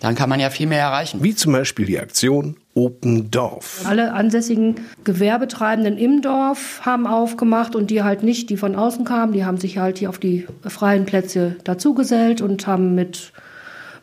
dann 0.00 0.14
kann 0.14 0.28
man 0.28 0.40
ja 0.40 0.50
viel 0.50 0.66
mehr 0.66 0.80
erreichen. 0.80 1.22
Wie 1.22 1.34
zum 1.34 1.52
Beispiel 1.52 1.86
die 1.86 1.98
Aktion 1.98 2.56
Open 2.74 3.30
Dorf. 3.30 3.84
Alle 3.86 4.12
ansässigen 4.12 4.76
Gewerbetreibenden 5.04 5.96
im 5.96 6.22
Dorf 6.22 6.80
haben 6.82 7.06
aufgemacht 7.06 7.76
und 7.76 7.90
die 7.90 8.02
halt 8.02 8.22
nicht, 8.22 8.50
die 8.50 8.56
von 8.56 8.74
außen 8.74 9.04
kamen, 9.04 9.32
die 9.32 9.44
haben 9.44 9.58
sich 9.58 9.78
halt 9.78 9.98
hier 9.98 10.08
auf 10.08 10.18
die 10.18 10.46
freien 10.66 11.04
Plätze 11.04 11.56
dazugesellt 11.64 12.40
und 12.40 12.66
haben 12.66 12.94
mit 12.94 13.32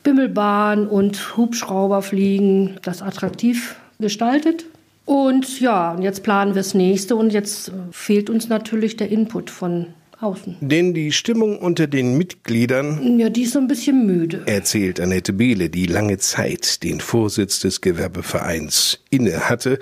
Bimmelbahn 0.03 0.87
und 0.87 1.37
Hubschrauberfliegen 1.37 2.79
das 2.81 3.01
attraktiv 3.01 3.75
gestaltet. 3.99 4.65
Und 5.05 5.59
ja, 5.59 5.97
jetzt 5.99 6.23
planen 6.23 6.55
wir 6.55 6.61
das 6.61 6.73
nächste 6.73 7.15
und 7.15 7.33
jetzt 7.33 7.71
fehlt 7.91 8.29
uns 8.29 8.49
natürlich 8.49 8.97
der 8.97 9.09
Input 9.09 9.49
von 9.49 9.87
außen. 10.21 10.57
Denn 10.61 10.93
die 10.93 11.11
Stimmung 11.11 11.59
unter 11.59 11.87
den 11.87 12.17
Mitgliedern. 12.17 13.19
Ja, 13.19 13.29
die 13.29 13.43
ist 13.43 13.53
so 13.53 13.59
ein 13.59 13.67
bisschen 13.67 14.05
müde. 14.05 14.43
Erzählt 14.45 14.99
Annette 14.99 15.33
Behle, 15.33 15.69
die 15.69 15.85
lange 15.85 16.17
Zeit 16.17 16.83
den 16.83 16.99
Vorsitz 16.99 17.59
des 17.59 17.81
Gewerbevereins 17.81 18.99
inne 19.09 19.49
hatte 19.49 19.79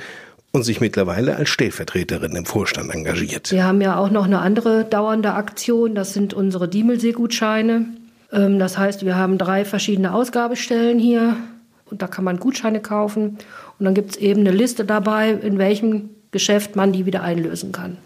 und 0.52 0.63
sich 0.63 0.82
mittlerweile 0.82 1.36
als 1.36 1.49
Stellvertreterin 1.49 2.36
im 2.36 2.45
Vorstand 2.45 2.93
engagiert. 2.93 3.52
Wir 3.52 3.63
haben 3.63 3.82
ja 3.82 3.97
auch 3.97 4.10
noch 4.10 4.25
eine 4.25 4.39
andere 4.39 4.86
dauernde 4.86 5.34
Aktion, 5.34 5.95
das 5.95 6.13
sind 6.13 6.34
unsere 6.34 6.67
Diemelsee-Gutscheine. 6.67 7.86
Ähm, 8.32 8.60
das 8.60 8.78
heißt, 8.78 9.06
wir 9.06 9.15
haben 9.15 9.38
drei 9.38 9.65
verschiedene 9.65 10.13
Ausgabestellen 10.13 10.99
hier 10.99 11.38
und 11.86 12.02
da 12.02 12.08
kann 12.08 12.23
man 12.23 12.38
Gutscheine 12.38 12.80
kaufen 12.80 13.38
und 13.78 13.86
dann 13.86 13.93
gibt 13.93 14.12
es 14.12 14.17
eben 14.17 14.41
eine 14.41 14.52
Liste 14.52 14.86
dabei, 14.86 15.32
in 15.32 15.58
welchem 15.58 16.10
Geschäft 16.32 16.75
man 16.75 16.91
die 16.91 17.06
wieder 17.06 17.23
einlösen 17.23 17.71
kann. 17.71 17.97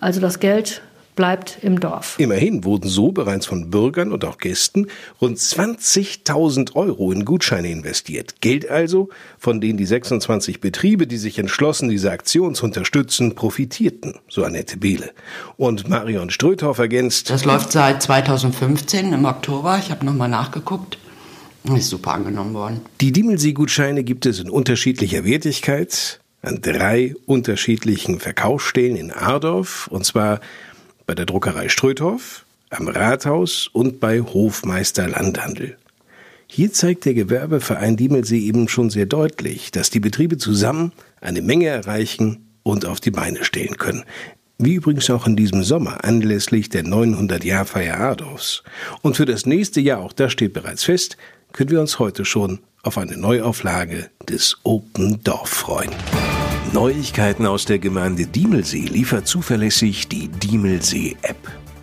Also 0.00 0.20
das 0.20 0.40
Geld 0.40 0.82
bleibt 1.18 1.58
im 1.62 1.80
Dorf. 1.80 2.14
Immerhin 2.20 2.62
wurden 2.62 2.88
so 2.88 3.10
bereits 3.10 3.44
von 3.44 3.70
Bürgern 3.70 4.12
und 4.12 4.24
auch 4.24 4.38
Gästen 4.38 4.86
rund 5.20 5.36
20.000 5.36 6.76
Euro 6.76 7.10
in 7.10 7.24
Gutscheine 7.24 7.72
investiert. 7.72 8.40
Geld 8.40 8.70
also, 8.70 9.08
von 9.36 9.60
denen 9.60 9.78
die 9.78 9.84
26 9.84 10.60
Betriebe, 10.60 11.08
die 11.08 11.16
sich 11.16 11.40
entschlossen, 11.40 11.88
diese 11.88 12.12
Aktion 12.12 12.54
zu 12.54 12.66
unterstützen, 12.66 13.34
profitierten, 13.34 14.14
so 14.28 14.44
Annette 14.44 14.76
Behle. 14.76 15.10
Und 15.56 15.88
Marion 15.88 16.30
Ströthoff 16.30 16.78
ergänzt. 16.78 17.30
Das 17.30 17.44
läuft 17.44 17.72
seit 17.72 18.00
2015 18.00 19.12
im 19.12 19.24
Oktober. 19.24 19.76
Ich 19.82 19.90
habe 19.90 20.06
nochmal 20.06 20.28
nachgeguckt. 20.28 20.98
Ist 21.64 21.88
super 21.88 22.14
angenommen 22.14 22.54
worden. 22.54 22.82
Die 23.00 23.10
Diemelsee-Gutscheine 23.10 24.04
gibt 24.04 24.24
es 24.24 24.38
in 24.38 24.48
unterschiedlicher 24.48 25.24
Wertigkeit 25.24 26.20
an 26.42 26.60
drei 26.60 27.14
unterschiedlichen 27.26 28.20
Verkaufsstellen 28.20 28.96
in 28.96 29.10
Ardorf, 29.10 29.88
und 29.88 30.04
zwar 30.04 30.40
bei 31.08 31.14
der 31.14 31.24
Druckerei 31.24 31.70
Ströthoff, 31.70 32.44
am 32.68 32.86
Rathaus 32.86 33.66
und 33.72 33.98
bei 33.98 34.20
Hofmeister 34.20 35.08
Landhandel. 35.08 35.78
Hier 36.46 36.70
zeigt 36.70 37.06
der 37.06 37.14
Gewerbeverein 37.14 37.96
Diemelsee 37.96 38.40
eben 38.40 38.68
schon 38.68 38.90
sehr 38.90 39.06
deutlich, 39.06 39.70
dass 39.70 39.88
die 39.88 40.00
Betriebe 40.00 40.36
zusammen 40.36 40.92
eine 41.22 41.40
Menge 41.40 41.66
erreichen 41.66 42.46
und 42.62 42.84
auf 42.84 43.00
die 43.00 43.10
Beine 43.10 43.42
stellen 43.42 43.78
können. 43.78 44.04
Wie 44.58 44.74
übrigens 44.74 45.08
auch 45.08 45.26
in 45.26 45.34
diesem 45.34 45.64
Sommer 45.64 46.04
anlässlich 46.04 46.68
der 46.68 46.84
900-Jahr-Feier 46.84 47.98
Adorfs. 47.98 48.62
Und 49.00 49.16
für 49.16 49.24
das 49.24 49.46
nächste 49.46 49.80
Jahr, 49.80 50.00
auch 50.00 50.12
das 50.12 50.32
steht 50.32 50.52
bereits 50.52 50.84
fest, 50.84 51.16
können 51.52 51.70
wir 51.70 51.80
uns 51.80 51.98
heute 51.98 52.26
schon 52.26 52.58
auf 52.82 52.98
eine 52.98 53.16
Neuauflage 53.16 54.10
des 54.28 54.58
Open 54.62 55.24
Dorf 55.24 55.48
freuen. 55.48 55.90
Neuigkeiten 56.72 57.46
aus 57.46 57.64
der 57.64 57.78
Gemeinde 57.78 58.26
Diemelsee 58.26 58.86
liefert 58.86 59.26
zuverlässig 59.26 60.08
die 60.08 60.28
Diemelsee-App. 60.28 61.36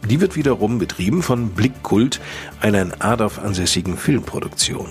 Die 0.07 0.21
wird 0.21 0.35
wiederum 0.35 0.77
betrieben 0.77 1.23
von 1.23 1.49
Blickkult, 1.49 2.21
einer 2.61 2.81
in 2.81 2.93
Adorf 3.01 3.39
ansässigen 3.39 3.97
Filmproduktion. 3.97 4.87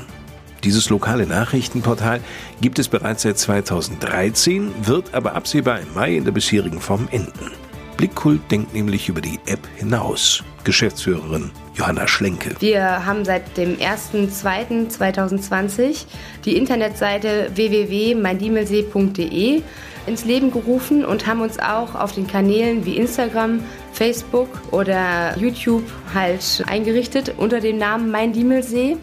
Dieses 0.65 0.91
lokale 0.91 1.27
Nachrichtenportal 1.27 2.21
gibt 2.61 2.79
es 2.79 2.89
bereits 2.89 3.23
seit 3.23 3.39
2013, 3.39 4.73
wird 4.83 5.15
aber 5.15 5.35
absehbar 5.35 5.79
im 5.79 5.95
Mai 5.95 6.17
in 6.17 6.25
der 6.25 6.33
bisherigen 6.33 6.81
Form 6.81 7.07
enden. 7.13 7.53
Blickkult 7.97 8.41
denkt 8.51 8.75
nämlich 8.75 9.09
über 9.09 9.21
die 9.21 9.39
App 9.47 9.61
hinaus. 9.77 10.43
Geschäftsführerin 10.65 11.53
Johanna 11.75 12.09
Schlenke. 12.09 12.57
Wir 12.61 13.05
haben 13.05 13.25
seit 13.25 13.57
dem 13.57 13.77
1.2.2020 13.77 16.07
die 16.45 16.57
Internetseite 16.57 17.51
www.meindiemelsee.de 17.55 19.63
ins 20.07 20.25
Leben 20.25 20.51
gerufen 20.51 21.05
und 21.05 21.27
haben 21.27 21.41
uns 21.41 21.59
auch 21.59 21.95
auf 21.95 22.13
den 22.13 22.27
Kanälen 22.27 22.85
wie 22.85 22.97
Instagram, 22.97 23.61
Facebook 23.93 24.49
oder 24.71 25.37
YouTube 25.39 25.85
halt 26.15 26.63
eingerichtet 26.67 27.35
unter 27.37 27.61
dem 27.61 27.79
Namen 27.79 28.11
Mein 28.11 28.33
Diemelsee. 28.33 28.97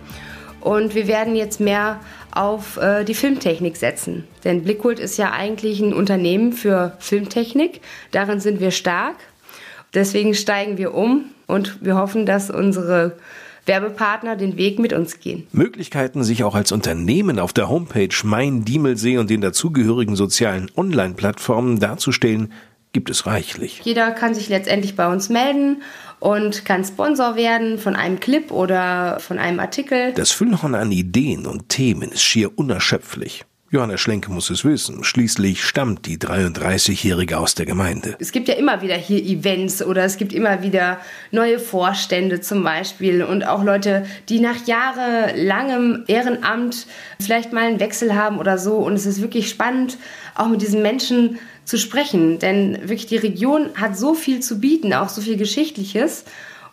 Und 0.61 0.95
wir 0.95 1.07
werden 1.07 1.35
jetzt 1.35 1.59
mehr 1.59 1.99
auf 2.31 2.77
äh, 2.77 3.03
die 3.03 3.15
Filmtechnik 3.15 3.75
setzen. 3.77 4.25
Denn 4.43 4.63
Blickkult 4.63 4.99
ist 4.99 5.17
ja 5.17 5.31
eigentlich 5.31 5.79
ein 5.79 5.93
Unternehmen 5.93 6.53
für 6.53 6.95
Filmtechnik. 6.99 7.81
Darin 8.11 8.39
sind 8.39 8.59
wir 8.59 8.71
stark. 8.71 9.15
Deswegen 9.93 10.33
steigen 10.33 10.77
wir 10.77 10.93
um 10.93 11.25
und 11.47 11.83
wir 11.83 11.95
hoffen, 11.95 12.25
dass 12.25 12.49
unsere 12.49 13.17
Werbepartner 13.65 14.35
den 14.37 14.57
Weg 14.57 14.79
mit 14.79 14.93
uns 14.93 15.19
gehen. 15.19 15.47
Möglichkeiten, 15.51 16.23
sich 16.23 16.43
auch 16.43 16.55
als 16.55 16.71
Unternehmen 16.71 17.39
auf 17.39 17.53
der 17.53 17.69
Homepage 17.69 18.15
Mein 18.23 18.63
Diemelsee 18.63 19.17
und 19.17 19.29
den 19.29 19.41
dazugehörigen 19.41 20.15
sozialen 20.15 20.71
Online-Plattformen 20.75 21.79
darzustellen, 21.79 22.53
gibt 22.93 23.09
es 23.09 23.25
reichlich. 23.25 23.81
Jeder 23.83 24.11
kann 24.11 24.33
sich 24.33 24.49
letztendlich 24.49 24.95
bei 24.95 25.11
uns 25.11 25.29
melden 25.29 25.81
und 26.21 26.65
kann 26.65 26.85
Sponsor 26.85 27.35
werden 27.35 27.77
von 27.77 27.95
einem 27.95 28.19
Clip 28.19 28.51
oder 28.51 29.19
von 29.19 29.39
einem 29.39 29.59
Artikel. 29.59 30.13
Das 30.13 30.31
Füllhorn 30.31 30.75
an 30.75 30.91
Ideen 30.91 31.45
und 31.47 31.67
Themen 31.67 32.11
ist 32.11 32.21
schier 32.21 32.57
unerschöpflich. 32.57 33.43
Johanna 33.73 33.97
Schlenke 33.97 34.29
muss 34.29 34.49
es 34.49 34.65
wissen. 34.65 35.05
Schließlich 35.05 35.63
stammt 35.63 36.05
die 36.05 36.17
33-Jährige 36.17 37.37
aus 37.37 37.55
der 37.55 37.65
Gemeinde. 37.65 38.17
Es 38.19 38.33
gibt 38.33 38.49
ja 38.49 38.55
immer 38.55 38.81
wieder 38.81 38.95
hier 38.95 39.23
Events 39.23 39.81
oder 39.81 40.03
es 40.03 40.17
gibt 40.17 40.33
immer 40.33 40.61
wieder 40.61 40.99
neue 41.31 41.57
Vorstände 41.57 42.41
zum 42.41 42.65
Beispiel 42.65 43.23
und 43.23 43.47
auch 43.47 43.63
Leute, 43.63 44.05
die 44.27 44.41
nach 44.41 44.67
jahrelangem 44.67 46.03
Ehrenamt 46.07 46.85
vielleicht 47.21 47.53
mal 47.53 47.63
einen 47.63 47.79
Wechsel 47.79 48.13
haben 48.13 48.39
oder 48.39 48.57
so. 48.57 48.75
Und 48.75 48.93
es 48.93 49.05
ist 49.05 49.21
wirklich 49.21 49.49
spannend, 49.49 49.97
auch 50.35 50.49
mit 50.49 50.61
diesen 50.61 50.81
Menschen 50.81 51.39
zu 51.71 51.77
sprechen. 51.77 52.37
Denn 52.37 52.77
wirklich 52.81 53.07
die 53.07 53.17
Region 53.17 53.69
hat 53.75 53.97
so 53.97 54.13
viel 54.13 54.41
zu 54.41 54.59
bieten, 54.59 54.93
auch 54.93 55.09
so 55.09 55.21
viel 55.21 55.37
Geschichtliches. 55.37 56.25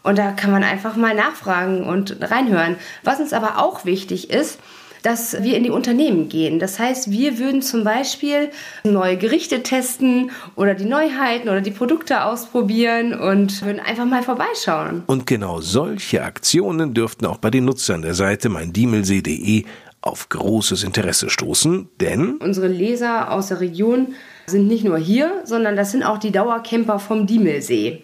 Und 0.03 0.19
da 0.19 0.33
kann 0.33 0.51
man 0.51 0.65
einfach 0.65 0.97
mal 0.97 1.15
nachfragen 1.15 1.85
und 1.85 2.17
reinhören. 2.21 2.77
Was 3.05 3.21
uns 3.21 3.33
aber 3.33 3.59
auch 3.59 3.85
wichtig 3.85 4.31
ist, 4.31 4.59
dass 5.03 5.45
wir 5.45 5.57
in 5.57 5.63
die 5.63 5.71
Unternehmen 5.71 6.29
gehen. 6.29 6.59
Das 6.59 6.81
heißt, 6.81 7.13
wir 7.13 7.39
würden 7.39 7.63
zum 7.63 7.85
Beispiel 7.85 8.51
neue 8.83 9.17
Gerichte 9.17 9.63
testen 9.63 10.33
oder 10.57 10.75
die 10.75 10.87
Neuheiten 10.87 11.49
oder 11.49 11.61
die 11.61 11.71
Produkte 11.71 12.25
ausprobieren 12.25 13.15
und 13.15 13.65
würden 13.65 13.79
einfach 13.79 14.07
mal 14.07 14.25
vorbeischauen. 14.25 15.05
Und 15.07 15.25
genau 15.29 15.61
solche 15.61 16.25
Aktionen 16.25 16.95
dürften 16.95 17.27
auch 17.27 17.39
bei 17.39 17.51
den 17.51 17.67
Nutzern 17.67 18.03
der 18.03 18.15
Seite 18.15 18.49
meindiemelsee.de 18.49 19.65
auf 20.01 20.29
großes 20.29 20.85
Interesse 20.85 21.31
stoßen, 21.31 21.89
denn 22.01 22.37
unsere 22.37 22.69
Leser 22.69 23.33
aus 23.33 23.49
der 23.49 23.61
Region 23.61 24.15
sind 24.47 24.67
nicht 24.67 24.85
nur 24.85 24.99
hier, 24.99 25.43
sondern 25.45 25.77
das 25.77 25.93
sind 25.93 26.03
auch 26.03 26.19
die 26.19 26.31
Dauercamper 26.31 26.99
vom 26.99 27.27
Diemelsee. 27.27 28.03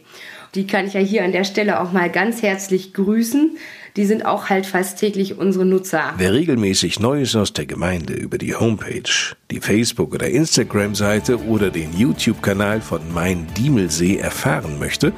Die 0.55 0.66
kann 0.66 0.86
ich 0.86 0.95
ja 0.95 1.01
hier 1.01 1.24
an 1.24 1.32
der 1.32 1.45
Stelle 1.45 1.80
auch 1.80 1.92
mal 1.92 2.11
ganz 2.11 2.42
herzlich 2.42 2.92
grüßen 2.95 3.57
die 3.97 4.07
sind 4.07 4.26
auch 4.26 4.51
halt 4.51 4.66
fast 4.66 4.99
täglich 4.99 5.38
unsere 5.38 5.64
Nutzer. 5.64 6.14
Wer 6.16 6.32
regelmäßig 6.32 6.99
Neues 6.99 7.36
aus 7.36 7.53
der 7.53 7.66
Gemeinde 7.66 8.14
über 8.14 8.38
die 8.38 8.55
Homepage, 8.55 9.36
die 9.53 9.61
Facebook- 9.61 10.14
oder 10.14 10.28
Instagram-Seite 10.28 11.45
oder 11.45 11.70
den 11.70 11.97
YouTube-Kanal 11.97 12.80
von 12.80 13.01
Mein 13.12 13.47
Diemelsee 13.57 14.16
erfahren 14.16 14.80
möchte, 14.80 15.12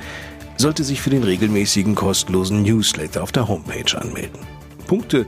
sollte 0.59 0.85
sich 0.85 1.01
für 1.01 1.11
den 1.11 1.23
regelmäßigen 1.23 1.95
kostenlosen 1.95 2.63
Newsletter 2.63 3.23
auf 3.23 3.33
der 3.33 3.49
Homepage 3.49 3.99
anmelden. 3.99 4.41
Punkte, 4.87 5.25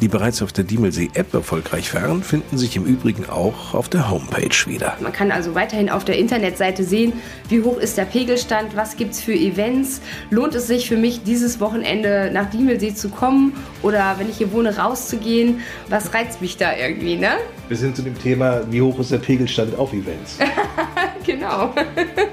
die 0.00 0.08
bereits 0.08 0.42
auf 0.42 0.52
der 0.52 0.64
Diemelsee-App 0.64 1.34
erfolgreich 1.34 1.94
waren, 1.94 2.22
finden 2.22 2.56
sich 2.56 2.76
im 2.76 2.84
Übrigen 2.84 3.28
auch 3.28 3.74
auf 3.74 3.88
der 3.88 4.10
Homepage 4.10 4.66
wieder. 4.66 4.96
Man 5.00 5.12
kann 5.12 5.30
also 5.30 5.54
weiterhin 5.54 5.90
auf 5.90 6.04
der 6.04 6.18
Internetseite 6.18 6.84
sehen, 6.84 7.12
wie 7.48 7.62
hoch 7.62 7.78
ist 7.78 7.98
der 7.98 8.04
Pegelstand, 8.04 8.76
was 8.76 8.96
gibt 8.96 9.12
es 9.12 9.22
für 9.22 9.34
Events, 9.34 10.00
lohnt 10.30 10.54
es 10.54 10.66
sich 10.66 10.88
für 10.88 10.96
mich, 10.96 11.22
dieses 11.22 11.60
Wochenende 11.60 12.30
nach 12.32 12.48
Diemelsee 12.50 12.94
zu 12.94 13.10
kommen 13.10 13.52
oder 13.82 14.16
wenn 14.18 14.28
ich 14.28 14.38
hier 14.38 14.52
wohne, 14.52 14.76
rauszugehen, 14.76 15.60
was 15.88 16.14
reizt 16.14 16.40
mich 16.40 16.56
da 16.56 16.74
irgendwie, 16.74 17.16
ne? 17.16 17.32
Wir 17.68 17.76
sind 17.76 17.94
zu 17.94 18.02
dem 18.02 18.18
Thema, 18.18 18.62
wie 18.70 18.82
hoch 18.82 18.98
ist 18.98 19.12
der 19.12 19.18
Pegelstand 19.18 19.78
auf 19.78 19.92
Events? 19.92 20.38
genau. 21.26 21.74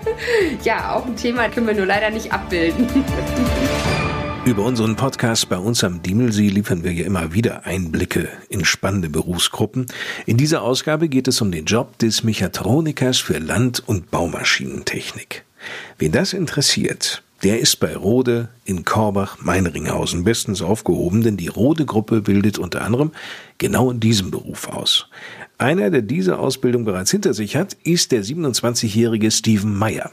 ja, 0.64 0.94
auch 0.94 1.06
ein 1.06 1.16
Thema 1.16 1.50
können 1.50 1.68
wir 1.68 1.76
nur 1.76 1.86
leider 1.86 2.10
nicht 2.10 2.32
abbilden. 2.32 2.88
Über 4.48 4.64
unseren 4.64 4.96
Podcast 4.96 5.50
bei 5.50 5.58
uns 5.58 5.84
am 5.84 6.02
Diemelsee 6.02 6.48
liefern 6.48 6.82
wir 6.86 6.94
ja 6.94 7.06
immer 7.06 7.34
wieder 7.34 7.66
Einblicke 7.66 8.30
in 8.48 8.64
spannende 8.64 9.10
Berufsgruppen. 9.10 9.88
In 10.26 10.38
dieser 10.38 10.62
Ausgabe 10.62 11.10
geht 11.10 11.28
es 11.28 11.42
um 11.42 11.52
den 11.52 11.66
Job 11.66 11.98
des 11.98 12.24
Mechatronikers 12.24 13.18
für 13.18 13.40
Land- 13.40 13.84
und 13.86 14.10
Baumaschinentechnik. 14.10 15.44
Wen 15.98 16.14
das 16.14 16.32
interessiert, 16.32 17.24
der 17.44 17.60
ist 17.60 17.76
bei 17.82 17.94
Rode 17.94 18.48
in 18.64 18.86
Korbach-Meinringhausen 18.86 20.24
bestens 20.24 20.62
aufgehoben, 20.62 21.24
denn 21.24 21.36
die 21.36 21.50
Rode-Gruppe 21.50 22.22
bildet 22.22 22.58
unter 22.58 22.84
anderem 22.84 23.12
genau 23.58 23.92
in 23.92 24.00
diesem 24.00 24.32
Beruf 24.32 24.70
aus. 24.70 25.10
Einer, 25.58 25.90
der 25.90 26.04
diese 26.04 26.40
Ausbildung 26.40 26.86
bereits 26.86 27.12
hinter 27.12 27.34
sich 27.34 27.58
hat, 27.58 27.76
ist 27.84 28.14
der 28.14 28.24
27-jährige 28.24 29.30
Steven 29.30 29.78
Meyer. 29.78 30.12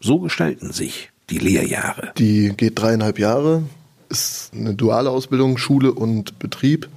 So 0.00 0.18
gestalten 0.18 0.72
sich 0.72 1.12
die 1.30 1.38
Lehrjahre? 1.38 2.12
Die 2.18 2.52
geht 2.56 2.78
dreieinhalb 2.78 3.18
Jahre, 3.18 3.62
ist 4.08 4.52
eine 4.54 4.74
duale 4.74 5.10
Ausbildung, 5.10 5.58
Schule 5.58 5.92
und 5.92 6.38
Betrieb. 6.38 6.88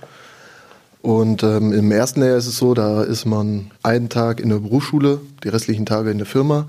Und 1.02 1.44
ähm, 1.44 1.72
im 1.72 1.92
ersten 1.92 2.20
Lehrjahr 2.20 2.38
ist 2.38 2.48
es 2.48 2.58
so, 2.58 2.74
da 2.74 3.04
ist 3.04 3.26
man 3.26 3.72
einen 3.84 4.10
Tag 4.10 4.40
in 4.40 4.50
der 4.50 4.60
Berufsschule, 4.60 5.22
die 5.44 5.50
restlichen 5.50 5.86
Tage 5.86 6.12
in 6.12 6.18
der 6.18 6.28
Firma. 6.28 6.68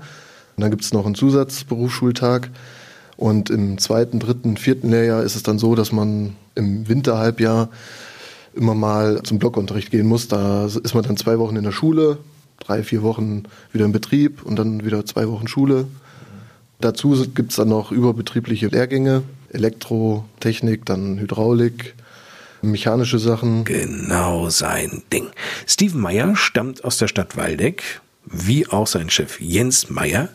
Und 0.55 0.61
dann 0.61 0.71
gibt 0.71 0.83
es 0.83 0.93
noch 0.93 1.05
einen 1.05 1.15
Zusatzberufsschultag. 1.15 2.49
Und 3.17 3.49
im 3.49 3.77
zweiten, 3.77 4.19
dritten, 4.19 4.57
vierten 4.57 4.89
Lehrjahr 4.89 5.23
ist 5.23 5.35
es 5.35 5.43
dann 5.43 5.59
so, 5.59 5.75
dass 5.75 5.91
man 5.91 6.35
im 6.55 6.87
Winterhalbjahr 6.87 7.69
immer 8.55 8.73
mal 8.73 9.21
zum 9.23 9.37
Blockunterricht 9.37 9.91
gehen 9.91 10.07
muss. 10.07 10.27
Da 10.27 10.65
ist 10.65 10.93
man 10.95 11.03
dann 11.03 11.17
zwei 11.17 11.37
Wochen 11.39 11.55
in 11.55 11.63
der 11.63 11.71
Schule, 11.71 12.17
drei, 12.59 12.83
vier 12.83 13.03
Wochen 13.03 13.43
wieder 13.71 13.85
im 13.85 13.91
Betrieb 13.91 14.43
und 14.43 14.57
dann 14.57 14.85
wieder 14.85 15.05
zwei 15.05 15.27
Wochen 15.27 15.47
Schule. 15.47 15.87
Dazu 16.81 17.11
gibt 17.33 17.51
es 17.51 17.57
dann 17.57 17.69
noch 17.69 17.91
überbetriebliche 17.91 18.67
Lehrgänge, 18.67 19.23
Elektrotechnik, 19.51 20.85
dann 20.85 21.19
Hydraulik, 21.19 21.95
mechanische 22.61 23.19
Sachen. 23.19 23.63
Genau 23.65 24.49
sein 24.49 25.03
Ding. 25.13 25.27
Steven 25.67 26.01
Meyer 26.01 26.35
stammt 26.35 26.83
aus 26.83 26.97
der 26.97 27.07
Stadt 27.07 27.37
Waldeck, 27.37 28.01
wie 28.25 28.67
auch 28.67 28.87
sein 28.87 29.09
Chef 29.09 29.39
Jens 29.39 29.89
Meyer. 29.89 30.29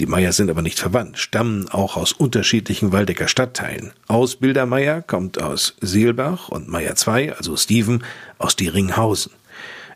Die 0.00 0.06
Meyer 0.06 0.32
sind 0.32 0.50
aber 0.50 0.62
nicht 0.62 0.78
verwandt, 0.80 1.18
stammen 1.18 1.68
auch 1.68 1.96
aus 1.96 2.12
unterschiedlichen 2.12 2.92
Waldecker 2.92 3.28
Stadtteilen. 3.28 3.92
Ausbilder 4.08 4.66
Meyer 4.66 5.02
kommt 5.02 5.40
aus 5.40 5.76
Seelbach 5.80 6.48
und 6.48 6.68
Meyer 6.68 6.96
2, 6.96 7.36
also 7.36 7.56
Steven, 7.56 8.02
aus 8.38 8.56
Dieringhausen. 8.56 9.32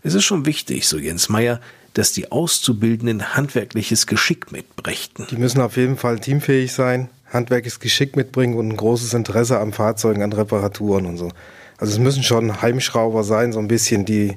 Es 0.03 0.15
ist 0.15 0.25
schon 0.25 0.47
wichtig, 0.47 0.87
so 0.87 0.99
Jens 0.99 1.29
Meyer, 1.29 1.61
dass 1.97 2.13
die 2.13 2.31
Auszubildenden 2.31 3.35
handwerkliches 3.35 4.07
Geschick 4.07 4.53
mitbrächten. 4.53 5.27
Die 5.31 5.37
müssen 5.37 5.63
auf 5.63 5.79
jeden 5.79 5.97
Fall 5.97 6.19
teamfähig 6.19 6.73
sein, 6.75 7.09
handwerkliches 7.33 7.81
Geschick 7.81 8.17
mitbringen 8.17 8.55
und 8.55 8.69
ein 8.69 8.77
großes 8.77 9.15
Interesse 9.15 9.59
am 9.59 9.73
Fahrzeugen, 9.73 10.23
an 10.23 10.35
Reparaturen 10.35 11.07
und 11.07 11.17
so. 11.17 11.31
Also 11.79 11.95
es 11.95 11.99
müssen 11.99 12.23
schon 12.23 12.61
Heimschrauber 12.61 13.25
sein, 13.25 13.55
so 13.55 13.61
ein 13.61 13.69
bisschen, 13.69 14.05
die 14.05 14.37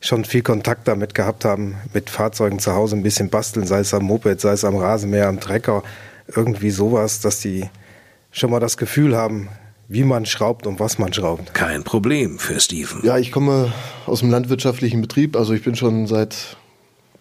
schon 0.00 0.26
viel 0.26 0.42
Kontakt 0.42 0.86
damit 0.86 1.14
gehabt 1.14 1.46
haben, 1.46 1.76
mit 1.94 2.10
Fahrzeugen 2.10 2.58
zu 2.58 2.74
Hause 2.74 2.96
ein 2.96 3.02
bisschen 3.02 3.30
basteln, 3.30 3.66
sei 3.66 3.78
es 3.78 3.94
am 3.94 4.04
Moped, 4.04 4.42
sei 4.42 4.52
es 4.52 4.64
am 4.64 4.76
Rasenmäher, 4.76 5.28
am 5.28 5.40
Trecker, 5.40 5.82
irgendwie 6.26 6.70
sowas, 6.70 7.20
dass 7.20 7.40
die 7.40 7.70
schon 8.32 8.50
mal 8.50 8.60
das 8.60 8.76
Gefühl 8.76 9.16
haben, 9.16 9.48
wie 9.88 10.04
man 10.04 10.26
schraubt 10.26 10.66
und 10.66 10.78
was 10.78 10.98
man 10.98 11.14
schraubt. 11.14 11.54
Kein 11.54 11.84
Problem 11.84 12.38
für 12.38 12.60
Steven. 12.60 13.00
Ja, 13.02 13.16
ich 13.16 13.32
komme 13.32 13.72
aus 14.04 14.20
dem 14.20 14.30
landwirtschaftlichen 14.30 15.00
Betrieb, 15.00 15.36
also 15.36 15.54
ich 15.54 15.62
bin 15.62 15.74
schon 15.74 16.06
seit 16.06 16.56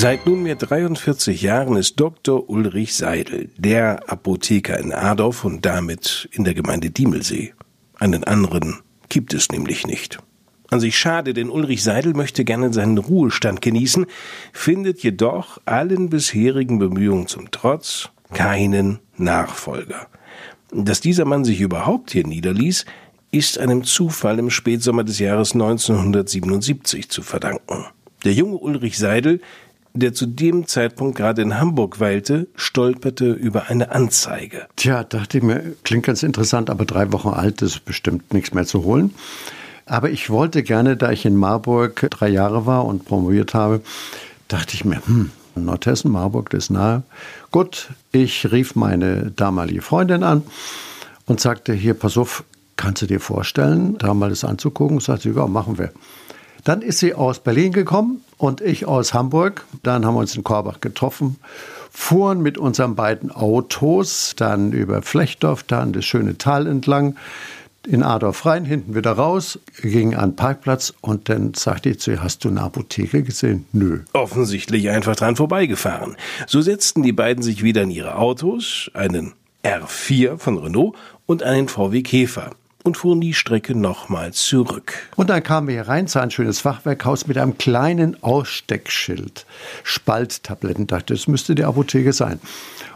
Seit 0.05 0.27
nunmehr 0.27 0.55
43 0.55 1.41
Jahren 1.41 1.77
ist 1.77 1.99
Dr. 1.99 2.47
Ulrich 2.47 2.93
Seidel 2.93 3.49
der 3.57 4.07
Apotheker 4.07 4.77
in 4.77 4.93
Adorf 4.93 5.43
und 5.43 5.65
damit 5.65 6.29
in 6.31 6.43
der 6.43 6.53
Gemeinde 6.53 6.91
Diemelsee. 6.91 7.55
Einen 7.95 8.23
anderen 8.23 8.81
gibt 9.09 9.33
es 9.33 9.49
nämlich 9.49 9.87
nicht. 9.87 10.19
An 10.69 10.79
sich 10.79 10.95
schade, 10.95 11.33
denn 11.33 11.49
Ulrich 11.49 11.81
Seidel 11.81 12.13
möchte 12.13 12.45
gerne 12.45 12.71
seinen 12.71 12.99
Ruhestand 12.99 13.63
genießen, 13.63 14.05
findet 14.53 15.01
jedoch 15.01 15.59
allen 15.65 16.11
bisherigen 16.11 16.77
Bemühungen 16.77 17.25
zum 17.25 17.49
Trotz 17.49 18.09
keinen 18.31 18.99
Nachfolger. 19.17 20.05
Dass 20.71 21.01
dieser 21.01 21.25
Mann 21.25 21.45
sich 21.45 21.61
überhaupt 21.61 22.11
hier 22.11 22.27
niederließ, 22.27 22.85
ist 23.31 23.57
einem 23.57 23.83
Zufall 23.83 24.37
im 24.37 24.51
Spätsommer 24.51 25.03
des 25.03 25.17
Jahres 25.17 25.53
1977 25.53 27.09
zu 27.09 27.23
verdanken. 27.23 27.85
Der 28.23 28.33
junge 28.33 28.57
Ulrich 28.57 28.97
Seidel 28.97 29.39
der 29.95 30.13
zu 30.13 30.25
dem 30.25 30.67
Zeitpunkt 30.67 31.17
gerade 31.17 31.41
in 31.41 31.59
Hamburg 31.59 31.99
weilte, 31.99 32.47
stolperte 32.55 33.31
über 33.31 33.69
eine 33.69 33.91
Anzeige. 33.91 34.67
Tja, 34.75 35.03
dachte 35.03 35.37
ich 35.37 35.43
mir, 35.43 35.63
klingt 35.83 36.05
ganz 36.05 36.21
interessant, 36.21 36.69
aber 36.69 36.85
drei 36.85 37.11
Wochen 37.11 37.29
alt 37.29 37.61
ist 37.61 37.85
bestimmt 37.85 38.33
nichts 38.33 38.53
mehr 38.53 38.65
zu 38.65 38.83
holen. 38.83 39.13
Aber 39.85 40.09
ich 40.09 40.29
wollte 40.29 40.63
gerne, 40.63 40.97
da 40.97 41.11
ich 41.11 41.25
in 41.25 41.35
Marburg 41.35 42.07
drei 42.11 42.27
Jahre 42.27 42.65
war 42.65 42.85
und 42.85 43.05
promoviert 43.05 43.53
habe, 43.53 43.81
dachte 44.47 44.73
ich 44.73 44.83
mir, 44.83 45.01
hm, 45.05 45.31
Nordhessen, 45.55 46.11
Marburg, 46.11 46.49
das 46.49 46.65
ist 46.65 46.69
nahe. 46.71 47.03
Gut, 47.51 47.89
ich 48.11 48.51
rief 48.51 48.75
meine 48.75 49.31
damalige 49.31 49.81
Freundin 49.81 50.23
an 50.23 50.43
und 51.25 51.39
sagte, 51.39 51.73
hier, 51.73 51.93
pass 51.93 52.17
auf, 52.17 52.43
kannst 52.75 53.01
du 53.01 53.05
dir 53.05 53.21
vorstellen, 53.21 53.97
da 53.97 54.13
mal 54.13 54.29
das 54.29 54.43
anzugucken? 54.43 54.99
Sagte 54.99 55.31
sie, 55.31 55.39
ja, 55.39 55.47
machen 55.47 55.77
wir. 55.77 55.91
Dann 56.65 56.81
ist 56.81 56.99
sie 56.99 57.13
aus 57.13 57.39
Berlin 57.39 57.71
gekommen 57.71 58.24
und 58.37 58.61
ich 58.61 58.87
aus 58.87 59.13
Hamburg. 59.13 59.65
Dann 59.83 60.05
haben 60.05 60.15
wir 60.15 60.19
uns 60.19 60.35
in 60.35 60.43
Korbach 60.43 60.81
getroffen, 60.81 61.37
fuhren 61.91 62.41
mit 62.41 62.57
unseren 62.57 62.95
beiden 62.95 63.31
Autos 63.31 64.33
dann 64.35 64.71
über 64.71 65.01
Flechtdorf, 65.01 65.63
dann 65.63 65.93
das 65.93 66.05
schöne 66.05 66.37
Tal 66.37 66.67
entlang, 66.67 67.15
in 67.87 68.03
Adorf 68.03 68.45
rein, 68.45 68.65
hinten 68.65 68.95
wieder 68.95 69.11
raus, 69.11 69.59
gingen 69.81 70.15
an 70.15 70.31
den 70.31 70.35
Parkplatz 70.35 70.93
und 71.01 71.29
dann 71.29 71.53
sagte 71.53 71.89
ich 71.89 71.99
zu 71.99 72.11
ihr, 72.11 72.23
hast 72.23 72.43
du 72.43 72.49
eine 72.49 72.61
Apotheke 72.61 73.21
gesehen? 73.21 73.65
Nö. 73.73 73.99
Offensichtlich 74.13 74.89
einfach 74.89 75.15
dran 75.15 75.35
vorbeigefahren. 75.35 76.17
So 76.47 76.61
setzten 76.61 77.03
die 77.03 77.11
beiden 77.11 77.43
sich 77.43 77.63
wieder 77.63 77.83
in 77.83 77.91
ihre 77.91 78.15
Autos, 78.15 78.89
einen 78.93 79.33
R4 79.63 80.37
von 80.37 80.57
Renault 80.57 80.95
und 81.25 81.43
einen 81.43 81.67
VW 81.67 82.01
Käfer 82.01 82.51
und 82.85 82.97
fuhren 82.97 83.19
die 83.19 83.33
Strecke 83.33 83.75
nochmals 83.75 84.41
zurück. 84.43 85.09
Und 85.15 85.29
dann 85.29 85.43
kamen 85.43 85.67
wir 85.67 85.73
hier 85.73 85.87
rein, 85.87 86.07
zu 86.07 86.21
ein 86.21 86.31
schönes 86.31 86.59
Fachwerkhaus 86.59 87.27
mit 87.27 87.37
einem 87.37 87.57
kleinen 87.57 88.21
Aussteckschild. 88.23 89.45
Spalttabletten, 89.83 90.87
dachte, 90.87 91.13
das 91.15 91.27
müsste 91.27 91.55
die 91.55 91.63
Apotheke 91.63 92.13
sein. 92.13 92.39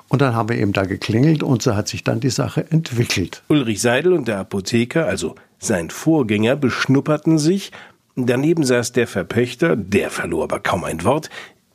Und 0.07 0.21
dann 0.21 0.35
haben 0.35 0.49
wir 0.49 0.57
eben 0.57 0.73
da 0.73 0.85
geklingelt 0.85 1.43
und 1.43 1.61
so 1.61 1.75
hat 1.75 1.87
sich 1.87 2.03
dann 2.03 2.19
die 2.19 2.29
Sache 2.29 2.65
entwickelt. 2.69 3.43
Ulrich 3.47 3.81
Seidel 3.81 4.13
und 4.13 4.27
der 4.27 4.39
Apotheker, 4.39 5.07
also 5.07 5.35
sein 5.57 5.89
Vorgänger, 5.89 6.55
beschnupperten 6.55 7.39
sich. 7.39 7.71
Daneben 8.15 8.63
saß 8.63 8.91
der 8.91 9.07
Verpächter, 9.07 9.75
der 9.75 10.11
verlor 10.11 10.43
aber 10.43 10.59
kaum 10.59 10.83
ein 10.83 11.03
Wort, 11.03 11.29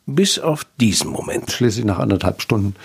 bis 0.06 0.38
auf 0.38 0.64
diesen 0.80 1.10
Moment. 1.10 1.50
Schließlich 1.50 1.84
nach 1.84 1.98
anderthalb 1.98 2.42
Stunden 2.42 2.76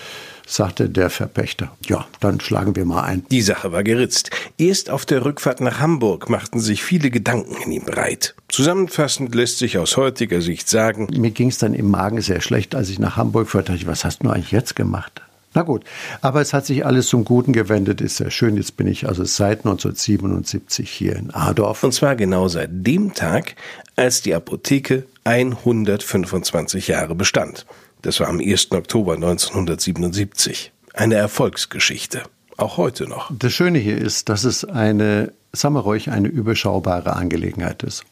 sagte 0.50 0.90
der 0.90 1.10
Verpächter. 1.10 1.72
Ja, 1.86 2.08
dann 2.20 2.40
schlagen 2.40 2.76
wir 2.76 2.86
mal 2.86 3.04
ein. 3.04 3.26
Die 3.30 3.42
Sache 3.42 3.72
war 3.72 3.84
geritzt. 3.84 4.32
Erst 4.58 4.90
auf 4.90 5.06
der 5.06 5.24
Rückfahrt 5.24 5.62
nach 5.62 5.80
Hamburg 5.80 6.30
machten 6.30 6.60
sich 6.60 6.84
viele 6.84 7.12
Gedanken 7.12 7.56
in 7.64 7.72
ihm 7.72 7.86
breit. 7.86 8.36
Zusammenfassend 8.50 9.36
lässt 9.36 9.60
sich 9.60 9.78
aus 9.78 9.96
heutiger 9.96 10.42
Sicht 10.42 10.68
sagen, 10.68 11.08
mir 11.16 11.32
ging 11.32 11.50
es 11.50 11.60
dann 11.60 11.74
im 11.74 11.90
Magen 11.92 12.22
sehr 12.22 12.42
schlecht, 12.42 12.74
als 12.74 12.90
ich 12.90 13.00
nach 13.00 13.16
Hamburg 13.16 13.50
fuhr. 13.50 13.62
Dachte 13.62 13.78
ich, 13.78 13.88
was 13.88 14.04
hast 14.04 14.24
du 14.24 14.30
eigentlich 14.30 14.52
jetzt 14.52 14.76
gemacht? 14.76 15.22
Na 15.54 15.64
gut, 15.64 15.84
aber 16.22 16.42
es 16.42 16.54
hat 16.54 16.66
sich 16.68 16.86
alles 16.86 17.08
zum 17.08 17.26
Guten 17.26 17.54
gewendet, 17.54 18.02
ist 18.02 18.18
sehr 18.18 18.30
schön. 18.30 18.56
Jetzt 18.56 18.78
bin 18.78 18.86
ich 18.86 19.08
also 19.08 19.24
seit 19.24 19.60
1977 19.66 20.90
hier 20.90 21.16
in 21.16 21.32
Adorf. 21.32 21.84
Und 21.84 21.92
zwar 21.92 22.16
genau 22.16 22.48
seit 22.48 22.70
dem 22.72 23.16
Tag, 23.16 23.56
als 23.96 24.22
die 24.22 24.36
Apotheke 24.36 25.06
125 25.24 26.88
Jahre 26.88 27.16
bestand. 27.16 27.66
Das 28.02 28.20
war 28.22 28.28
am 28.28 28.40
1. 28.40 28.72
Oktober 28.72 29.16
1977. 29.16 30.72
Eine 30.94 31.16
Erfolgsgeschichte. 31.16 32.24
Auch 32.56 32.78
heute 32.78 33.08
noch. 33.08 33.30
Das 33.38 33.54
Schöne 33.54 33.80
hier 33.80 33.98
ist, 33.98 34.30
dass 34.30 34.46
es 34.46 34.64
eine, 34.64 35.34
sagen 35.52 35.76
wir 35.76 35.82
ruhig, 35.82 36.10
eine 36.10 36.30
überschaubare 36.30 37.16
Angelegenheit 37.16 37.84
ist. 37.84 38.06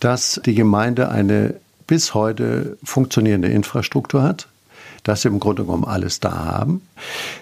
Dass 0.00 0.40
die 0.44 0.54
Gemeinde 0.54 1.08
eine 1.10 1.54
bis 1.86 2.12
heute 2.12 2.76
funktionierende 2.84 3.48
Infrastruktur 3.48 4.22
hat, 4.22 4.48
dass 5.04 5.24
wir 5.24 5.30
im 5.30 5.40
Grunde 5.40 5.64
genommen 5.64 5.86
alles 5.86 6.20
da 6.20 6.44
haben, 6.44 6.82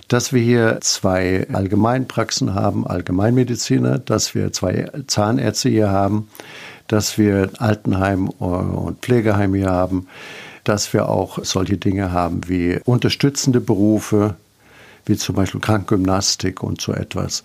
dass 0.06 0.32
wir 0.32 0.40
hier 0.40 0.78
zwei 0.82 1.48
Allgemeinpraxen 1.52 2.54
haben, 2.54 2.86
Allgemeinmediziner, 2.86 3.98
dass 3.98 4.36
wir 4.36 4.52
zwei 4.52 4.88
Zahnärzte 5.08 5.68
hier 5.68 5.90
haben, 5.90 6.28
dass 6.86 7.18
wir 7.18 7.50
Altenheim 7.58 8.28
und 8.28 9.00
Pflegeheim 9.00 9.54
hier 9.54 9.70
haben, 9.70 10.06
dass 10.68 10.92
wir 10.92 11.08
auch 11.08 11.38
solche 11.44 11.76
Dinge 11.76 12.12
haben 12.12 12.48
wie 12.48 12.80
unterstützende 12.84 13.60
Berufe, 13.60 14.36
wie 15.04 15.16
zum 15.16 15.36
Beispiel 15.36 15.60
Krankgymnastik 15.60 16.62
und 16.62 16.80
so 16.80 16.92
etwas. 16.92 17.44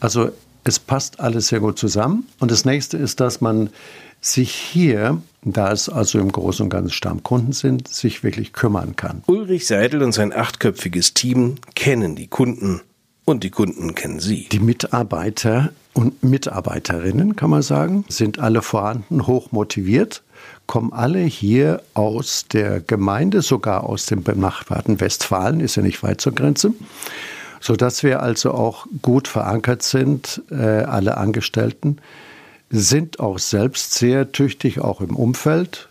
Also 0.00 0.30
es 0.64 0.78
passt 0.78 1.20
alles 1.20 1.48
sehr 1.48 1.60
gut 1.60 1.78
zusammen. 1.78 2.26
Und 2.38 2.50
das 2.50 2.64
nächste 2.64 2.96
ist, 2.96 3.20
dass 3.20 3.40
man 3.40 3.70
sich 4.20 4.52
hier, 4.52 5.20
da 5.42 5.72
es 5.72 5.88
also 5.88 6.18
im 6.18 6.30
Großen 6.30 6.64
und 6.64 6.70
Ganzen 6.70 6.92
Stammkunden 6.92 7.52
sind, 7.52 7.88
sich 7.88 8.22
wirklich 8.22 8.52
kümmern 8.52 8.96
kann. 8.96 9.22
Ulrich 9.26 9.66
Seidel 9.66 10.02
und 10.02 10.12
sein 10.12 10.32
achtköpfiges 10.32 11.14
Team 11.14 11.56
kennen 11.74 12.16
die 12.16 12.26
Kunden 12.26 12.82
und 13.24 13.44
die 13.44 13.50
Kunden 13.50 13.94
kennen 13.94 14.20
sie. 14.20 14.48
Die 14.52 14.60
Mitarbeiter 14.60 15.70
und 15.94 16.22
Mitarbeiterinnen, 16.22 17.36
kann 17.36 17.50
man 17.50 17.62
sagen, 17.62 18.04
sind 18.08 18.38
alle 18.38 18.60
vorhanden, 18.60 19.26
hoch 19.26 19.52
motiviert 19.52 20.22
kommen 20.66 20.92
alle 20.92 21.20
hier 21.20 21.82
aus 21.94 22.46
der 22.52 22.80
Gemeinde, 22.80 23.42
sogar 23.42 23.84
aus 23.84 24.06
dem 24.06 24.22
benachbarten 24.22 25.00
Westfalen, 25.00 25.60
ist 25.60 25.76
ja 25.76 25.82
nicht 25.82 26.02
weit 26.02 26.20
zur 26.20 26.34
Grenze, 26.34 26.72
sodass 27.60 28.02
wir 28.02 28.22
also 28.22 28.52
auch 28.52 28.86
gut 29.02 29.26
verankert 29.26 29.82
sind, 29.82 30.42
äh, 30.50 30.54
alle 30.54 31.16
Angestellten, 31.16 31.98
sind 32.70 33.18
auch 33.18 33.38
selbst 33.38 33.94
sehr 33.94 34.30
tüchtig, 34.32 34.80
auch 34.80 35.00
im 35.00 35.16
Umfeld, 35.16 35.88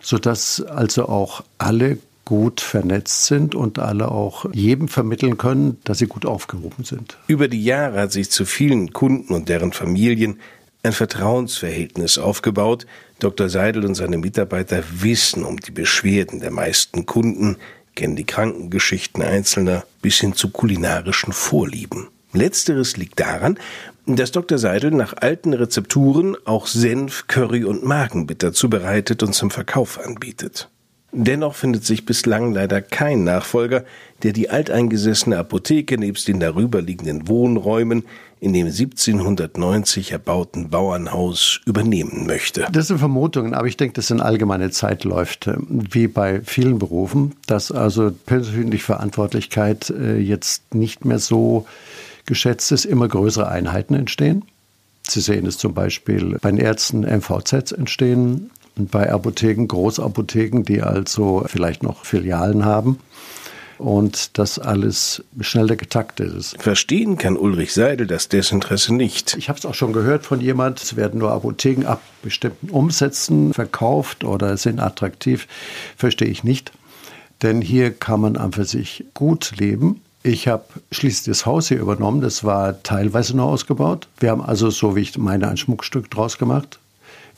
sodass 0.00 0.62
also 0.62 1.08
auch 1.08 1.42
alle 1.58 1.98
gut 2.24 2.60
vernetzt 2.60 3.26
sind 3.26 3.56
und 3.56 3.80
alle 3.80 4.12
auch 4.12 4.46
jedem 4.52 4.86
vermitteln 4.86 5.36
können, 5.36 5.78
dass 5.82 5.98
sie 5.98 6.06
gut 6.06 6.24
aufgehoben 6.24 6.84
sind. 6.84 7.18
Über 7.26 7.48
die 7.48 7.64
Jahre 7.64 8.02
hat 8.02 8.12
sich 8.12 8.30
zu 8.30 8.44
vielen 8.44 8.92
Kunden 8.92 9.34
und 9.34 9.48
deren 9.48 9.72
Familien 9.72 10.38
ein 10.82 10.92
Vertrauensverhältnis 10.92 12.18
aufgebaut. 12.18 12.86
Dr. 13.18 13.48
Seidel 13.48 13.84
und 13.84 13.94
seine 13.94 14.18
Mitarbeiter 14.18 14.82
wissen 14.90 15.44
um 15.44 15.58
die 15.58 15.70
Beschwerden 15.70 16.40
der 16.40 16.50
meisten 16.50 17.06
Kunden, 17.06 17.56
kennen 17.94 18.16
die 18.16 18.24
Krankengeschichten 18.24 19.22
Einzelner 19.22 19.84
bis 20.00 20.18
hin 20.20 20.34
zu 20.34 20.50
kulinarischen 20.50 21.32
Vorlieben. 21.32 22.08
Letzteres 22.32 22.96
liegt 22.96 23.20
daran, 23.20 23.58
dass 24.06 24.32
Dr. 24.32 24.58
Seidel 24.58 24.92
nach 24.92 25.14
alten 25.16 25.52
Rezepturen 25.52 26.36
auch 26.44 26.66
Senf, 26.66 27.26
Curry 27.26 27.64
und 27.64 27.84
Magenbitter 27.84 28.52
zubereitet 28.52 29.22
und 29.22 29.34
zum 29.34 29.50
Verkauf 29.50 29.98
anbietet. 29.98 30.68
Dennoch 31.12 31.56
findet 31.56 31.84
sich 31.84 32.06
bislang 32.06 32.54
leider 32.54 32.80
kein 32.80 33.24
Nachfolger, 33.24 33.84
der 34.22 34.32
die 34.32 34.50
alteingesessene 34.50 35.38
Apotheke 35.38 35.98
nebst 35.98 36.28
den 36.28 36.40
darüberliegenden 36.40 37.28
Wohnräumen 37.28 38.04
in 38.40 38.54
dem 38.54 38.66
1790 38.66 40.12
erbauten 40.12 40.70
Bauernhaus 40.70 41.60
übernehmen 41.66 42.26
möchte. 42.26 42.66
Das 42.72 42.88
sind 42.88 42.98
Vermutungen, 42.98 43.52
aber 43.52 43.66
ich 43.66 43.76
denke, 43.76 43.94
das 43.94 44.06
sind 44.06 44.20
allgemeine 44.20 44.70
Zeitläufe, 44.70 45.58
wie 45.68 46.08
bei 46.08 46.40
vielen 46.40 46.78
Berufen, 46.78 47.34
dass 47.46 47.70
also 47.70 48.10
persönliche 48.10 48.84
Verantwortlichkeit 48.84 49.90
äh, 49.90 50.16
jetzt 50.16 50.74
nicht 50.74 51.04
mehr 51.04 51.18
so 51.18 51.66
geschätzt 52.24 52.72
ist, 52.72 52.86
immer 52.86 53.08
größere 53.08 53.48
Einheiten 53.48 53.94
entstehen. 53.94 54.44
Sie 55.06 55.20
sehen 55.20 55.46
es 55.46 55.58
zum 55.58 55.74
Beispiel 55.74 56.38
bei 56.40 56.50
den 56.50 56.58
Ärzten 56.58 57.00
MVZs 57.00 57.72
entstehen, 57.72 58.50
bei 58.76 59.12
Apotheken, 59.12 59.66
Großapotheken, 59.66 60.62
die 60.62 60.80
also 60.80 61.44
vielleicht 61.46 61.82
noch 61.82 62.04
Filialen 62.04 62.64
haben 62.64 62.98
und 63.80 64.38
das 64.38 64.58
alles 64.58 65.24
schneller 65.40 65.76
getaktet 65.76 66.32
ist. 66.34 66.60
Verstehen 66.60 67.16
kann 67.16 67.36
Ulrich 67.36 67.72
Seidel 67.72 68.06
das 68.06 68.28
Desinteresse 68.28 68.94
nicht. 68.94 69.36
Ich 69.36 69.48
habe 69.48 69.58
es 69.58 69.66
auch 69.66 69.74
schon 69.74 69.92
gehört 69.92 70.26
von 70.26 70.40
jemand, 70.40 70.82
es 70.82 70.96
werden 70.96 71.18
nur 71.18 71.32
Apotheken 71.32 71.86
ab 71.86 72.02
bestimmten 72.22 72.70
Umsätzen 72.70 73.54
verkauft 73.54 74.24
oder 74.24 74.56
sind 74.56 74.80
attraktiv. 74.80 75.48
Verstehe 75.96 76.28
ich 76.28 76.44
nicht. 76.44 76.72
Denn 77.42 77.62
hier 77.62 77.90
kann 77.92 78.20
man 78.20 78.36
an 78.36 78.52
für 78.52 78.64
sich 78.64 79.04
gut 79.14 79.52
leben. 79.56 80.02
Ich 80.22 80.48
habe 80.48 80.64
schließlich 80.92 81.24
das 81.24 81.46
Haus 81.46 81.68
hier 81.68 81.80
übernommen. 81.80 82.20
Das 82.20 82.44
war 82.44 82.82
teilweise 82.82 83.34
nur 83.34 83.46
ausgebaut. 83.46 84.06
Wir 84.18 84.30
haben 84.30 84.42
also, 84.42 84.68
so 84.68 84.94
wie 84.94 85.00
ich 85.00 85.16
meine, 85.16 85.48
ein 85.48 85.56
Schmuckstück 85.56 86.10
draus 86.10 86.36
gemacht. 86.36 86.78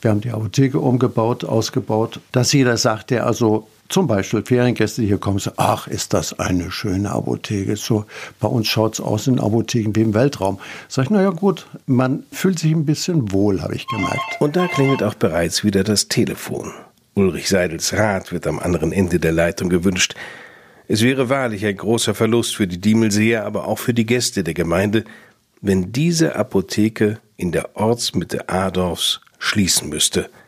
Wir 0.01 0.11
haben 0.11 0.21
die 0.21 0.33
Apotheke 0.33 0.81
umgebaut, 0.81 1.45
ausgebaut, 1.45 2.19
dass 2.33 2.53
jeder 2.53 2.77
sagt, 2.77 3.11
der 3.11 3.25
also 3.25 3.69
zum 3.93 4.07
Beispiel 4.07 4.43
Feriengäste, 4.43 5.03
die 5.03 5.09
hier 5.09 5.19
kommen, 5.19 5.39
sagen, 5.39 5.57
ach, 5.59 5.87
ist 5.87 6.15
das 6.15 6.39
eine 6.39 6.71
schöne 6.71 7.11
Apotheke. 7.11 7.77
So, 7.77 8.07
bei 8.41 8.49
uns 8.49 8.67
schaut 8.67 8.95
es 8.95 9.01
aus 9.01 9.27
in 9.27 9.39
Apotheken 9.39 9.93
wie 9.95 10.01
im 10.01 10.15
Weltraum. 10.15 10.59
Sag 10.89 11.05
ich, 11.05 11.11
naja 11.11 11.31
gut, 11.31 11.67
man 11.87 12.25
fühlt 12.33 12.59
sich 12.59 12.73
ein 12.73 12.87
bisschen 12.87 13.33
wohl, 13.33 13.61
habe 13.61 13.75
ich 13.75 13.87
gemerkt. 13.87 14.41
Und 14.41 14.57
da 14.57 14.67
klingelt 14.67 15.03
auch 15.03 15.15
bereits 15.15 15.63
wieder 15.63 15.85
das 15.85 16.09
Telefon. 16.09 16.73
Ulrich 17.15 17.51
Seidels 17.51 17.93
Rat 17.93 18.33
wird 18.33 18.47
am 18.47 18.59
anderen 18.59 18.93
Ende 18.93 19.21
der 19.21 19.33
Leitung 19.33 19.69
gewünscht. 19.69 20.15
Es 20.89 21.03
wäre 21.03 21.29
wahrlich 21.29 21.67
ein 21.67 21.77
großer 21.77 22.15
Verlust 22.15 22.57
für 22.57 22.67
die 22.67 22.81
Diemelseer, 22.81 23.45
aber 23.45 23.69
auch 23.69 23.79
für 23.79 23.93
die 23.93 24.07
Gäste 24.07 24.43
der 24.43 24.55
Gemeinde, 24.55 25.05
wenn 25.61 25.93
diese 25.93 26.35
Apotheke 26.35 27.19
in 27.37 27.53
der 27.53 27.77
Ortsmitte 27.77 28.49
Adorfs 28.49 29.21
schließen 29.39 29.91
müsste– 29.91 30.31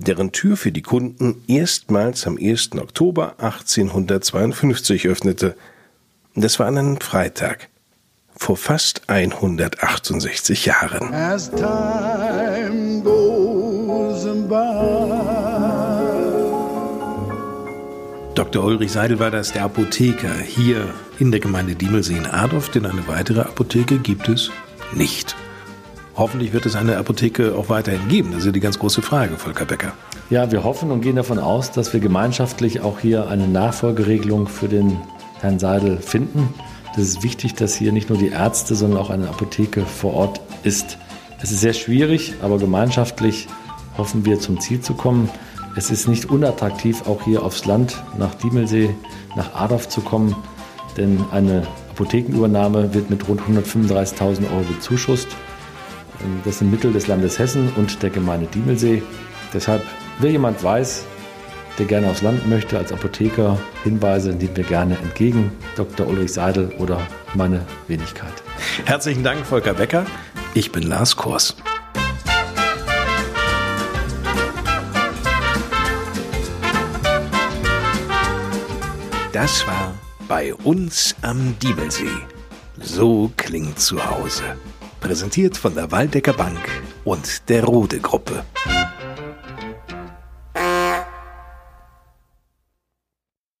deren 0.00 0.32
Tür 0.32 0.56
für 0.56 0.72
die 0.72 0.82
Kunden 0.82 1.42
erstmals 1.46 2.26
am 2.26 2.36
1. 2.36 2.70
Oktober 2.76 3.34
1852 3.38 5.06
öffnete. 5.06 5.56
Das 6.34 6.58
war 6.58 6.66
an 6.66 6.78
einem 6.78 7.00
Freitag 7.00 7.68
vor 8.36 8.56
fast 8.56 9.02
168 9.08 10.66
Jahren. 10.66 11.12
As 11.12 11.50
time 11.50 13.02
goes 13.02 14.24
by. 14.48 15.20
Dr. 18.34 18.64
Ulrich 18.64 18.92
Seidel 18.92 19.18
war 19.18 19.30
das 19.30 19.52
der 19.52 19.64
Apotheker 19.64 20.32
hier 20.32 20.94
in 21.18 21.30
der 21.30 21.40
Gemeinde 21.40 21.74
Diemelsee 21.74 22.16
in 22.16 22.26
Adorf, 22.26 22.70
denn 22.70 22.86
eine 22.86 23.06
weitere 23.06 23.40
Apotheke 23.40 23.98
gibt 23.98 24.28
es 24.28 24.50
nicht. 24.94 25.36
Hoffentlich 26.16 26.52
wird 26.52 26.66
es 26.66 26.76
eine 26.76 26.96
Apotheke 26.96 27.54
auch 27.54 27.68
weiterhin 27.68 28.08
geben. 28.08 28.30
Das 28.32 28.40
ist 28.40 28.46
ja 28.46 28.52
die 28.52 28.60
ganz 28.60 28.78
große 28.78 29.02
Frage, 29.02 29.36
Volker 29.36 29.64
Becker. 29.64 29.92
Ja, 30.28 30.50
wir 30.52 30.64
hoffen 30.64 30.90
und 30.90 31.00
gehen 31.00 31.16
davon 31.16 31.38
aus, 31.38 31.72
dass 31.72 31.92
wir 31.92 32.00
gemeinschaftlich 32.00 32.80
auch 32.80 33.00
hier 33.00 33.28
eine 33.28 33.48
Nachfolgeregelung 33.48 34.46
für 34.46 34.68
den 34.68 34.98
Herrn 35.40 35.58
Seidel 35.58 35.98
finden. 35.98 36.52
Das 36.94 37.04
ist 37.04 37.22
wichtig, 37.22 37.54
dass 37.54 37.74
hier 37.74 37.92
nicht 37.92 38.10
nur 38.10 38.18
die 38.18 38.28
Ärzte, 38.28 38.74
sondern 38.74 39.00
auch 39.00 39.10
eine 39.10 39.28
Apotheke 39.28 39.82
vor 39.82 40.14
Ort 40.14 40.40
ist. 40.62 40.98
Es 41.42 41.52
ist 41.52 41.60
sehr 41.60 41.72
schwierig, 41.72 42.34
aber 42.42 42.58
gemeinschaftlich 42.58 43.48
hoffen 43.96 44.24
wir 44.26 44.40
zum 44.40 44.60
Ziel 44.60 44.80
zu 44.80 44.94
kommen. 44.94 45.30
Es 45.76 45.90
ist 45.90 46.08
nicht 46.08 46.26
unattraktiv, 46.26 47.06
auch 47.06 47.22
hier 47.22 47.42
aufs 47.44 47.64
Land 47.64 48.02
nach 48.18 48.34
Diemelsee, 48.34 48.94
nach 49.36 49.54
Adorf 49.54 49.88
zu 49.88 50.00
kommen, 50.00 50.36
denn 50.96 51.24
eine 51.30 51.66
Apothekenübernahme 51.90 52.92
wird 52.92 53.08
mit 53.08 53.26
rund 53.28 53.40
135.000 53.42 54.50
Euro 54.52 54.64
bezuschusst. 54.68 55.28
Das 56.44 56.58
sind 56.58 56.70
Mittel 56.70 56.92
des 56.92 57.06
Landes 57.06 57.38
Hessen 57.38 57.72
und 57.76 58.02
der 58.02 58.10
Gemeinde 58.10 58.46
Diemelsee. 58.46 59.02
Deshalb, 59.52 59.82
wer 60.18 60.30
jemand 60.30 60.62
weiß, 60.62 61.04
der 61.78 61.86
gerne 61.86 62.08
aufs 62.08 62.22
Land 62.22 62.46
möchte, 62.48 62.76
als 62.78 62.92
Apotheker, 62.92 63.58
Hinweise 63.84 64.30
nehmen 64.30 64.56
wir 64.56 64.64
gerne 64.64 64.98
entgegen. 64.98 65.52
Dr. 65.76 66.06
Ulrich 66.06 66.32
Seidel 66.32 66.72
oder 66.78 67.06
meine 67.34 67.64
Wenigkeit. 67.88 68.32
Herzlichen 68.84 69.24
Dank, 69.24 69.46
Volker 69.46 69.74
Becker. 69.74 70.04
Ich 70.54 70.72
bin 70.72 70.82
Lars 70.82 71.16
Kors. 71.16 71.56
Das 79.32 79.66
war 79.66 79.94
bei 80.28 80.54
uns 80.54 81.14
am 81.22 81.58
Diebelsee. 81.60 82.04
So 82.78 83.30
klingt 83.36 83.78
zu 83.78 84.04
Hause. 84.04 84.42
Präsentiert 85.00 85.56
von 85.56 85.74
der 85.74 85.90
Waldecker 85.90 86.34
Bank 86.34 86.58
und 87.04 87.48
der 87.48 87.64
Rode 87.64 88.00
Gruppe. 88.00 88.44